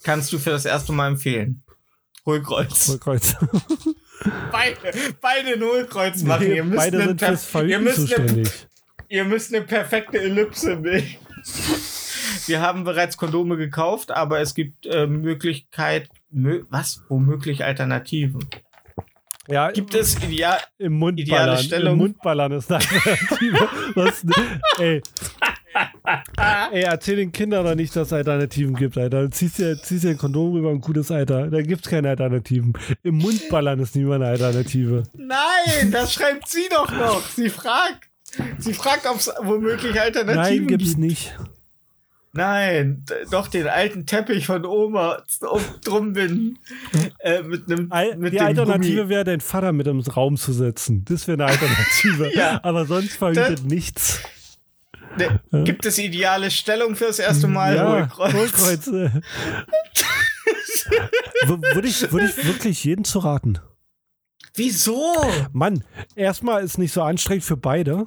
[0.03, 1.63] kannst du für das erste Mal empfehlen?
[2.25, 2.88] Hohlkreuz.
[2.89, 3.35] Hohlkreuz.
[4.51, 4.77] Beide,
[5.21, 6.47] beide ein Hohlkreuz machen.
[6.47, 8.67] Nee, ihr, müsst beide eine sind fürs ihr, Verhüten müsst eine, zuständig.
[9.09, 11.15] ihr müsst eine perfekte Ellipse bilden.
[12.47, 17.03] Wir haben bereits Kondome gekauft, aber es gibt äh, Möglichkeit, mö- was?
[17.09, 18.43] Womöglich Alternativen?
[19.48, 20.57] Ja, Gibt es ideal.
[20.78, 21.64] im Mund ideale ballern.
[21.64, 21.94] Stellung?
[21.94, 23.69] Im Mund ballern ist eine Alternative.
[23.95, 24.26] Was,
[24.80, 25.02] ey.
[26.72, 29.24] ey, erzähl den Kindern doch nicht, dass es Alternativen gibt, Alter.
[29.24, 31.48] Du ziehst dir, ziehst dir ein Kondom rüber, ein gutes Alter.
[31.48, 32.74] Da gibt's keine Alternativen.
[33.03, 35.03] Im Mund ballern ist niemand eine Alternative.
[35.14, 37.22] Nein, das schreibt sie doch noch.
[37.28, 38.10] Sie fragt.
[38.57, 40.99] Sie fragt, ob es womöglich Alternativen Nein, gibt's gibt.
[40.99, 41.38] nicht.
[42.38, 46.59] Nein, doch den alten Teppich von Oma um, drum binden.
[47.18, 47.89] Äh, mit einem
[48.19, 51.03] mit die Alternative wäre, deinen Vater mit im Raum zu setzen.
[51.05, 52.31] Das wäre eine Alternative.
[52.38, 52.59] Ja.
[52.61, 54.22] Aber sonst verhütet nichts.
[55.18, 57.76] Ne, Gibt es ideale Stellung fürs erste Mal?
[57.76, 58.34] ja, Hohlkreuz.
[58.34, 58.88] Hohlkreuz.
[58.88, 59.09] äh.
[61.47, 63.57] Würde ich, würde ich wirklich jeden zu raten.
[64.53, 65.15] Wieso?
[65.53, 65.84] Mann,
[66.15, 68.05] erstmal ist nicht so anstrengend für beide.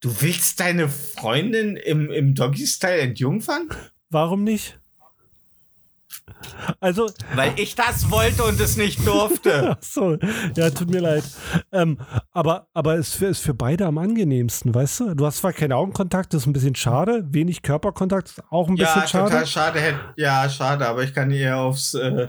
[0.00, 3.68] Du willst deine Freundin im, im Doggy-Style entjungfern?
[4.10, 4.78] Warum nicht?
[6.80, 9.76] Also, Weil ich das wollte und es nicht durfte.
[9.78, 10.16] ach so,
[10.54, 11.24] ja, tut mir leid.
[11.72, 11.98] Ähm,
[12.32, 15.14] aber aber es ist für, ist für beide am angenehmsten, weißt du?
[15.14, 17.24] Du hast zwar keinen Augenkontakt, das ist ein bisschen schade.
[17.30, 19.30] Wenig Körperkontakt, ist auch ein bisschen ja, schade.
[19.30, 20.00] total schade.
[20.16, 22.28] Ja, schade, aber ich kann eher aufs, äh,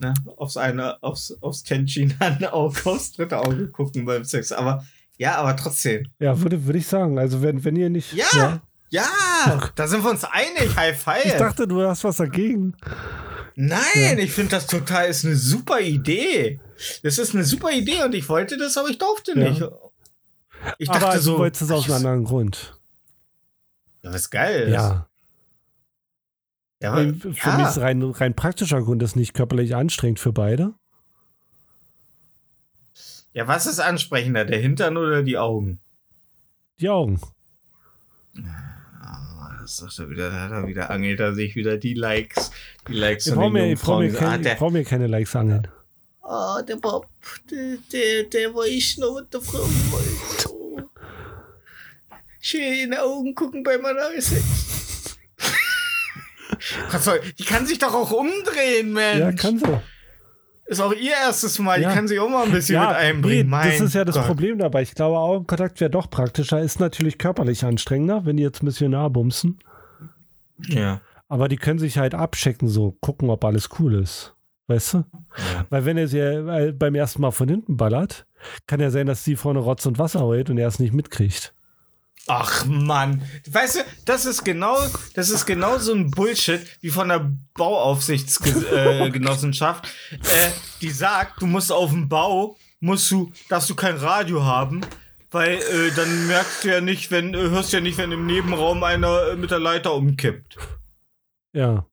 [0.00, 4.52] ne, aufs eine, aufs, aufs Tenchin-Auge, aufs dritte Auge gucken beim Sex.
[4.52, 4.84] Aber
[5.20, 6.06] ja, aber trotzdem.
[6.18, 7.18] Ja, würde, würde ich sagen.
[7.18, 8.14] Also, wenn, wenn ihr nicht.
[8.14, 9.04] Ja, ja,
[9.74, 10.74] da sind wir uns einig.
[10.76, 11.24] High five.
[11.26, 12.74] Ich dachte, du hast was dagegen.
[13.54, 16.58] Nein, ich finde das total ist eine super Idee.
[17.02, 19.50] Das ist eine super Idee und ich wollte das, aber ich durfte Ja.
[19.50, 19.62] nicht.
[20.78, 21.32] Ich dachte aber so.
[21.32, 22.80] du wolltest es aus einem anderen Grund.
[24.02, 24.72] Ja, was geil ist.
[24.72, 25.06] Ja.
[26.82, 27.58] ja, aber, Für ja.
[27.58, 30.72] mich ist rein, rein praktischer Grund, das ist nicht körperlich anstrengend für beide.
[33.32, 35.78] Ja, was ist ansprechender, der Hintern oder die Augen?
[36.80, 37.20] Die Augen.
[39.02, 42.50] Ah, Das sagt er wieder, da hat er wieder angelt er sich wieder die Likes.
[42.88, 44.28] Die Likes Ich von brauche den mir, jungen ich brauch mir, Frauen.
[44.28, 45.68] Ah, ich der, brauch mir keine Likes angeln.
[46.22, 47.06] oh, der Bob,
[47.50, 49.66] der, der, der war ich noch mit der Frau.
[50.48, 50.80] Oh.
[52.40, 55.18] Schön in die Augen gucken bei meiner Sex.
[56.90, 59.20] Was soll- Die kann sich doch auch umdrehen, Mensch.
[59.20, 59.82] Ja, kann so.
[60.70, 61.82] Ist auch ihr erstes Mal.
[61.82, 61.88] Ja.
[61.88, 63.38] Die kann sich auch mal ein bisschen mit einbringen.
[63.38, 64.26] nee, mein das ist ja das Gott.
[64.26, 64.82] Problem dabei.
[64.82, 66.60] Ich glaube, Augenkontakt wäre doch praktischer.
[66.60, 69.58] Ist natürlich körperlich anstrengender, wenn die jetzt missionar bumsen.
[70.68, 71.00] Ja.
[71.28, 74.36] Aber die können sich halt abchecken, so gucken, ob alles cool ist.
[74.68, 74.98] Weißt du?
[74.98, 75.66] Ja.
[75.70, 78.24] Weil wenn er sie äh, beim ersten Mal von hinten ballert,
[78.68, 81.52] kann ja sein, dass sie vorne Rotz und Wasser heult und er es nicht mitkriegt.
[82.26, 84.76] Ach Mann, weißt du, das ist genau,
[85.14, 91.72] das ist genau so ein Bullshit wie von der Bauaufsichtsgenossenschaft, äh, die sagt, du musst
[91.72, 94.82] auf dem Bau, musst du, darfst du kein Radio haben,
[95.30, 98.82] weil äh, dann merkst du ja nicht, wenn, äh, hörst ja nicht, wenn im Nebenraum
[98.82, 100.56] einer äh, mit der Leiter umkippt.
[101.52, 101.86] Ja.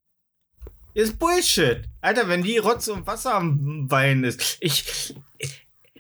[0.94, 1.84] Ist Bullshit.
[2.02, 4.58] Alter, wenn die Rotz und Wasser am Weinen ist.
[4.62, 5.14] Ich.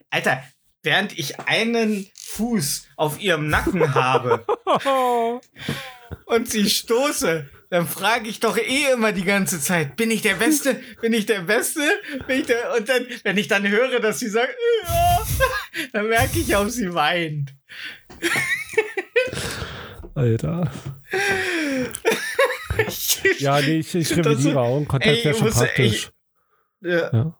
[0.09, 0.43] Alter,
[0.81, 4.45] während ich einen Fuß auf ihrem Nacken habe
[6.25, 10.35] und sie stoße, dann frage ich doch eh immer die ganze Zeit, bin ich der
[10.35, 10.81] Beste?
[11.01, 11.81] Bin ich der Beste?
[12.27, 14.55] Bin ich der und dann, wenn ich dann höre, dass sie sagt,
[14.87, 15.25] ja,
[15.93, 17.53] dann merke ich, ob sie weint.
[20.15, 20.71] Alter.
[23.39, 26.09] Ja, nee, ich, ich revidiere so- Augenkontakt wäre schon praktisch.
[26.81, 27.11] Ja.
[27.11, 27.37] Ja.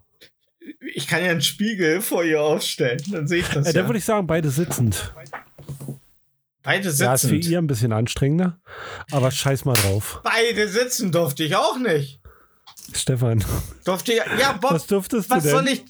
[0.80, 3.68] Ich kann ja einen Spiegel vor ihr aufstellen, dann sehe ich das.
[3.68, 3.82] Äh, ja.
[3.82, 5.14] da würde ich sagen, beide sitzend.
[6.64, 8.60] Beide Ja, ist für ihr ein bisschen anstrengender,
[9.12, 10.20] aber scheiß mal drauf.
[10.24, 12.20] Beide sitzen durfte ich auch nicht.
[12.94, 13.44] Stefan,
[13.86, 15.58] Durfte ich, ja, Bob, was durftest was du denn?
[15.58, 15.84] soll ich?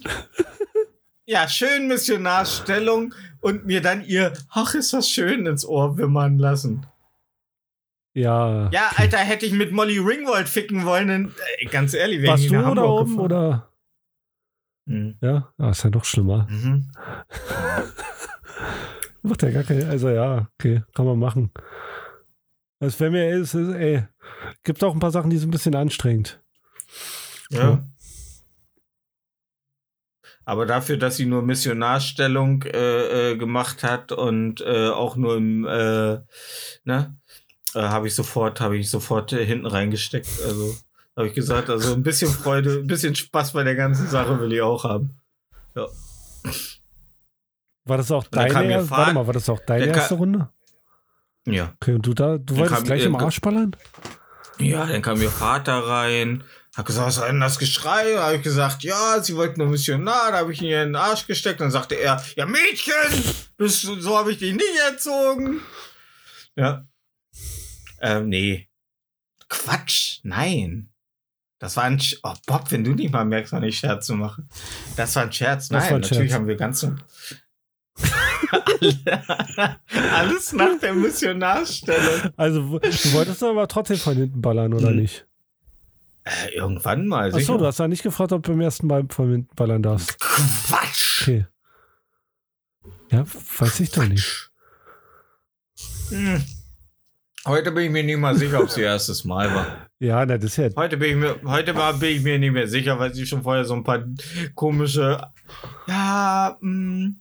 [1.26, 6.86] Ja, schön Missionarstellung und mir dann ihr, ach, ist das schön ins Ohr wimmern lassen.
[8.14, 8.70] Ja.
[8.72, 12.44] Ja, Alter, hätte ich mit Molly Ringwald ficken wollen, dann, äh, ganz ehrlich, wäre Warst
[12.44, 13.26] ich du nach da Hamburg oben gefahren.
[13.26, 13.67] oder?
[14.88, 15.18] Mhm.
[15.22, 16.48] Ja, ah, ist ja noch schlimmer.
[16.50, 16.90] Mhm.
[19.22, 19.88] Macht ja gar keine.
[19.88, 21.52] Also ja, okay, kann man machen.
[22.80, 24.08] Das wäre mir, ist, ist, ey,
[24.64, 26.42] gibt auch ein paar Sachen, die sind ein bisschen anstrengend.
[27.50, 27.86] Ja.
[30.46, 35.66] Aber dafür, dass sie nur Missionarstellung äh, äh, gemacht hat und äh, auch nur im,
[35.66, 36.20] äh,
[36.86, 37.18] ne,
[37.74, 40.30] äh, habe ich sofort, habe ich sofort äh, hinten reingesteckt.
[40.46, 40.78] Also
[41.18, 44.54] habe ich gesagt, also ein bisschen Freude, ein bisschen Spaß bei der ganzen Sache will
[44.54, 45.20] ich auch haben.
[47.86, 50.50] War das auch deine erste, warte mal, war das auch deine erste Runde?
[51.46, 51.74] Ja.
[51.82, 53.76] Okay, und du da, du wolltest gleich im Arsch ballern?
[54.60, 56.44] Ja, dann kam ihr Vater rein,
[56.76, 58.14] hat gesagt, was war denn das Geschrei?
[58.14, 60.96] Da habe ich gesagt, ja, sie wollten nur Missionar, da habe ich ihn in den
[60.96, 61.62] Arsch gesteckt.
[61.62, 62.94] Dann sagte er, ja, Mädchen,
[63.58, 65.62] bist du, so habe ich dich nicht erzogen.
[66.56, 66.86] Ja.
[68.02, 68.68] Ähm, nee.
[69.48, 70.90] Quatsch, nein.
[71.60, 74.44] Das war ein Sch Oh, Bob, wenn du nicht mal merkst, wann ich Scherze mache.
[74.96, 75.70] Das war ein Scherz.
[75.72, 76.34] Nein, ein natürlich Scherz.
[76.34, 76.84] haben wir ganz.
[78.52, 79.78] Alle-
[80.14, 82.32] Alles nach der Missionarstellung.
[82.38, 85.26] Also, du wolltest aber trotzdem von hinten ballern, oder Hm, nicht?
[86.24, 87.28] Äh, irgendwann mal.
[87.30, 87.58] Achso, sicher.
[87.58, 90.20] du hast ja nicht gefragt, ob du beim ersten Mal von hinten ballern darfst.
[90.20, 91.22] Quatsch.
[91.24, 91.46] Okay.
[93.12, 93.24] Ja,
[93.60, 94.52] weiß ich doch nicht.
[96.10, 96.44] Hm.
[97.46, 99.87] Heute bin ich mir nicht mal sicher, ob es ihr erstes Mal war.
[100.00, 100.70] Ja, na, das ist ja.
[100.76, 103.42] Heute bin ich mir, heute war, bin ich mir nicht mehr sicher, weil sie schon
[103.42, 104.06] vorher so ein paar
[104.54, 105.20] komische.
[105.88, 107.14] Ja, mh,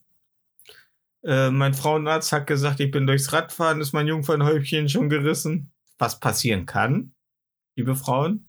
[1.24, 5.72] äh, mein Frauenarzt hat gesagt, ich bin durchs Radfahren, ist mein Jungfernhäubchen schon gerissen.
[5.98, 7.14] Was passieren kann,
[7.74, 8.46] liebe Frauen.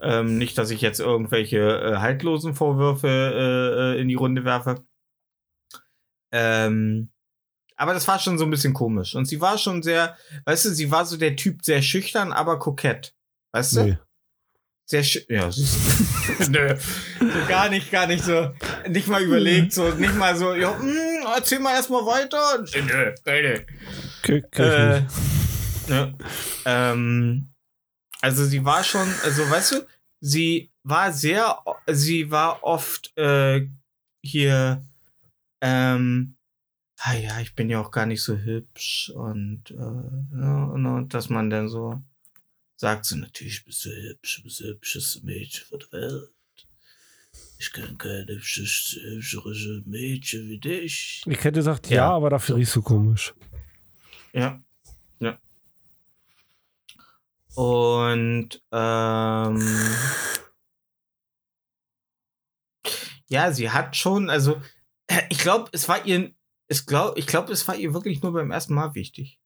[0.00, 4.84] Ähm, nicht, dass ich jetzt irgendwelche äh, haltlosen Vorwürfe äh, äh, in die Runde werfe.
[6.30, 7.10] Ähm,
[7.76, 9.14] aber das war schon so ein bisschen komisch.
[9.14, 12.58] Und sie war schon sehr, weißt du, sie war so der Typ sehr schüchtern, aber
[12.58, 13.14] kokett.
[13.52, 13.82] Weißt du?
[13.84, 13.98] Nee.
[14.88, 15.22] Sehr schön.
[15.28, 16.48] Ja, süß.
[16.48, 16.76] Nö.
[17.18, 18.52] So gar nicht, gar nicht so.
[18.88, 22.64] Nicht mal überlegt, so, nicht mal so, ja, mm, erzähl mal erstmal weiter.
[22.72, 23.12] Nö, nö.
[24.22, 25.88] Ich Äh, nicht.
[25.88, 26.14] ne,
[26.64, 27.48] ähm,
[28.20, 29.86] also sie war schon, also weißt du,
[30.20, 31.58] sie war sehr,
[31.88, 33.66] sie war oft äh,
[34.24, 34.84] hier,
[35.60, 36.35] ähm,
[36.98, 39.74] ah ja, ich bin ja auch gar nicht so hübsch und, äh,
[40.40, 42.02] ja, und, und dass man dann so
[42.76, 46.30] sagt, so natürlich bist du hübsch, bist du hübsches Mädchen von der Welt.
[47.58, 51.22] Ich kenne kein hübsches, hübscheres Mädchen wie dich.
[51.26, 52.10] Ich hätte gesagt, ja, Ja.
[52.10, 53.34] aber dafür riechst du komisch.
[54.32, 54.60] Ja.
[55.20, 55.38] Ja.
[57.54, 59.66] Und ähm,
[63.28, 64.60] ja, sie hat schon, also
[65.30, 66.32] ich glaube, es war ihr,
[66.68, 69.38] es glaub, ich glaube, es war ihr wirklich nur beim ersten Mal wichtig.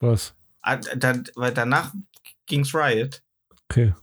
[0.00, 0.34] Was?
[0.62, 1.92] Ah, Dann, weil danach
[2.46, 3.22] ging's Riot.
[3.70, 3.94] Okay.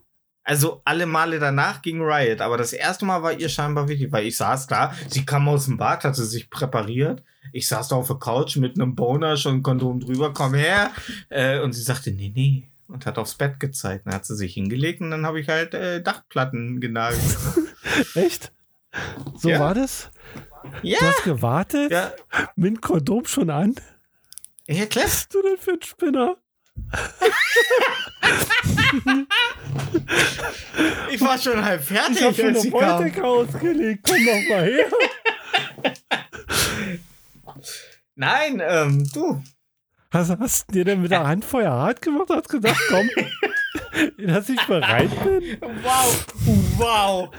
[0.44, 4.26] Also alle Male danach ging Riot, aber das erste Mal war ihr scheinbar wichtig, weil
[4.26, 7.24] ich saß da, sie kam aus dem Bad, hatte sich präpariert.
[7.54, 10.92] Ich saß da auf der Couch mit einem Boner, schon Kondom drüber, komm her.
[11.30, 12.68] Äh, und sie sagte, nee, nee.
[12.88, 14.06] Und hat aufs Bett gezeigt.
[14.08, 17.22] Dann hat sie sich hingelegt und dann habe ich halt äh, Dachplatten genagelt.
[18.16, 18.52] Echt?
[19.38, 19.60] So Ja.
[19.60, 20.10] war das?
[20.84, 21.92] Ja, Du hast gewartet?
[21.92, 22.12] ja,
[22.56, 23.76] Mit Kondom schon an?
[24.68, 25.06] ja, klar.
[25.06, 26.38] Was bist du denn für ein Spinner?
[31.12, 32.72] Ich war schon halb fertig, Ich hab schon eine.
[32.72, 34.06] Wolldecke ausgelegt.
[34.08, 34.86] Komm doch mal her.
[38.16, 39.42] Nein, ähm, du.
[40.12, 42.28] Hast, hast du dir denn mit der Hand vorher hart gemacht?
[42.30, 43.10] Hast gesagt, komm,
[44.28, 45.58] dass ich bereit bin?
[45.84, 46.26] Wow,
[46.82, 47.30] wow.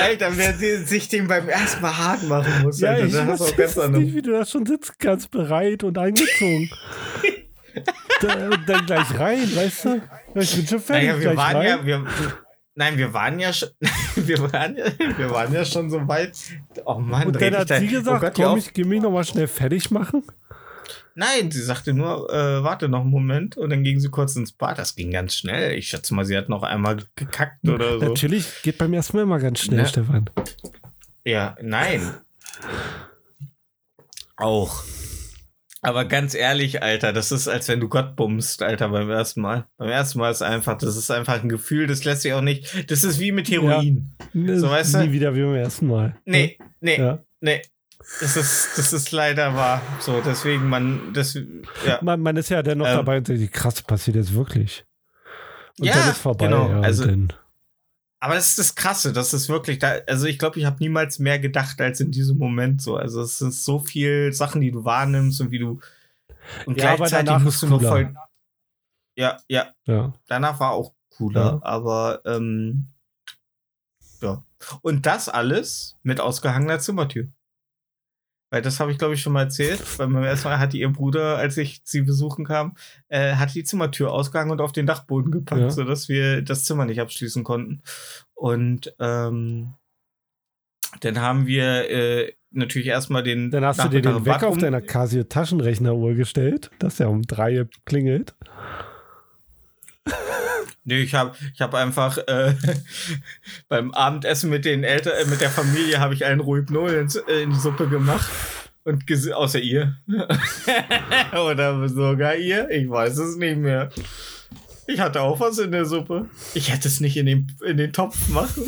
[0.00, 0.54] Alter, wer
[0.84, 3.76] sich den beim ersten Mal hart machen muss, Ja, Alter, ich dann hast auch ganz
[3.76, 6.70] nicht, wie du da schon sitzt, ganz bereit und angezogen.
[8.20, 10.02] da, und dann gleich rein, weißt du?
[10.36, 11.66] Ich bin schon fertig, Naja, wir waren rein.
[11.66, 12.06] ja, wir,
[12.74, 13.68] nein, wir waren ja schon,
[14.16, 14.84] wir waren ja,
[15.16, 16.32] wir waren ja schon so weit.
[16.84, 19.24] Oh Mann, und dann hat da- sie gesagt, oh Gott, komm, ich geh mich nochmal
[19.24, 20.24] schnell fertig machen.
[21.16, 24.52] Nein, sie sagte nur, äh, warte noch einen Moment und dann ging sie kurz ins
[24.52, 24.78] Bad.
[24.78, 25.72] Das ging ganz schnell.
[25.78, 28.04] Ich schätze mal, sie hat noch einmal gekackt oder so.
[28.08, 29.86] Natürlich geht beim ersten Mal immer ganz schnell, Ne?
[29.88, 30.28] Stefan.
[31.24, 32.14] Ja, nein.
[34.36, 34.82] Auch.
[35.82, 39.66] Aber ganz ehrlich, Alter, das ist, als wenn du Gott bummst, Alter, beim ersten Mal.
[39.76, 42.90] Beim ersten Mal ist einfach, das ist einfach ein Gefühl, das lässt sich auch nicht.
[42.90, 44.10] Das ist wie mit Heroin.
[44.32, 44.98] Ne, So, weißt du?
[45.00, 46.16] Nie wieder wie beim ersten Mal.
[46.24, 47.22] Nee, nee, Ja.
[47.40, 47.60] nee.
[48.20, 49.80] Das ist, das ist leider wahr.
[50.00, 51.34] So, deswegen, man, das,
[51.86, 51.98] ja.
[52.02, 52.96] Man, man ist ja dennoch Ähm.
[52.96, 54.84] dabei und denkt, krass, passiert jetzt wirklich.
[55.78, 56.46] Und Ja, dann ist vorbei.
[56.46, 56.68] genau.
[56.68, 57.32] Ja, Also- dann,
[58.20, 61.18] Aber das ist das Krasse, das ist wirklich, da, also ich glaube, ich habe niemals
[61.18, 62.96] mehr gedacht als in diesem Moment so.
[62.96, 65.80] Also es sind so viel Sachen, die du wahrnimmst und wie du
[66.66, 67.90] und Ja, gleichzeitig musst du noch cooler.
[67.90, 68.14] voll.
[69.16, 70.12] Ja, ja, ja.
[70.26, 71.60] danach war auch cooler, Ja.
[71.62, 72.86] aber ähm,
[74.22, 74.42] ja.
[74.82, 77.28] Und das alles mit ausgehangener Zimmertür.
[78.54, 79.80] Weil das habe ich, glaube ich, schon mal erzählt.
[79.98, 82.76] Weil beim ersten Mal hatte ihr Bruder, als ich sie besuchen kam,
[83.08, 85.70] äh, hat die Zimmertür ausgehangen und auf den Dachboden gepackt, Ja.
[85.70, 87.82] sodass wir das Zimmer nicht abschließen konnten.
[88.32, 89.74] Und ähm,
[91.00, 93.50] dann haben wir äh, natürlich erstmal den.
[93.50, 97.66] Dann hast du dir den Wecker auf deiner Casio Taschenrechneruhr gestellt, dass der um drei
[97.86, 98.36] klingelt.
[100.84, 102.54] Nee, ich habe ich hab einfach äh,
[103.68, 107.42] beim Abendessen mit den Eltern, äh, mit der Familie habe ich einen Rohypnol ins, äh,
[107.42, 108.28] in die Suppe gemacht.
[108.84, 109.96] Und außer ihr.
[111.32, 112.68] Oder sogar ihr.
[112.68, 113.88] Ich weiß es nicht mehr.
[114.86, 116.28] Ich hatte auch was in der Suppe.
[116.52, 118.62] Ich hätte es nicht in den, in den Topf machen.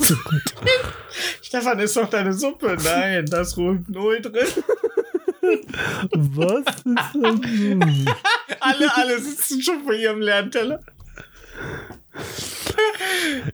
[1.43, 2.79] Stefan, ist doch deine Suppe.
[2.83, 4.47] Nein, da ist Rohypnol drin.
[6.15, 8.09] Was ist denn?
[8.61, 10.81] Alle, alle sitzen schon vor ihrem Lernteller.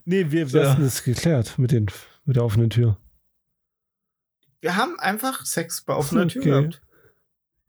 [0.05, 1.87] Nee, wir, hatten es geklärt mit, den,
[2.25, 2.97] mit der offenen Tür.
[4.61, 6.49] Wir haben einfach Sex bei offener Tür Okay.
[6.51, 6.81] gehabt.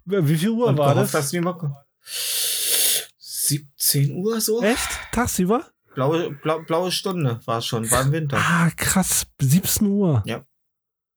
[0.05, 1.13] Wie viel Uhr Und war das?
[1.13, 1.75] dass niemand kommt.
[3.19, 4.63] 17 Uhr so?
[4.63, 4.89] Echt?
[5.13, 5.67] Tagsüber?
[5.95, 8.37] Blaue, blau, blaue Stunde war es schon, war im Winter.
[8.39, 9.27] Ah, krass.
[9.41, 10.23] 17 Uhr.
[10.27, 10.45] Ja.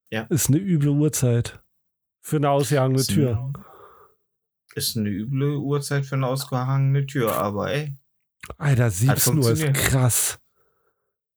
[0.10, 0.24] Ja.
[0.30, 1.60] Ist eine üble Uhrzeit.
[2.22, 3.38] Für eine ausgehangene Tür.
[3.38, 3.54] eine-
[4.76, 7.96] Ist eine üble Uhrzeit für eine ausgehangene Tür, aber ey.
[8.58, 10.40] Alter, 17 Uhr ist krass.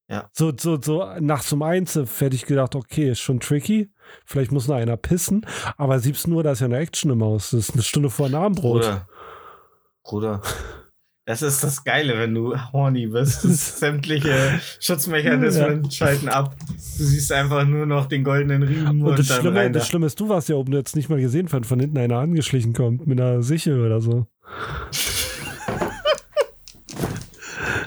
[0.09, 0.28] Ja.
[0.32, 3.93] So, so, so nachts um eins hätte ich gedacht, okay, ist schon tricky.
[4.27, 5.47] Vielleicht muss noch einer pissen.
[5.77, 7.51] Aber 17 Uhr, da ist ja eine Action im Haus.
[7.51, 8.82] Das ist eine Stunde vor dem Abendbrot.
[8.82, 9.09] Bruder.
[10.03, 10.43] Bruder.
[11.27, 13.43] Das ist das Geile, wenn du horny bist.
[13.78, 16.57] Sämtliche Schutzmechanismen schalten ab.
[16.59, 20.19] Du siehst einfach nur noch den goldenen Riemen und, Und das Schlimme, das Schlimme ist,
[20.19, 23.20] du warst ja oben jetzt nicht mal gesehen, wenn von hinten einer angeschlichen kommt mit
[23.20, 24.27] einer Sichel oder so.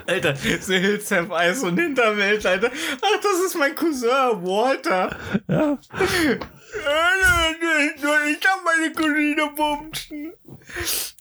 [0.07, 2.71] Alter, The Hills Have Eyes und Hinterwelt, Alter.
[3.01, 5.15] Ach, das ist mein Cousin, Walter.
[5.47, 5.77] Ja.
[8.29, 10.33] Ich kann meine Cousine bumsen.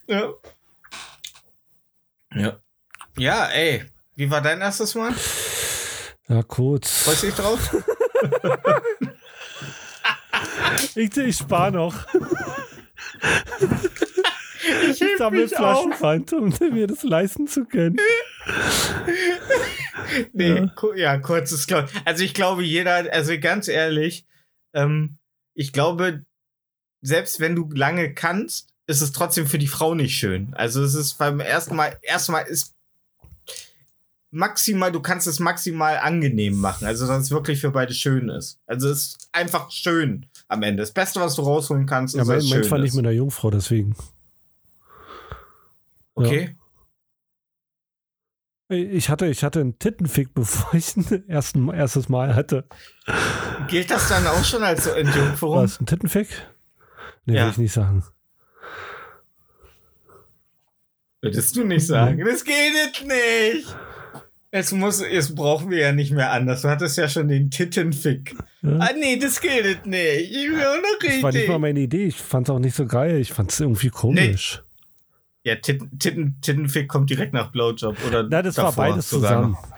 [0.06, 0.32] Ja.
[2.34, 2.58] Ja.
[3.18, 3.84] Ja, ey.
[4.16, 5.14] Wie war dein erstes Mal?
[6.28, 7.02] Ja, kurz.
[7.02, 7.76] Freust du dich drauf?
[10.94, 11.94] Ich, ich spare noch.
[14.90, 15.48] Ich heb sammle.
[15.48, 17.96] Flaschenpfand, um mir das leisten zu können.
[20.32, 20.66] Nee, Ja.
[20.74, 21.90] ku- ja, kurzes Klaus.
[22.04, 24.26] Also ich glaube, jeder, also ganz ehrlich,
[24.74, 25.16] ähm,
[25.54, 26.24] ich glaube,
[27.00, 30.52] selbst wenn du lange kannst, ist es trotzdem für die Frau nicht schön.
[30.54, 32.74] Also es ist beim ersten Mal, erstmal ist
[34.30, 36.86] maximal, du kannst es maximal angenehm machen.
[36.86, 38.58] Also dass es wirklich für beide schön ist.
[38.66, 40.82] Also es ist einfach schön am Ende.
[40.82, 42.94] Das Beste, was du rausholen kannst, Ja, ist, es meins schön war nicht ist.
[42.96, 43.94] mit einer Jungfrau, deswegen.
[46.14, 46.56] Okay.
[48.68, 52.64] Ich hatte, ich hatte einen Tittenfick, bevor ich ein ersten, erstes Mal hatte.
[53.68, 55.56] Gilt das dann auch schon als so Entjungferung?
[55.56, 56.28] Was, ein Tittenfick?
[57.26, 57.44] Nee, Ja.
[57.44, 58.02] will ich nicht sagen.
[61.20, 62.24] Würdest du nicht sagen.
[62.24, 63.76] Das geht jetzt nicht.
[64.50, 66.62] Es muss, es brauchen wir ja nicht mehr anders.
[66.62, 68.34] Du hattest ja schon den Tittenfick.
[68.60, 68.76] Ja?
[68.80, 70.30] Ah, nee, das geht jetzt nicht.
[70.30, 71.48] Ich will auch noch Das war nicht richtig.
[71.48, 72.06] mal meine Idee.
[72.06, 73.18] Ich fand es auch nicht so geil.
[73.18, 74.62] Ich fand es irgendwie komisch.
[75.44, 77.96] Ja, Titten, Titten, Tittenfick kommt direkt nach Blowjob.
[78.06, 79.52] Oder Na, das davor war beides zusammen.
[79.52, 79.68] noch.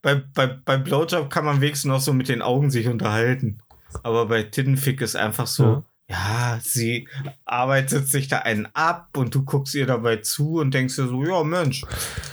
[0.00, 3.60] Bei, bei, bei Blowjob kann man wenigstens noch so mit den Augen sich unterhalten.
[4.02, 6.58] Aber bei Tittenfick ist einfach so, ja.
[6.62, 7.08] sie
[7.44, 11.24] arbeitet sich da einen ab und du guckst ihr dabei zu und denkst dir so,
[11.24, 11.84] ja Mensch,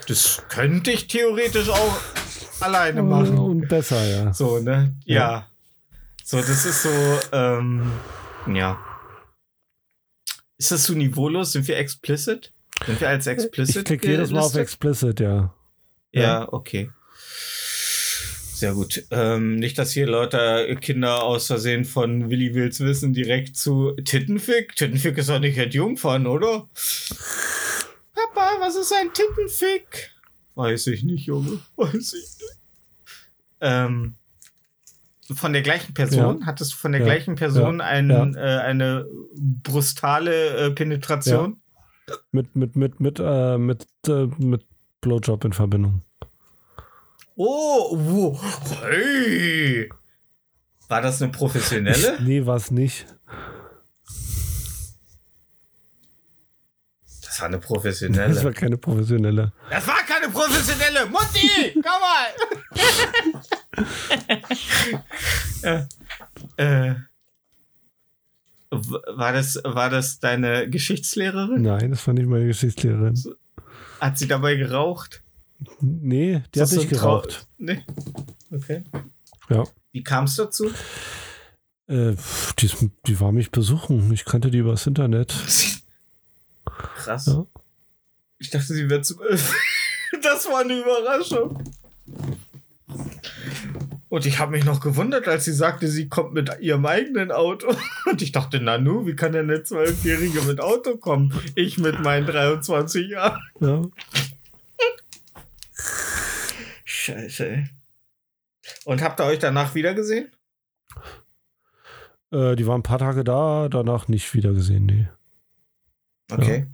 [0.07, 1.97] das könnte ich theoretisch auch
[2.61, 3.37] alleine machen.
[3.37, 4.33] Und besser, ja.
[4.33, 4.93] So, ne?
[5.05, 5.47] Ja.
[6.23, 7.91] So, das ist so, ähm,
[8.53, 8.77] ja.
[10.57, 11.51] Ist das so niveaulos?
[11.51, 12.53] Sind wir explicit?
[12.85, 13.77] Sind wir als explicit?
[13.77, 14.55] Ich klicke jedes Mal auf?
[14.55, 15.53] Explicit, ja.
[16.11, 16.89] Ja, okay.
[18.55, 19.03] Sehr gut.
[19.11, 24.77] Ähm, nicht, dass hier Leute Kinder aus Versehen von Willi Wills Wissen direkt zu Tittenfick.
[24.77, 26.69] Tittenfick ist doch nicht Entjungfern, oder?
[28.13, 30.11] Papa, was ist ein Tittenfick?
[30.55, 31.59] Weiß ich nicht, Junge.
[31.75, 32.59] Weiß ich nicht.
[33.59, 34.15] Ähm,
[35.33, 36.45] von der gleichen Person?
[36.45, 37.07] Hattest du von der Ja.
[37.07, 37.85] gleichen Person Ja.
[37.85, 41.61] einen, Äh, eine brustale äh, Penetration?
[42.31, 44.65] Mit, mit, mit, mit, äh, mit, äh, mit
[45.01, 46.01] Blowjob in Verbindung.
[47.35, 48.39] Oh, wo,
[48.83, 49.89] hey.
[50.87, 52.17] War das eine professionelle?
[52.21, 53.07] Nee, war es nicht.
[57.21, 58.53] Das war eine Das war professionelle.
[58.53, 59.51] keine professionelle.
[59.69, 61.05] Das war keine professionelle!
[61.07, 61.73] Mutti!
[61.73, 63.41] Komm mal!
[65.63, 65.83] äh,
[66.57, 66.95] äh,
[68.69, 71.61] war, das, war das deine Geschichtslehrerin?
[71.61, 73.21] Nein, das war nicht meine Geschichtslehrerin.
[73.99, 75.21] Hat sie dabei geraucht?
[75.79, 77.47] Nee, die hat nicht so geraucht.
[77.57, 77.83] Nee.
[78.51, 78.83] Okay.
[79.49, 79.63] Ja.
[79.91, 80.69] Wie kam es dazu?
[81.87, 82.15] Äh,
[82.59, 82.71] die,
[83.07, 84.11] die war mich besuchen.
[84.11, 85.33] Ich kannte die übers Internet.
[86.65, 87.27] Krass.
[87.27, 87.45] Ja.
[88.39, 89.15] Ich dachte, sie wäre zu.
[90.23, 91.63] das war eine Überraschung.
[94.15, 97.75] Und ich habe mich noch gewundert, als sie sagte, sie kommt mit ihrem eigenen Auto.
[98.09, 101.37] Und ich dachte, Nanu, wie kann denn eine Zwölfjährige mit Auto kommen?
[101.55, 103.41] Ich mit meinen 23 Jahren.
[103.59, 103.81] Ja.
[106.85, 107.65] Scheiße, ey.
[108.85, 110.31] Und habt ihr euch danach wiedergesehen?
[112.31, 115.09] Äh, die war ein paar Tage da, danach nicht wieder gesehen, nee.
[116.31, 116.67] Okay.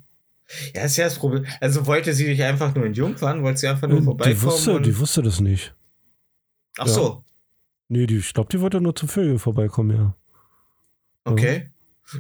[0.76, 1.48] Ja, ist ja das Problem.
[1.60, 3.42] Also wollte sie dich einfach nur in Jungfern?
[3.42, 4.36] Wollte sie einfach nur Äh, vorbeikommen?
[4.36, 5.74] die, wusste, die wusste das nicht.
[6.78, 7.24] Ach so,
[7.94, 10.16] Nee, die, ich glaube, die wollte nur zum Vögeln vorbeikommen, ja.
[11.26, 11.70] okay.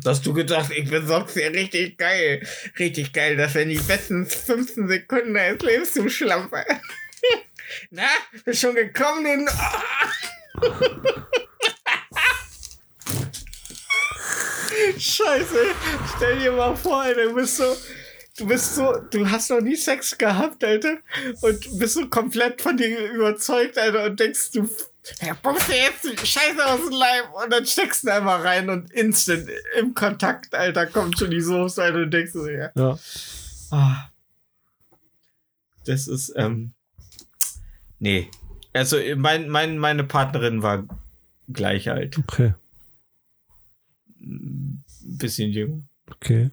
[0.05, 2.45] Hast du gedacht, ich sonst hier richtig geil.
[2.77, 3.37] Richtig geil.
[3.37, 6.65] Das wären die besten 15 Sekunden deines Lebens, du Schlampe.
[7.89, 8.03] Na,
[8.43, 9.23] bist schon gekommen?
[9.23, 9.47] Den
[14.99, 15.67] Scheiße.
[16.17, 17.77] Stell dir mal vor, du bist so.
[18.37, 20.97] Du bist so, du hast noch nie Sex gehabt, Alter,
[21.41, 24.67] und bist so komplett von dir überzeugt, Alter, und denkst, du
[25.21, 28.69] ja, pumpst dir jetzt die Scheiße aus dem Leib und dann steckst du einfach rein
[28.69, 32.71] und instant im Kontakt, Alter, kommt schon die Soße, Alter, und denkst du, ja.
[32.75, 32.99] Ja.
[33.71, 34.09] Ah.
[35.85, 36.73] Das ist, ähm.
[37.99, 38.29] Nee.
[38.73, 40.85] Also, mein, mein, meine Partnerin war
[41.51, 42.17] gleich alt.
[42.17, 42.53] Okay.
[44.19, 45.81] Ein bisschen jünger.
[46.11, 46.51] Okay.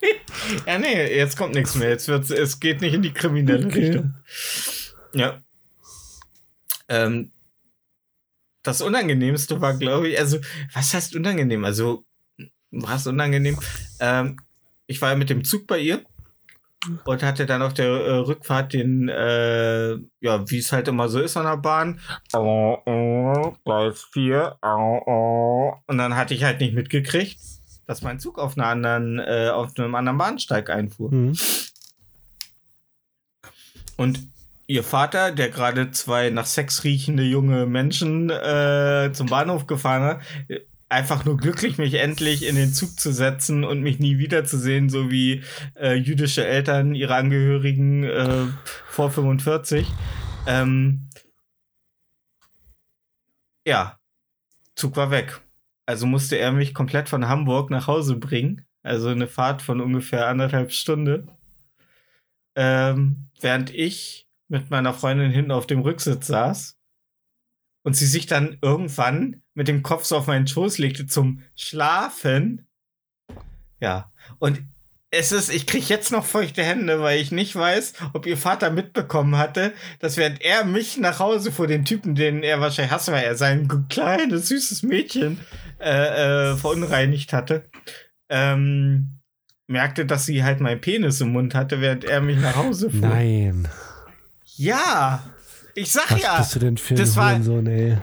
[0.66, 1.90] Ja, nee, jetzt kommt nichts mehr.
[1.90, 3.86] Jetzt wird's, es geht nicht in die kriminelle Okay.
[3.86, 4.14] Richtung.
[5.14, 5.40] Ja.
[6.92, 7.32] Ähm,
[8.62, 10.38] das Unangenehmste war, glaube ich, also,
[10.72, 11.64] was heißt unangenehm?
[11.64, 12.04] Also,
[12.70, 13.58] was unangenehm?
[13.98, 14.36] Ähm,
[14.86, 16.04] ich war ja mit dem Zug bei ihr
[17.04, 21.20] und hatte dann auf der äh, Rückfahrt den, äh, ja, wie es halt immer so
[21.20, 22.00] ist an der Bahn.
[22.34, 24.58] Oh, oh, Gleis 4.
[24.62, 25.74] Oh, oh.
[25.86, 27.38] Und dann hatte ich halt nicht mitgekriegt,
[27.86, 31.10] dass mein Zug auf, einer anderen, äh, auf einem anderen Bahnsteig einfuhr.
[31.10, 31.36] Mhm.
[33.96, 34.31] Und
[34.72, 40.22] ihr Vater, der gerade zwei nach Sex riechende junge Menschen äh, zum Bahnhof gefahren hat,
[40.88, 45.10] einfach nur glücklich, mich endlich in den Zug zu setzen und mich nie wiederzusehen, so
[45.10, 45.42] wie
[45.78, 48.46] äh, jüdische Eltern ihre Angehörigen äh,
[48.86, 49.86] vor 45.
[50.46, 51.10] Ähm,
[53.66, 53.98] ja,
[54.74, 55.42] Zug war weg.
[55.84, 58.64] Also musste er mich komplett von Hamburg nach Hause bringen.
[58.82, 61.30] Also eine Fahrt von ungefähr anderthalb Stunden.
[62.54, 66.76] Ähm, während ich mit meiner Freundin hinten auf dem Rücksitz saß
[67.84, 72.68] und sie sich dann irgendwann mit dem Kopf so auf meinen Schoß legte zum Schlafen.
[73.80, 74.62] Ja, und
[75.10, 78.70] es ist, ich krieg jetzt noch feuchte Hände, weil ich nicht weiß, ob ihr Vater
[78.70, 83.10] mitbekommen hatte, dass während er mich nach Hause vor den Typen, den er wahrscheinlich hasst,
[83.10, 85.40] weil er sein kleines, süßes Mädchen
[85.80, 87.64] äh, äh, verunreinigt hatte,
[88.28, 89.18] ähm,
[89.66, 93.00] merkte, dass sie halt meinen Penis im Mund hatte, während er mich nach Hause fuhr.
[93.00, 93.66] Nein.
[94.56, 95.22] Ja,
[95.74, 96.38] ich sag Was ja.
[96.38, 97.98] bist du denn für das war- Hurensohn, ey?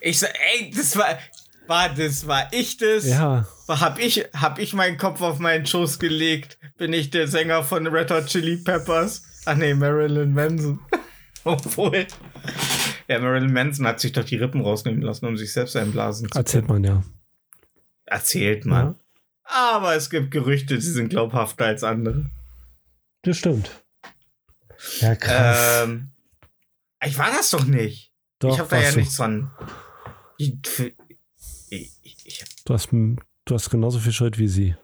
[0.00, 1.18] Ich sag, ey, das war,
[1.66, 3.06] war das war ich das?
[3.06, 3.46] Ja.
[3.66, 6.58] Hab ich, hab ich meinen Kopf auf meinen Schoß gelegt?
[6.78, 9.22] Bin ich der Sänger von Red Hot Chili Peppers?
[9.46, 10.78] Ach nee, Marilyn Manson.
[11.44, 12.06] Obwohl.
[13.08, 16.38] Ja, Marilyn Manson hat sich doch die Rippen rausnehmen lassen, um sich selbst einblasen zu
[16.38, 17.02] Erzählt man ja.
[18.06, 18.94] Erzählt man.
[19.44, 22.30] Aber es gibt Gerüchte, die sind glaubhafter als andere.
[23.22, 23.70] Das stimmt.
[25.00, 25.84] Ja, krass.
[25.84, 26.10] Ähm,
[27.04, 28.12] ich war das doch nicht.
[28.38, 28.98] Doch, ich habe da ja du.
[28.98, 29.50] nichts von.
[30.36, 30.54] Ich,
[31.70, 31.92] ich,
[32.24, 34.76] ich hab Du hast, du hast genauso viel Schuld wie sie.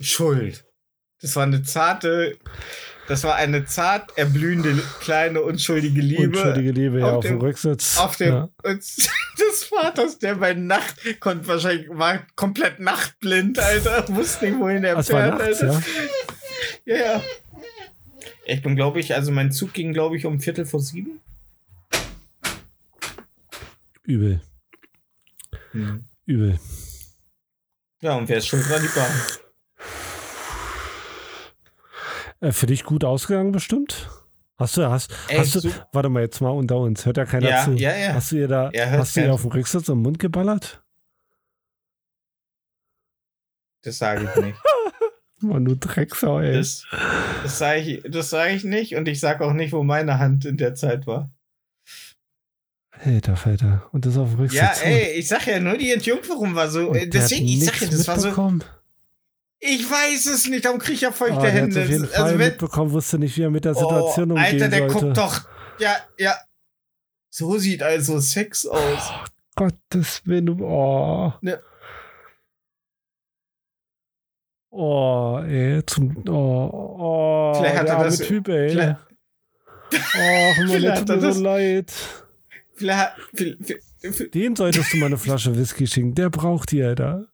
[0.00, 0.64] Schuld.
[1.20, 2.38] Das war eine zarte,
[3.08, 6.28] das war eine zart erblühende, kleine, unschuldige Liebe.
[6.28, 7.98] Unschuldige Liebe, ja, auf dem dem- Rücksitz.
[7.98, 8.48] Auf dem, ja.
[8.64, 15.02] des Vaters, der bei Nacht, konnte wahrscheinlich, war komplett nachtblind, Alter, wusste nicht, wohin er
[15.02, 15.82] fährt, nachts, Alter.
[16.86, 16.96] ja.
[16.96, 17.22] Ja, ja.
[18.50, 21.20] Ich bin, glaube ich, also mein Zug ging, glaube ich, um Viertel vor sieben.
[24.04, 24.40] Übel.
[26.24, 26.58] Übel.
[28.00, 29.10] Ja, und wer ist schuld war die Bahn.
[32.40, 34.08] Äh, für dich gut ausgegangen bestimmt?
[34.56, 37.26] Hast du, hast, Ey, hast du, so- warte mal jetzt mal unter uns, hört ja
[37.26, 37.72] keiner Ja, zu.
[37.72, 38.14] ja, ja.
[38.14, 40.82] Hast du ihr da, Ja, hast du ihr auf dem Rücksitz im Mund geballert?
[43.82, 44.58] Das sage ich nicht.
[45.40, 46.54] Mann, du Drecksau, ey.
[46.54, 46.84] Das,
[47.42, 50.44] das sage ich, das sag ich nicht und ich sage auch nicht, wo meine Hand
[50.44, 51.30] in der Zeit war.
[53.04, 53.88] Alter Falter.
[53.92, 54.60] Und das auf dem Rücksitz.
[54.60, 56.88] Ja, ey, ich sag ja nur, die Entjungferung war so.
[56.90, 58.60] Und äh, Deswegen, hat ich sag ja, das war so.
[59.60, 61.82] Ich weiß es nicht, darum krieg ich ja feuchte hat's Hände.
[61.82, 64.62] auf jeden Fall also wenn, mitbekommen, wusste nicht, wie er mit der oh, Situation umgehen
[64.62, 65.06] Alter, der sollte.
[65.06, 65.48] guckt doch.
[65.78, 66.36] Ja, ja.
[67.30, 69.12] So sieht also Sex aus.
[69.56, 71.32] Gottes Willen, oh.
[71.40, 71.60] Ne.
[74.70, 78.68] Oh, ey, zum, oh, oh, Vielleicht hat der er das- Typ, ey.
[78.70, 78.96] vielleicht-
[79.90, 81.92] Oh, der hat tut mir so leid.
[82.74, 86.14] Vielleicht, vielleicht, vielleicht, Dem solltest du mal eine Flasche Whisky schicken.
[86.14, 87.26] Der braucht die, Alter.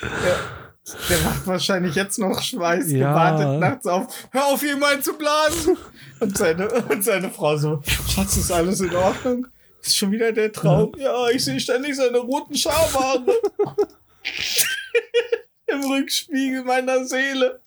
[0.00, 3.10] der macht wahrscheinlich jetzt noch Schweiß, Ja.
[3.12, 4.28] gewartet nachts auf.
[4.30, 5.76] Hör auf, ihm einzublasen!
[6.20, 9.46] Und seine, und seine Frau so: Schatz, ist alles in Ordnung?
[9.82, 10.92] Ist schon wieder der Traum?
[10.96, 13.26] Ja, ich sehe ständig seine roten Schamhaare.
[15.72, 17.60] Im Rückspiegel meiner Seele.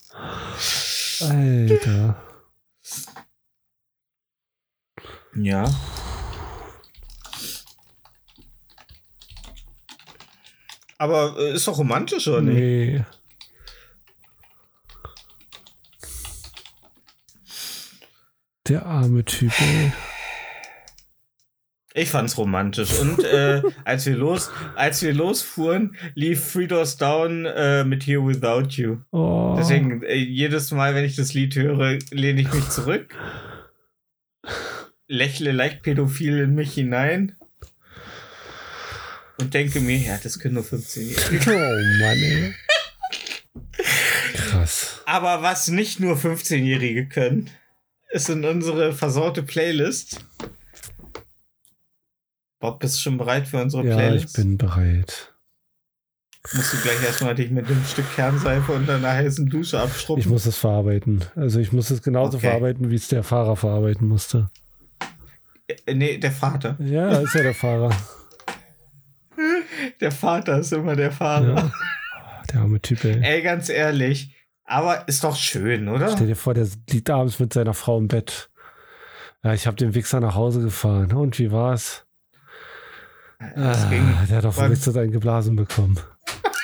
[1.22, 2.22] Alter.
[5.36, 5.65] Ja.
[10.98, 12.56] Aber äh, ist doch romantisch, oder nicht?
[12.56, 13.06] Nee.
[18.68, 19.91] Der arme Typ, ey.
[21.98, 23.00] Ich fand's romantisch.
[23.00, 28.22] Und äh, als wir los, als wir losfuhren, lief Three Doors Down äh, mit Here
[28.28, 28.98] Without You.
[29.12, 29.56] Oh.
[29.58, 33.16] Deswegen, äh, jedes Mal, wenn ich das Lied höre, lehne ich mich zurück.
[35.08, 37.38] Lächle leicht pädophil in mich hinein.
[39.40, 41.32] Und denke mir, ja, das können nur 15 Jahre.
[41.48, 42.54] Oh Mann, ey.
[44.34, 45.02] Krass.
[45.06, 47.50] Aber was nicht nur 15-Jährige können,
[48.10, 50.26] ist in unsere versorte Playlist.
[52.66, 54.26] Bob, bist du schon bereit für unsere Ja, Playlist?
[54.30, 55.34] ich bin bereit.
[56.54, 60.28] Musst du gleich erstmal dich mit dem Stück Kernseife und einer heißen Dusche Ich abschrubben.
[60.30, 61.24] muss es verarbeiten.
[61.36, 62.48] Also ich muss es genauso Okay.
[62.48, 64.50] verarbeiten, wie es der Fahrer verarbeiten musste.
[65.68, 66.76] Äh, nee, der Vater.
[66.80, 67.92] Ja, ist ja der Fahrer.
[70.02, 71.56] Der Vater ist immer der Fahrer.
[71.56, 71.72] Ja.
[72.52, 73.20] Der arme Typ, ey.
[73.24, 74.36] Ey, ganz ehrlich.
[74.64, 76.12] Aber ist doch schön, oder?
[76.14, 78.50] Stell dir vor, der liegt abends mit seiner Frau im Bett.
[79.44, 81.14] Ja, ich habe den Wichser nach Hause gefahren.
[81.14, 82.05] Und wie war's?
[83.40, 85.99] Ah, der hat doch verrückt einen geblasen bekommen.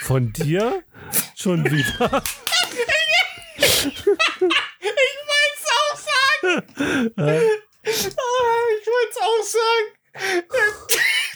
[0.04, 0.84] Von dir?
[1.36, 2.24] Schon wieder.
[3.58, 3.96] Ich
[5.28, 7.12] wollte auch sagen.
[7.18, 7.40] Äh,
[7.84, 7.90] Ah,
[8.80, 9.88] ich wollte auch sagen.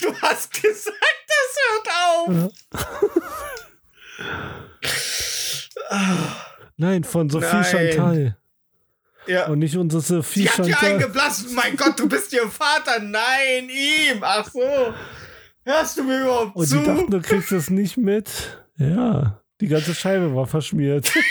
[0.02, 2.52] Du hast gesagt, das hört auf.
[6.78, 7.64] Nein, von Sophie Nein.
[7.64, 8.38] Chantal.
[9.28, 9.48] Ja.
[9.48, 10.92] Und nicht unsere Sophie Sie hat dir Chantal.
[10.92, 11.56] eingeblasen.
[11.56, 13.00] Mein Gott, du bist ihr Vater.
[13.00, 14.20] Nein, ihm.
[14.22, 14.94] Ach so.
[15.66, 16.78] Hörst du mir überhaupt Und zu?
[16.78, 18.64] die dachten, du kriegst das nicht mit.
[18.78, 21.12] Ja, die ganze Scheibe war verschmiert.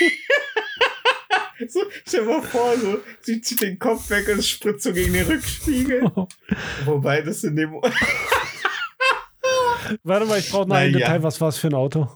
[1.69, 5.13] So, stell dir mal vor, so, sie zieht den Kopf weg und spritzt so gegen
[5.13, 6.11] den Rückspiegel.
[6.85, 7.71] Wobei das in dem.
[10.03, 11.05] Warte mal, ich brauche noch ein Na ja.
[11.07, 11.23] Detail.
[11.23, 12.09] Was war es für ein Auto?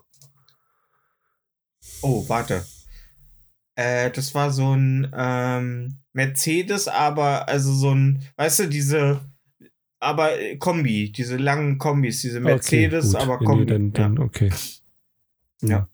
[2.02, 2.66] Oh, warte.
[3.76, 9.22] Äh, das war so ein ähm, Mercedes, aber also so ein, weißt du, diese,
[10.00, 13.66] aber äh, Kombi, diese langen Kombis, diese Mercedes, okay, aber Nee, Kombi.
[13.66, 14.50] dann, dann, okay.
[15.62, 15.88] Ja.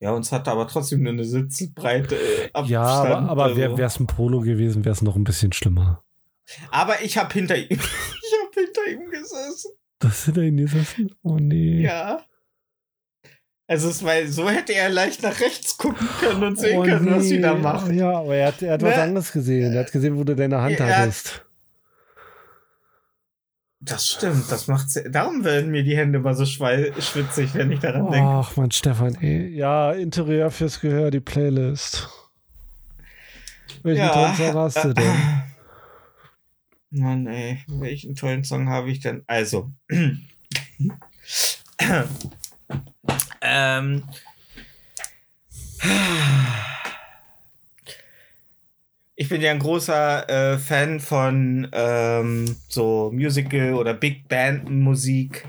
[0.00, 2.16] ja, uns hatte aber trotzdem eine Sitzbreite.
[2.16, 3.56] Äh, Ja, aber, aber also.
[3.56, 6.02] wäre es ein Polo gewesen, wäre es noch ein bisschen schlimmer.
[6.70, 9.70] aber ich habe hinter ihm, ich habe hinter ihm gesessen.
[10.00, 11.14] Das sind ihn gesessen?
[11.22, 11.80] Oh nee.
[11.82, 12.20] Ja.
[13.66, 17.10] Also es war, so hätte er leicht nach rechts gucken können und sehen oh, können,
[17.10, 17.60] was sie da nee.
[17.62, 17.90] macht.
[17.92, 19.02] Ja, aber er hat, er hat was Ne?
[19.02, 19.72] anderes gesehen.
[19.72, 21.46] Er hat gesehen, wo du deine Hand Er hat- hattest.
[23.84, 28.10] Das stimmt, das macht Darum werden mir die Hände immer so schwitzig, wenn ich daran
[28.10, 28.26] denke.
[28.26, 29.48] Ach man, Stefan, ey.
[29.48, 32.08] Ja, Interieur fürs Gehör, die Playlist.
[33.82, 35.42] Welchen tollen Song hast du denn?
[36.90, 39.22] Mann, ey, welchen tollen Song habe ich denn?
[39.26, 39.70] Also.
[43.42, 44.04] ähm.
[49.16, 55.46] Ich bin ja ein großer äh, Fan von ähm, so Musical oder Big Band Musik.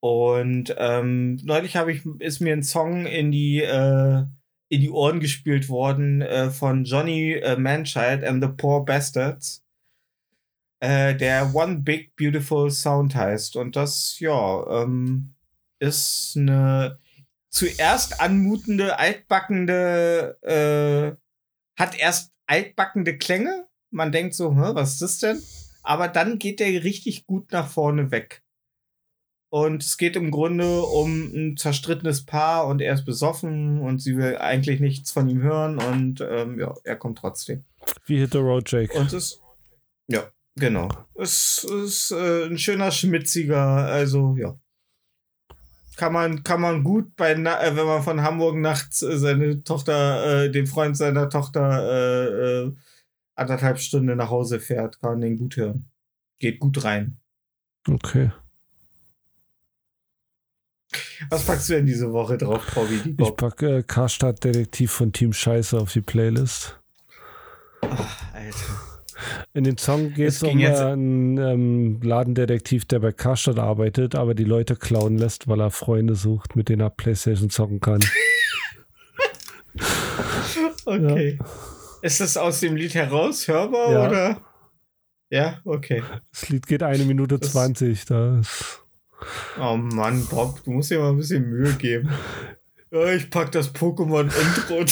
[0.00, 4.24] Und ähm, neulich ich ist mir ein Song in die äh,
[4.68, 9.62] in die Ohren gespielt worden äh, von Johnny äh, Manchild and the Poor Bastards,
[10.80, 13.56] äh, der One Big Beautiful Sound heißt.
[13.56, 15.34] Und das, ja, ähm,
[15.78, 16.98] ist eine
[17.50, 23.66] zuerst anmutende, altbackende, äh, hat erst altbackende Klänge.
[23.90, 25.42] Man denkt so, was ist das denn?
[25.82, 28.42] Aber dann geht der richtig gut nach vorne weg.
[29.50, 34.16] Und es geht im Grunde um ein zerstrittenes Paar und er ist besoffen und sie
[34.16, 37.64] will eigentlich nichts von ihm hören und ähm, ja, er kommt trotzdem.
[38.06, 38.94] Wie Hit the Road Jake.
[38.98, 39.42] Und es
[40.08, 40.88] ja, genau.
[41.14, 44.58] Es ist äh, ein schöner, schmitziger, also ja.
[45.96, 50.44] Kann man, kann man gut bei, äh, wenn man von Hamburg nachts äh, seine Tochter,
[50.44, 52.72] äh, den Freund seiner Tochter äh, äh,
[53.34, 55.90] anderthalb Stunden nach Hause fährt, kann man den gut hören.
[56.38, 57.18] Geht gut rein.
[57.88, 58.30] Okay.
[61.30, 63.14] Was packst du denn diese Woche drauf, Bobby?
[63.18, 66.78] Ich packe äh, Karstadt Detektiv von Team Scheiße auf die Playlist.
[68.32, 68.91] Alter.
[69.54, 74.44] In dem Song geht es um einen ähm, Ladendetektiv, der bei Karstadt arbeitet, aber die
[74.44, 78.00] Leute klauen lässt, weil er Freunde sucht, mit denen er Playstation zocken kann.
[80.84, 81.38] Okay.
[82.02, 84.06] Ist das aus dem Lied heraus hörbar Ja.
[84.08, 84.40] oder?
[85.30, 86.02] Ja, okay.
[86.32, 88.04] Das Lied geht eine Minute Das- 20.
[88.06, 88.80] Das
[89.58, 92.10] Oh Mann, Bob, du musst dir mal ein bisschen Mühe geben.
[92.90, 94.84] Ja, ich pack das Pokémon-Intro.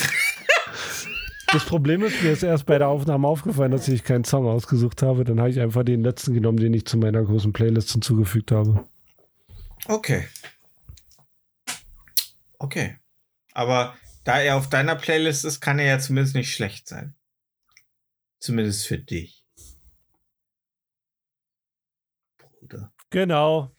[1.53, 5.03] Das Problem ist, mir ist erst bei der Aufnahme aufgefallen, dass ich keinen Song ausgesucht
[5.03, 5.25] habe.
[5.25, 8.87] Dann habe ich einfach den letzten genommen, den ich zu meiner großen Playlist hinzugefügt habe.
[9.87, 10.29] Okay.
[12.59, 12.99] Okay.
[13.53, 17.15] Aber da er auf deiner Playlist ist, kann er ja zumindest nicht schlecht sein.
[18.39, 19.45] Zumindest für dich.
[22.39, 22.93] Bruder.
[23.11, 23.75] Genau.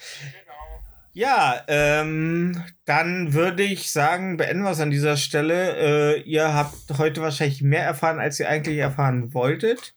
[1.13, 6.15] Ja, ähm, dann würde ich sagen, beenden wir es an dieser Stelle.
[6.15, 9.93] Äh, ihr habt heute wahrscheinlich mehr erfahren, als ihr eigentlich erfahren wolltet.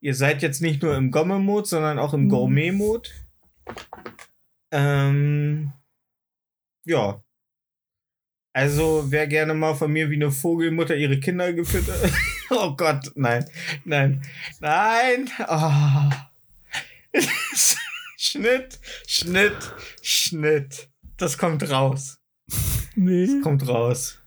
[0.00, 3.08] Ihr seid jetzt nicht nur im Gomme-Mode, sondern auch im Gourmet-Mode.
[4.72, 5.72] Ähm,
[6.84, 7.22] ja.
[8.52, 12.12] Also, wer gerne mal von mir wie eine Vogelmutter ihre Kinder gefüttert.
[12.50, 13.46] oh Gott, nein,
[13.84, 14.20] nein,
[14.60, 15.30] nein.
[15.48, 16.10] Oh.
[18.32, 20.88] Schnitt, Schnitt, Schnitt.
[21.18, 22.18] Das kommt raus.
[22.96, 23.42] Nee.
[23.42, 24.22] Kommt raus.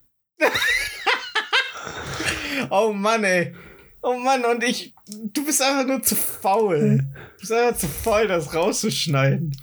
[2.70, 3.56] oh Mann, ey.
[4.04, 4.94] Oh Mann, und ich.
[5.08, 7.00] Du bist einfach nur zu faul.
[7.00, 9.58] Du bist einfach zu faul, das rauszuschneiden.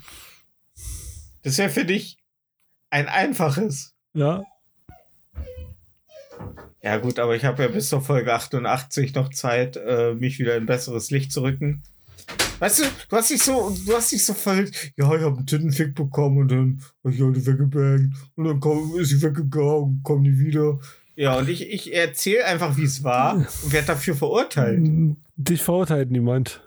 [1.42, 2.18] Das wäre für dich
[2.90, 3.94] ein einfaches.
[4.12, 4.42] Ja.
[6.82, 10.56] Ja, gut, aber ich habe ja bis zur Folge 88 noch Zeit, äh, mich wieder
[10.56, 11.84] in besseres Licht zu rücken.
[12.62, 15.46] Weißt du, du hast dich so, du hast dich so voll, ja, ich habe einen
[15.46, 20.22] Tittenfick bekommen und dann hab ich heute weggebangt und dann komm, ist sie weggegangen, komm
[20.22, 20.78] nie wieder.
[21.16, 24.88] Ja, und ich, ich erzähle einfach, wie es war und werde dafür verurteilt.
[25.34, 26.62] Dich verurteilt niemand.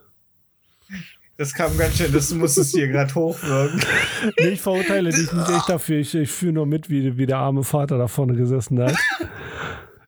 [1.37, 3.79] Das kam ganz schön, das musstest dir gerade hochwirken.
[4.37, 5.99] Nee, ich verurteile dich nicht echt dafür.
[5.99, 8.97] Ich, ich fühle nur mit, wie, wie der arme Vater da vorne gesessen hat.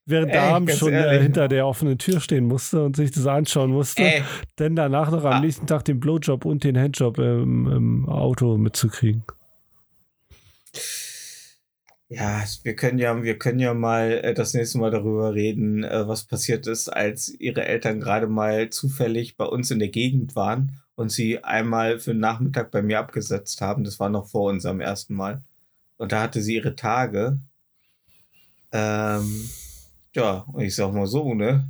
[0.09, 1.21] Während der ganz schon äh, ehrlich.
[1.23, 4.23] hinter der offenen Tür stehen musste und sich das anschauen musste, Ey.
[4.57, 5.39] denn danach noch am Ah.
[5.41, 9.23] nächsten Tag den Blowjob und den Handjob im, im Auto mitzukriegen.
[12.09, 16.07] Ja, wir können ja, wir können ja mal äh, das nächste Mal darüber reden, äh,
[16.07, 20.79] was passiert ist, als ihre Eltern gerade mal zufällig bei uns in der Gegend waren
[20.95, 23.84] und sie einmal für den Nachmittag bei mir abgesetzt haben.
[23.84, 25.43] Das war noch vor unserem ersten Mal.
[25.97, 27.39] Und da hatte sie ihre Tage.
[28.71, 29.49] Ähm,
[30.18, 31.69] ja, und ich sag mal so, ne?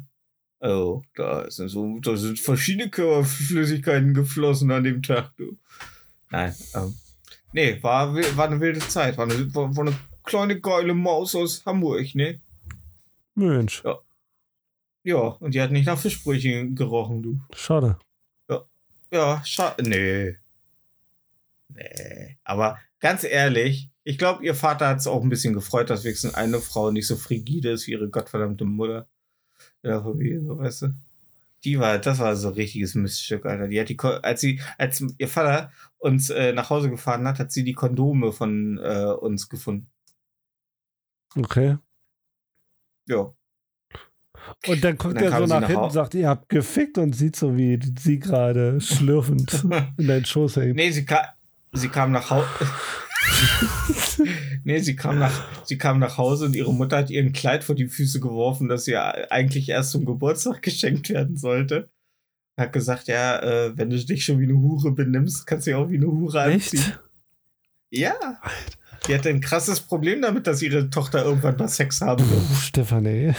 [0.60, 5.56] Oh, da sind so, da sind verschiedene Körperflüssigkeiten geflossen an dem Tag, du.
[6.32, 6.96] Nein, ähm,
[7.54, 9.18] nee, war, war eine wilde Zeit.
[9.18, 12.42] War eine, war, war eine kleine geile Maus aus Hamburg, ne?
[13.36, 13.84] Mensch,
[15.04, 17.40] Ja, und die hat nicht nach Fischbrötchen gerochen, du.
[17.56, 17.98] schade.
[19.12, 19.84] Ja, schade.
[19.88, 20.36] Nee.
[21.70, 22.38] Nee.
[22.44, 26.34] Aber ganz ehrlich, ich glaube, ihr Vater hat es auch ein bisschen gefreut, dass wenigstens
[26.34, 29.10] eine Frau nicht so frigide ist wie ihre gottverdammte Mutter.
[29.84, 30.94] Ja, Familie, so, weißt du.
[31.66, 33.68] Die war, das war so ein richtiges Miststück, Alter.
[33.68, 37.52] Die hat die, als sie, als ihr Vater uns äh, nach Hause gefahren hat, hat
[37.52, 39.90] sie die Kondome von äh, uns gefunden.
[41.36, 41.78] Okay.
[43.08, 43.34] Ja.
[44.68, 47.14] Und dann guckt dann er so nach nach hinten und sagt, ihr habt gefickt und
[47.14, 49.66] sieht so, wie sie gerade schlürfend
[49.98, 50.78] in deinen Schoß hängt.
[50.78, 51.36] Nee, sie, ka
[51.74, 52.48] sie kam nach Hause.
[54.64, 57.64] nee, sie kam, nach, sie kam nach Hause und ihre Mutter hat ihr ein Kleid
[57.64, 61.90] vor die Füße geworfen, das ihr eigentlich erst zum Geburtstag geschenkt werden sollte.
[62.58, 65.78] Hat gesagt, ja, äh, wenn du dich schon wie eine Hure benimmst, kannst du ja
[65.78, 66.80] auch wie eine Hure anziehen.
[66.80, 67.00] Echt?
[67.90, 68.16] Ja.
[69.08, 72.38] Die hatte ein krasses Problem damit, dass ihre Tochter irgendwann mal Sex haben will.
[72.38, 73.34] Puh, Stefan, ey.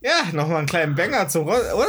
[0.00, 1.86] Ja, nochmal einen kleinen Banger zum Ro oder?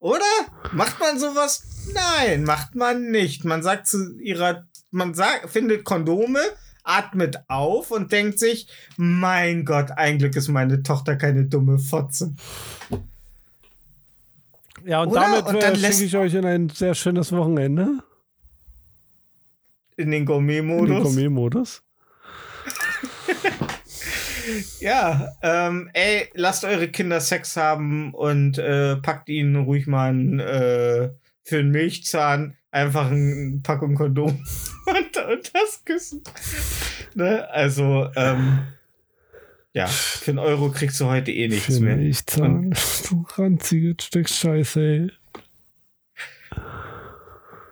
[0.00, 0.24] Oder?
[0.72, 1.64] Macht man sowas?
[1.92, 3.44] Nein, macht man nicht.
[3.44, 6.40] Man sagt zu ihrer, man sagt, findet Kondome,
[6.82, 12.34] atmet auf und denkt sich, mein Gott, ein Glück ist meine Tochter keine dumme Fotze.
[14.84, 15.20] Ja, und Oder?
[15.20, 17.82] damit Und äh, schicke ich euch in ein sehr schönes Wochenende.
[19.96, 21.02] In den In den Gourmet-Modus.
[21.02, 21.82] Gourmet-Modus.
[24.80, 30.40] Ja, ähm, ey, lasst eure Kinder Sex haben und äh, packt ihnen ruhig mal ein,
[30.40, 31.10] äh,
[31.42, 34.30] für einen Milchzahn einfach eine Packung Kondom
[34.86, 36.22] und, und das Küssen.
[37.14, 37.48] Ne?
[37.50, 38.60] Also, ähm,
[39.72, 41.96] ja, für einen Euro kriegst du heute eh nichts Für mehr.
[41.96, 42.74] mich zahlen.
[43.08, 45.10] Du ranziges Stück Scheiße, ey.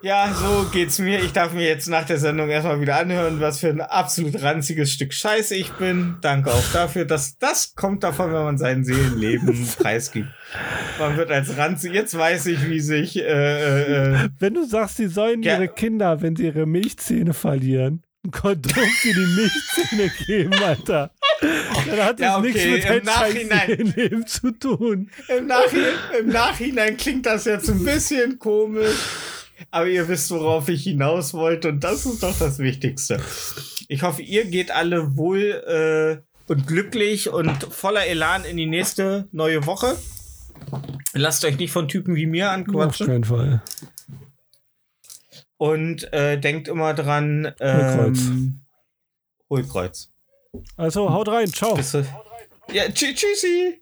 [0.06, 1.18] Ja, so geht's mir.
[1.18, 4.92] Ich darf mir jetzt nach der Sendung erstmal wieder anhören, was für ein absolut ranziges
[4.92, 6.14] Stück Scheiße ich bin.
[6.20, 10.28] Danke auch dafür, dass das kommt davon, wenn man sein Seelenleben preisgibt.
[11.00, 11.92] Man wird als ranzig.
[11.92, 13.16] Jetzt weiß ich, wie sich.
[13.18, 15.54] Äh, äh, äh, Wenn du sagst, sie sollen Ja.
[15.56, 21.10] ihre Kinder, wenn sie ihre Milchzähne verlieren, ein Kondom für die Milchzähne geben, Alter.
[21.40, 23.92] Dann hat das Ja, okay, nichts mit im Nachhinein.
[23.96, 25.10] Leben zu tun.
[25.36, 25.88] im, Nachhinein,
[26.20, 28.94] Im Nachhinein klingt das jetzt ein bisschen komisch.
[29.70, 31.68] Aber ihr wisst, worauf ich hinaus wollte.
[31.70, 33.20] Und das ist doch das Wichtigste.
[33.88, 39.28] Ich hoffe, ihr geht alle wohl äh, und glücklich und voller Elan in die nächste
[39.32, 39.96] neue Woche.
[41.12, 43.06] Lasst euch nicht von Typen wie mir Auf anquatschen.
[43.06, 43.62] keinen Fall.
[45.56, 47.52] Und äh, denkt immer dran.
[47.60, 48.62] Ähm,
[49.48, 50.12] Hohlkreuz.
[50.76, 51.74] Also haut rein, ciao.
[51.74, 52.06] Bist du?
[52.72, 53.80] Ja, tschü tschüssi.